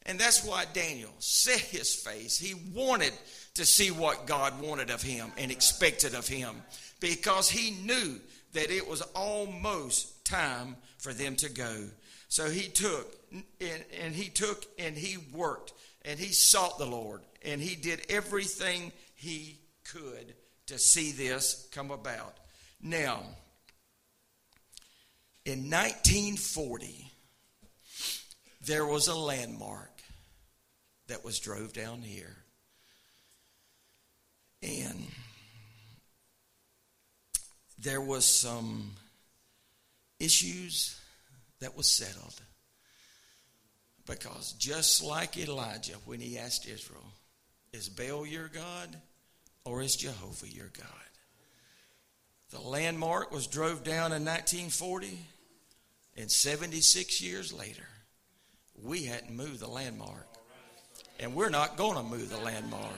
And 0.07 0.19
that's 0.19 0.45
why 0.45 0.65
Daniel 0.73 1.11
set 1.19 1.61
his 1.61 1.95
face. 1.95 2.39
He 2.39 2.55
wanted 2.75 3.13
to 3.61 3.67
see 3.67 3.91
what 3.91 4.27
God 4.27 4.59
wanted 4.63 4.89
of 4.89 5.03
him 5.03 5.31
and 5.37 5.51
expected 5.53 6.15
of 6.15 6.27
him 6.27 6.63
because 6.99 7.51
he 7.51 7.73
knew 7.85 8.19
that 8.55 8.71
it 8.71 8.89
was 8.89 9.03
almost 9.15 10.25
time 10.25 10.77
for 10.97 11.13
them 11.13 11.37
to 11.37 11.51
go. 11.51 11.85
So 12.29 12.49
he 12.49 12.69
took 12.69 13.15
and, 13.31 13.85
and 14.01 14.15
he 14.15 14.31
took 14.31 14.65
and 14.79 14.97
he 14.97 15.19
worked 15.35 15.75
and 16.07 16.19
he 16.19 16.33
sought 16.33 16.79
the 16.79 16.87
Lord 16.87 17.21
and 17.45 17.61
he 17.61 17.77
did 17.77 18.01
everything 18.09 18.93
he 19.15 19.59
could 19.85 20.33
to 20.69 20.79
see 20.79 21.13
this 21.13 21.69
come 21.71 21.91
about. 21.91 22.39
Now, 22.81 23.21
in 25.45 25.69
1940, 25.69 27.13
there 28.65 28.87
was 28.87 29.09
a 29.09 29.15
landmark 29.15 30.01
that 31.09 31.27
was 31.27 31.39
drove 31.39 31.75
down 31.75 32.01
here. 32.01 32.39
And 34.63 35.07
there 37.79 38.01
was 38.01 38.25
some 38.25 38.93
issues 40.19 41.01
that 41.61 41.77
was 41.77 41.87
settled. 41.87 42.41
Because 44.07 44.53
just 44.53 45.03
like 45.03 45.39
Elijah 45.39 45.97
when 46.05 46.21
he 46.21 46.39
asked 46.39 46.69
Israel, 46.69 47.05
is 47.73 47.89
Baal 47.89 48.27
your 48.27 48.49
God 48.49 48.97
or 49.65 49.83
is 49.83 49.97
Jehovah 49.97 50.49
your 50.49 50.71
God? 50.77 50.87
The 52.51 52.61
landmark 52.61 53.33
was 53.33 53.47
drove 53.47 53.85
down 53.85 54.13
in 54.13 54.25
1940, 54.25 55.17
and 56.17 56.31
76 56.31 57.21
years 57.23 57.53
later, 57.53 57.87
we 58.83 59.05
hadn't 59.05 59.37
moved 59.37 59.61
the 59.61 59.69
landmark. 59.69 60.27
And 61.21 61.35
we're 61.35 61.51
not 61.51 61.77
going 61.77 61.97
to 61.97 62.03
move 62.03 62.31
the 62.31 62.39
landmark. 62.39 62.91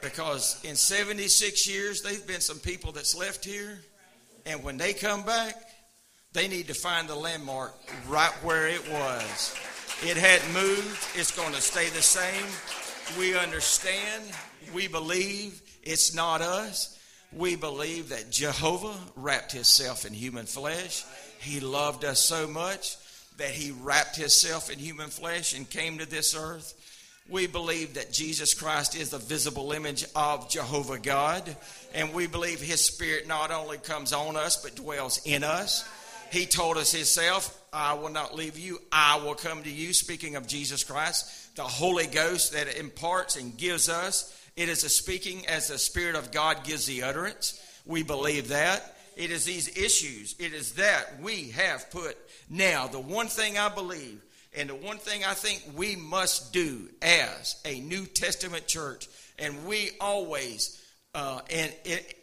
Because 0.00 0.60
in 0.64 0.76
76 0.76 1.68
years, 1.68 2.02
they've 2.02 2.26
been 2.26 2.40
some 2.40 2.58
people 2.58 2.92
that's 2.92 3.16
left 3.16 3.44
here, 3.44 3.78
and 4.46 4.62
when 4.62 4.76
they 4.76 4.92
come 4.92 5.22
back, 5.24 5.54
they 6.32 6.46
need 6.46 6.68
to 6.68 6.74
find 6.74 7.08
the 7.08 7.14
landmark 7.14 7.74
right 8.08 8.32
where 8.42 8.68
it 8.68 8.88
was. 8.90 9.56
It 10.04 10.16
hadn't 10.16 10.52
moved, 10.52 11.06
it's 11.14 11.36
going 11.36 11.52
to 11.54 11.60
stay 11.60 11.88
the 11.88 12.02
same. 12.02 12.46
We 13.18 13.36
understand. 13.36 14.24
We 14.74 14.86
believe 14.86 15.60
it's 15.82 16.14
not 16.14 16.40
us. 16.42 16.98
We 17.32 17.56
believe 17.56 18.10
that 18.10 18.30
Jehovah 18.30 18.96
wrapped 19.16 19.52
himself 19.52 20.06
in 20.06 20.14
human 20.14 20.46
flesh. 20.46 21.04
He 21.40 21.60
loved 21.60 22.04
us 22.04 22.22
so 22.22 22.46
much 22.46 22.96
that 23.38 23.50
he 23.50 23.70
wrapped 23.70 24.16
himself 24.16 24.70
in 24.70 24.78
human 24.78 25.08
flesh 25.08 25.54
and 25.54 25.68
came 25.68 25.98
to 25.98 26.08
this 26.08 26.34
earth. 26.36 26.74
We 27.28 27.46
believe 27.46 27.94
that 27.94 28.10
Jesus 28.10 28.54
Christ 28.54 28.96
is 28.96 29.10
the 29.10 29.18
visible 29.18 29.72
image 29.72 30.04
of 30.16 30.48
Jehovah 30.48 30.98
God. 30.98 31.56
And 31.94 32.14
we 32.14 32.26
believe 32.26 32.60
his 32.60 32.84
spirit 32.84 33.28
not 33.28 33.50
only 33.50 33.76
comes 33.76 34.12
on 34.12 34.36
us, 34.36 34.56
but 34.56 34.74
dwells 34.74 35.20
in 35.26 35.44
us. 35.44 35.86
He 36.30 36.46
told 36.46 36.78
us 36.78 36.92
himself, 36.92 37.54
I 37.72 37.94
will 37.94 38.10
not 38.10 38.34
leave 38.34 38.58
you, 38.58 38.78
I 38.90 39.20
will 39.22 39.34
come 39.34 39.62
to 39.62 39.70
you. 39.70 39.92
Speaking 39.92 40.36
of 40.36 40.46
Jesus 40.46 40.84
Christ, 40.84 41.54
the 41.56 41.62
Holy 41.62 42.06
Ghost 42.06 42.52
that 42.52 42.78
imparts 42.78 43.36
and 43.36 43.56
gives 43.56 43.88
us, 43.88 44.34
it 44.56 44.68
is 44.68 44.84
a 44.84 44.88
speaking 44.88 45.46
as 45.46 45.68
the 45.68 45.78
Spirit 45.78 46.16
of 46.16 46.32
God 46.32 46.64
gives 46.64 46.86
the 46.86 47.02
utterance. 47.02 47.60
We 47.84 48.02
believe 48.02 48.48
that. 48.48 48.96
It 49.16 49.30
is 49.32 49.44
these 49.44 49.76
issues, 49.76 50.36
it 50.38 50.54
is 50.54 50.74
that 50.74 51.20
we 51.20 51.50
have 51.50 51.90
put. 51.90 52.16
Now, 52.48 52.86
the 52.86 53.00
one 53.00 53.26
thing 53.26 53.58
I 53.58 53.68
believe, 53.68 54.20
and 54.58 54.68
the 54.68 54.74
one 54.74 54.98
thing 54.98 55.24
I 55.24 55.34
think 55.34 55.64
we 55.74 55.96
must 55.96 56.52
do 56.52 56.88
as 57.00 57.60
a 57.64 57.80
New 57.80 58.04
Testament 58.04 58.66
church, 58.66 59.08
and 59.38 59.66
we 59.66 59.90
always, 60.00 60.82
uh, 61.14 61.40
and, 61.50 61.72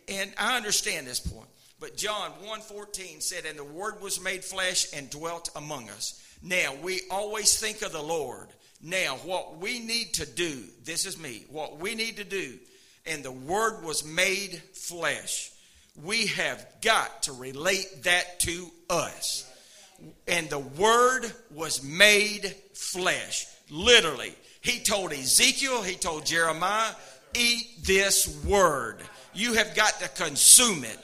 and 0.07 0.33
I 0.37 0.57
understand 0.57 1.07
this 1.07 1.19
point 1.19 1.49
but 1.79 1.97
John 1.97 2.31
1:14 2.43 3.21
said, 3.21 3.45
"And 3.45 3.59
the 3.59 3.63
word 3.63 4.01
was 4.01 4.19
made 4.19 4.43
flesh 4.43 4.87
and 4.93 5.09
dwelt 5.09 5.49
among 5.55 5.89
us." 5.89 6.15
Now, 6.41 6.73
we 6.73 7.01
always 7.09 7.57
think 7.57 7.81
of 7.81 7.91
the 7.91 8.01
Lord. 8.01 8.49
Now, 8.81 9.17
what 9.17 9.57
we 9.57 9.79
need 9.79 10.13
to 10.15 10.25
do, 10.25 10.67
this 10.83 11.05
is 11.05 11.17
me, 11.17 11.45
what 11.49 11.77
we 11.77 11.95
need 11.95 12.17
to 12.17 12.23
do, 12.23 12.59
and 13.05 13.23
the 13.23 13.31
word 13.31 13.83
was 13.83 14.03
made 14.03 14.61
flesh. 14.73 15.51
We 15.95 16.27
have 16.27 16.65
got 16.81 17.23
to 17.23 17.33
relate 17.33 18.03
that 18.03 18.39
to 18.41 18.71
us. 18.89 19.45
And 20.27 20.49
the 20.49 20.59
word 20.59 21.31
was 21.51 21.83
made 21.83 22.55
flesh. 22.73 23.47
Literally. 23.69 24.35
He 24.61 24.79
told 24.79 25.13
Ezekiel, 25.13 25.81
he 25.83 25.95
told 25.95 26.25
Jeremiah, 26.25 26.91
eat 27.33 27.83
this 27.83 28.43
word. 28.45 28.97
You 29.33 29.53
have 29.53 29.75
got 29.75 29.99
to 29.99 30.09
consume 30.09 30.83
it. 30.83 30.97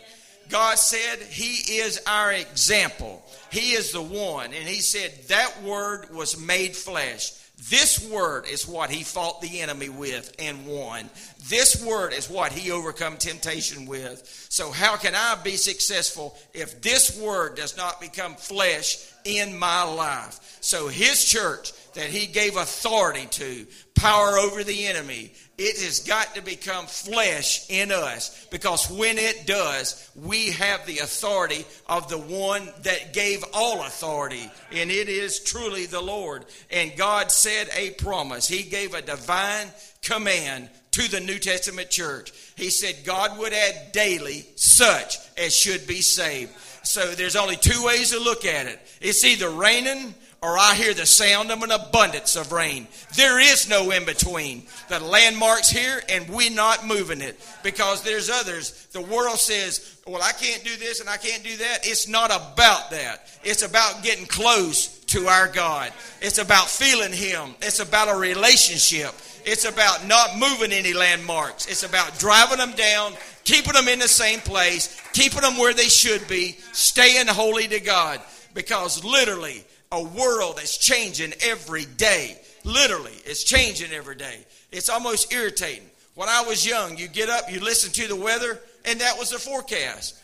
God 0.50 0.78
said 0.78 1.20
He 1.20 1.78
is 1.80 2.02
our 2.06 2.34
example. 2.34 3.24
He 3.52 3.72
is 3.72 3.92
the 3.92 4.02
one. 4.02 4.48
And 4.48 4.68
He 4.68 4.82
said 4.82 5.12
that 5.28 5.64
word 5.64 6.14
was 6.14 6.39
made 6.39 6.76
flesh. 6.76 7.32
This 7.70 8.09
word 8.09 8.45
is 8.47 8.68
what 8.68 8.89
he 8.89 9.03
fought 9.03 9.39
the 9.41 9.62
enemy 9.62 9.89
with 9.89 10.34
and 10.39 10.66
won. 10.66 11.09
This 11.47 11.86
word 11.86 12.12
is 12.12 12.30
what 12.30 12.51
he 12.51 12.72
overcome 12.72 13.18
temptation 13.18 13.86
with. 13.86 14.47
So 14.49 14.72
how 14.72 14.97
can 14.97 15.14
I 15.14 15.36
be 15.43 15.57
successful 15.57 16.36
if 16.53 16.82
this 16.82 17.20
word 17.20 17.55
does 17.55 17.78
not 17.78 18.01
become 18.01 18.34
flesh 18.34 19.07
in 19.26 19.57
my 19.59 19.84
life? 19.84 20.57
So 20.62 20.88
his 20.88 21.24
church 21.24 21.72
that 21.94 22.06
he 22.06 22.26
gave 22.26 22.56
authority 22.56 23.28
to, 23.32 23.68
power 23.96 24.38
over 24.38 24.64
the 24.64 24.88
enemy, 24.88 25.32
it 25.58 25.80
has 25.82 26.00
got 26.00 26.34
to 26.36 26.42
become 26.42 26.86
flesh 26.88 27.70
in 27.70 27.92
us 27.92 28.48
because 28.50 28.89
when 28.89 29.18
it 29.18 29.46
does, 29.46 30.10
we 30.16 30.52
have 30.52 30.86
the 30.86 31.00
authority 31.00 31.66
of 31.88 32.10
the 32.10 32.18
one 32.18 32.68
that 32.84 33.14
gave 33.14 33.44
all 33.54 33.82
authority, 33.82 34.50
and 34.72 34.89
it 34.89 35.08
is 35.08 35.44
truly 35.44 35.86
the 35.86 36.02
Lord. 36.02 36.46
And 36.72 36.96
God 36.98 37.32
said 37.32 37.70
a 37.76 37.92
promise, 37.92 38.48
He 38.48 38.64
gave 38.64 38.94
a 38.94 39.02
divine 39.02 39.68
command 40.02 40.70
to 40.92 41.10
the 41.10 41.20
New 41.20 41.39
Testament 41.39 41.89
church. 41.89 42.34
He 42.56 42.70
said 42.70 43.06
God 43.06 43.38
would 43.38 43.54
add 43.54 43.92
daily 43.92 44.46
such 44.56 45.18
as 45.38 45.56
should 45.56 45.88
be 45.88 46.02
saved. 46.02 46.52
So 46.84 47.12
there's 47.12 47.36
only 47.36 47.56
two 47.56 47.86
ways 47.86 48.12
to 48.12 48.20
look 48.20 48.46
at 48.46 48.66
it 48.66 48.80
it's 49.02 49.24
either 49.24 49.50
raining 49.50 50.14
or 50.44 50.58
I 50.58 50.74
hear 50.74 50.96
the 50.96 51.06
sound 51.06 51.52
of 51.52 51.62
an 51.62 51.70
abundance 51.70 52.36
of 52.36 52.52
rain. 52.52 52.88
There 53.16 53.39
is 53.39 53.70
no 53.70 53.92
in 53.92 54.06
between. 54.06 54.64
The 54.89 55.00
landmark's 55.00 55.70
here 55.70 56.02
and 56.10 56.28
we're 56.30 56.50
not 56.50 56.88
moving 56.88 57.22
it 57.22 57.39
because 57.62 58.02
there's 58.02 58.28
others. 58.28 58.88
The 58.92 59.02
world 59.02 59.38
says, 59.38 59.98
well, 60.08 60.24
I 60.24 60.32
can't 60.32 60.64
do 60.64 60.76
this 60.78 61.00
and 61.00 61.08
I 61.08 61.18
can't 61.18 61.44
do 61.44 61.56
that. 61.58 61.82
It's 61.84 62.08
not 62.08 62.32
about 62.32 62.89
that. 62.89 63.30
It's 63.44 63.62
about 63.62 64.02
getting 64.02 64.26
close 64.26 64.98
to 65.06 65.28
our 65.28 65.48
God. 65.48 65.94
It's 66.24 66.39
about 66.39 66.72
feeling 66.72 67.14
Him. 67.14 67.54
It's 67.62 67.80
about 67.80 68.10
a 68.10 68.18
relationship. 68.18 69.14
It's 69.46 69.66
about 69.66 70.08
not 70.08 70.39
moving 70.39 70.72
any 70.72 70.94
landmarks. 70.94 71.68
It's 71.68 71.84
about 71.84 72.18
driving 72.18 72.58
them 72.58 72.72
down, 72.72 73.14
keeping 73.44 73.74
them 73.74 73.88
in 73.88 74.00
the 74.00 74.08
same 74.08 74.39
place, 74.39 75.00
keeping 75.14 75.42
them 75.42 75.60
where 75.60 75.76
they 75.76 75.88
should 75.88 76.28
be, 76.28 76.58
staying 76.72 77.28
holy 77.28 77.68
to 77.68 77.80
God. 77.80 78.22
Because 78.56 79.04
literally, 79.04 79.64
a 79.92 80.04
world 80.04 80.58
that's 80.58 80.78
changing 80.78 81.34
every 81.42 81.86
day. 81.86 82.38
Literally, 82.64 83.14
it's 83.26 83.44
changing 83.44 83.92
every 83.92 84.16
day. 84.16 84.46
It's 84.72 84.89
almost 84.89 85.34
irritating. 85.34 85.89
When 86.16 86.30
I 86.30 86.44
was 86.44 86.66
young, 86.66 86.98
you 86.98 87.08
get 87.08 87.30
up, 87.30 87.52
you 87.52 87.60
listen 87.60 87.92
to 87.94 88.08
the 88.08 88.16
weather, 88.16 88.60
and 88.86 89.00
that 89.02 89.18
was 89.18 89.32
the 89.32 89.39
forecast. 89.39 90.18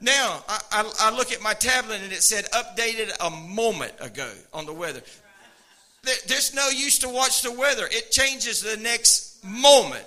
Now, 0.00 0.42
I, 0.48 0.60
I, 0.70 0.92
I 1.00 1.16
look 1.16 1.32
at 1.32 1.42
my 1.42 1.54
tablet 1.54 2.00
and 2.02 2.12
it 2.12 2.22
said 2.22 2.44
updated 2.52 3.12
a 3.20 3.30
moment 3.30 3.92
ago 4.00 4.30
on 4.52 4.64
the 4.64 4.72
weather. 4.72 5.02
There, 6.02 6.14
there's 6.28 6.54
no 6.54 6.68
use 6.68 6.98
to 7.00 7.08
watch 7.08 7.42
the 7.42 7.52
weather, 7.52 7.86
it 7.90 8.10
changes 8.10 8.62
the 8.62 8.76
next 8.76 9.44
moment. 9.44 10.04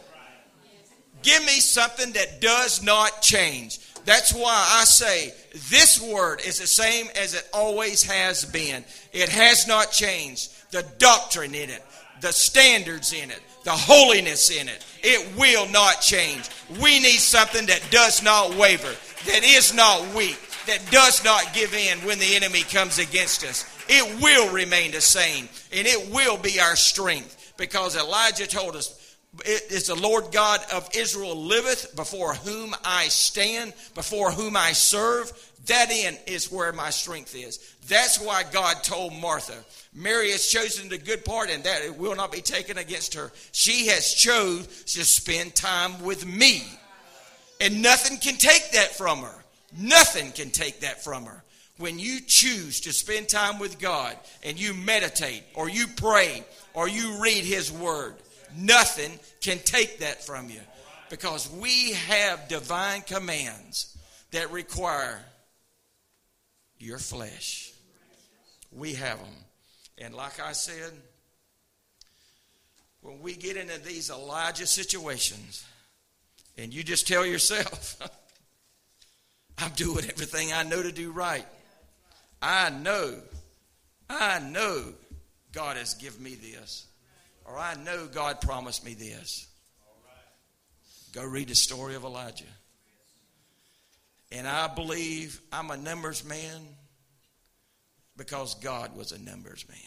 Give 1.23 1.41
me 1.43 1.59
something 1.59 2.13
that 2.13 2.41
does 2.41 2.81
not 2.81 3.21
change. 3.21 3.79
That's 4.05 4.33
why 4.33 4.67
I 4.79 4.83
say 4.83 5.33
this 5.69 6.01
word 6.01 6.41
is 6.45 6.59
the 6.59 6.67
same 6.67 7.07
as 7.15 7.33
it 7.33 7.47
always 7.53 8.03
has 8.03 8.45
been. 8.45 8.83
It 9.13 9.29
has 9.29 9.67
not 9.67 9.91
changed. 9.91 10.51
The 10.71 10.85
doctrine 10.97 11.53
in 11.53 11.69
it, 11.69 11.83
the 12.21 12.31
standards 12.31 13.13
in 13.13 13.29
it, 13.29 13.39
the 13.63 13.71
holiness 13.71 14.49
in 14.49 14.67
it, 14.67 14.85
it 15.03 15.37
will 15.37 15.67
not 15.69 16.01
change. 16.01 16.49
We 16.81 16.99
need 16.99 17.19
something 17.19 17.65
that 17.67 17.85
does 17.91 18.23
not 18.23 18.55
waver, 18.55 18.93
that 19.25 19.43
is 19.43 19.73
not 19.73 20.15
weak, 20.15 20.39
that 20.67 20.79
does 20.91 21.23
not 21.23 21.53
give 21.53 21.73
in 21.73 21.99
when 21.99 22.19
the 22.19 22.35
enemy 22.35 22.61
comes 22.61 22.99
against 22.99 23.43
us. 23.43 23.65
It 23.87 24.21
will 24.21 24.51
remain 24.53 24.91
the 24.91 25.01
same, 25.01 25.49
and 25.73 25.85
it 25.85 26.11
will 26.11 26.37
be 26.37 26.59
our 26.59 26.75
strength 26.75 27.53
because 27.57 27.95
Elijah 27.97 28.47
told 28.47 28.75
us 28.75 29.00
it 29.45 29.71
is 29.71 29.87
the 29.87 29.95
Lord 29.95 30.31
God 30.31 30.59
of 30.73 30.89
Israel 30.95 31.35
liveth, 31.35 31.95
before 31.95 32.33
whom 32.33 32.75
I 32.83 33.07
stand, 33.07 33.73
before 33.95 34.31
whom 34.31 34.57
I 34.57 34.73
serve. 34.73 35.31
That 35.67 35.91
in 35.91 36.17
is 36.27 36.51
where 36.51 36.73
my 36.73 36.89
strength 36.89 37.35
is. 37.35 37.59
That's 37.87 38.19
why 38.19 38.43
God 38.51 38.83
told 38.83 39.13
Martha, 39.13 39.57
Mary 39.93 40.31
has 40.31 40.47
chosen 40.47 40.89
the 40.89 40.97
good 40.97 41.23
part, 41.23 41.49
and 41.49 41.63
that 41.63 41.83
it 41.83 41.97
will 41.97 42.15
not 42.15 42.31
be 42.31 42.41
taken 42.41 42.77
against 42.77 43.13
her. 43.13 43.31
She 43.51 43.87
has 43.87 44.13
chose 44.13 44.67
to 44.93 45.05
spend 45.05 45.55
time 45.55 46.01
with 46.03 46.25
me. 46.25 46.63
And 47.61 47.81
nothing 47.81 48.17
can 48.17 48.37
take 48.37 48.71
that 48.71 48.95
from 48.95 49.19
her. 49.19 49.43
Nothing 49.77 50.31
can 50.31 50.49
take 50.49 50.81
that 50.81 51.03
from 51.03 51.25
her. 51.25 51.43
When 51.77 51.99
you 51.99 52.19
choose 52.19 52.81
to 52.81 52.93
spend 52.93 53.29
time 53.29 53.59
with 53.59 53.79
God 53.79 54.17
and 54.43 54.59
you 54.59 54.73
meditate 54.73 55.43
or 55.53 55.69
you 55.69 55.87
pray 55.87 56.43
or 56.73 56.89
you 56.89 57.21
read 57.21 57.43
His 57.43 57.71
Word, 57.71 58.15
Nothing 58.55 59.19
can 59.41 59.59
take 59.59 59.99
that 59.99 60.23
from 60.23 60.49
you 60.49 60.61
because 61.09 61.49
we 61.49 61.91
have 61.93 62.47
divine 62.47 63.01
commands 63.01 63.97
that 64.31 64.51
require 64.51 65.19
your 66.79 66.97
flesh. 66.97 67.71
We 68.71 68.93
have 68.93 69.19
them. 69.19 69.35
And 69.97 70.15
like 70.15 70.39
I 70.39 70.53
said, 70.53 70.93
when 73.01 73.21
we 73.21 73.35
get 73.35 73.57
into 73.57 73.79
these 73.79 74.09
Elijah 74.09 74.65
situations, 74.65 75.65
and 76.57 76.73
you 76.73 76.83
just 76.83 77.07
tell 77.07 77.25
yourself, 77.25 77.97
I'm 79.57 79.71
doing 79.71 80.05
everything 80.05 80.53
I 80.53 80.63
know 80.63 80.81
to 80.81 80.91
do 80.91 81.11
right. 81.11 81.45
I 82.41 82.69
know, 82.69 83.15
I 84.09 84.39
know 84.39 84.93
God 85.51 85.77
has 85.77 85.93
given 85.95 86.23
me 86.23 86.35
this 86.35 86.87
or 87.51 87.57
I 87.57 87.75
know 87.75 88.07
God 88.07 88.41
promised 88.41 88.85
me 88.85 88.93
this. 88.93 89.47
Go 91.11 91.23
read 91.25 91.49
the 91.49 91.55
story 91.55 91.95
of 91.95 92.03
Elijah. 92.03 92.45
And 94.31 94.47
I 94.47 94.67
believe 94.67 95.41
I'm 95.51 95.71
a 95.71 95.77
numbers 95.77 96.23
man 96.23 96.61
because 98.15 98.55
God 98.55 98.95
was 98.95 99.11
a 99.11 99.19
numbers 99.19 99.65
man. 99.67 99.77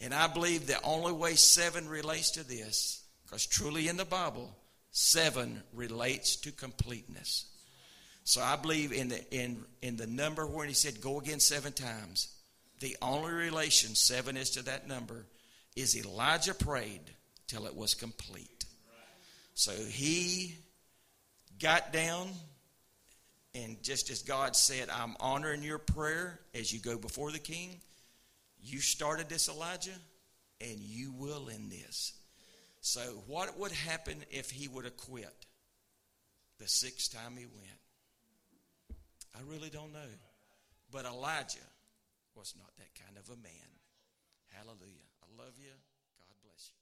And 0.00 0.14
I 0.14 0.26
believe 0.28 0.66
the 0.66 0.80
only 0.82 1.12
way 1.12 1.34
seven 1.34 1.88
relates 1.88 2.30
to 2.32 2.46
this, 2.46 3.02
because 3.24 3.44
truly 3.46 3.88
in 3.88 3.96
the 3.96 4.04
Bible, 4.04 4.56
seven 4.90 5.62
relates 5.74 6.36
to 6.36 6.52
completeness. 6.52 7.46
So 8.24 8.40
I 8.40 8.56
believe 8.56 8.92
in 8.92 9.08
the 9.08 9.34
in 9.34 9.64
in 9.82 9.96
the 9.96 10.06
number 10.06 10.46
when 10.46 10.68
he 10.68 10.74
said 10.74 11.00
go 11.00 11.18
again 11.18 11.40
seven 11.40 11.72
times, 11.72 12.28
the 12.80 12.96
only 13.02 13.32
relation 13.32 13.94
seven 13.94 14.36
is 14.36 14.50
to 14.50 14.62
that 14.64 14.86
number 14.86 15.26
is 15.78 15.96
Elijah 15.96 16.54
prayed 16.54 17.02
till 17.46 17.66
it 17.66 17.76
was 17.76 17.94
complete. 17.94 18.64
So 19.54 19.72
he 19.72 20.56
got 21.60 21.92
down, 21.92 22.28
and 23.54 23.80
just 23.82 24.10
as 24.10 24.22
God 24.22 24.56
said, 24.56 24.88
I'm 24.90 25.16
honoring 25.20 25.62
your 25.62 25.78
prayer 25.78 26.40
as 26.52 26.72
you 26.72 26.80
go 26.80 26.98
before 26.98 27.30
the 27.30 27.38
king. 27.38 27.80
You 28.60 28.80
started 28.80 29.28
this, 29.28 29.48
Elijah, 29.48 29.98
and 30.60 30.80
you 30.80 31.12
will 31.12 31.48
end 31.48 31.70
this. 31.70 32.12
So, 32.80 33.00
what 33.26 33.56
would 33.58 33.72
happen 33.72 34.24
if 34.30 34.50
he 34.50 34.66
would 34.66 34.84
have 34.84 34.96
quit 34.96 35.46
the 36.58 36.68
sixth 36.68 37.12
time 37.12 37.36
he 37.36 37.46
went? 37.46 38.98
I 39.36 39.40
really 39.48 39.70
don't 39.70 39.92
know. 39.92 40.10
But 40.90 41.04
Elijah 41.04 41.58
was 42.34 42.54
not 42.56 42.70
that 42.78 42.94
kind 43.04 43.16
of 43.16 43.28
a 43.28 43.36
man. 43.36 43.68
Hallelujah. 44.50 45.07
Love 45.38 45.54
you. 45.56 45.70
God 46.18 46.34
bless 46.42 46.72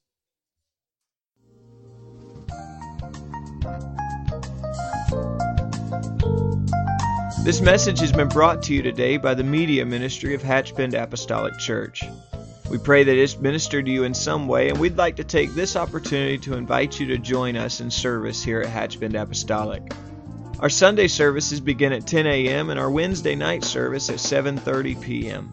you. 7.37 7.45
This 7.45 7.61
message 7.61 8.01
has 8.01 8.13
been 8.13 8.29
brought 8.29 8.63
to 8.63 8.73
you 8.73 8.81
today 8.81 9.19
by 9.19 9.35
the 9.35 9.45
Media 9.45 9.85
Ministry 9.85 10.33
of 10.35 10.41
Hatchbend 10.41 10.95
Apostolic 10.95 11.59
Church. 11.59 12.03
We 12.71 12.79
pray 12.79 13.05
that 13.05 13.15
it's 13.15 13.37
ministered 13.37 13.85
to 13.85 13.93
you 13.93 14.05
in 14.05 14.15
some 14.15 14.49
way, 14.49 14.71
and 14.71 14.81
we'd 14.81 14.97
like 14.97 15.17
to 15.17 15.25
take 15.25 15.53
this 15.53 15.77
opportunity 15.77 16.39
to 16.39 16.55
invite 16.55 16.99
you 16.99 17.09
to 17.09 17.19
join 17.19 17.57
us 17.57 17.83
in 17.83 17.91
service 17.91 18.43
here 18.43 18.63
at 18.63 18.69
Hatchbend 18.69 19.21
Apostolic. 19.21 19.83
Our 20.61 20.71
Sunday 20.71 21.09
services 21.09 21.61
begin 21.61 21.93
at 21.93 22.07
10 22.07 22.27
a.m. 22.27 22.71
and 22.71 22.81
our 22.81 22.91
Wednesday 22.91 23.35
night 23.35 23.65
service 23.65 24.09
at 24.09 24.17
7:30 24.17 24.99
p.m. 25.03 25.53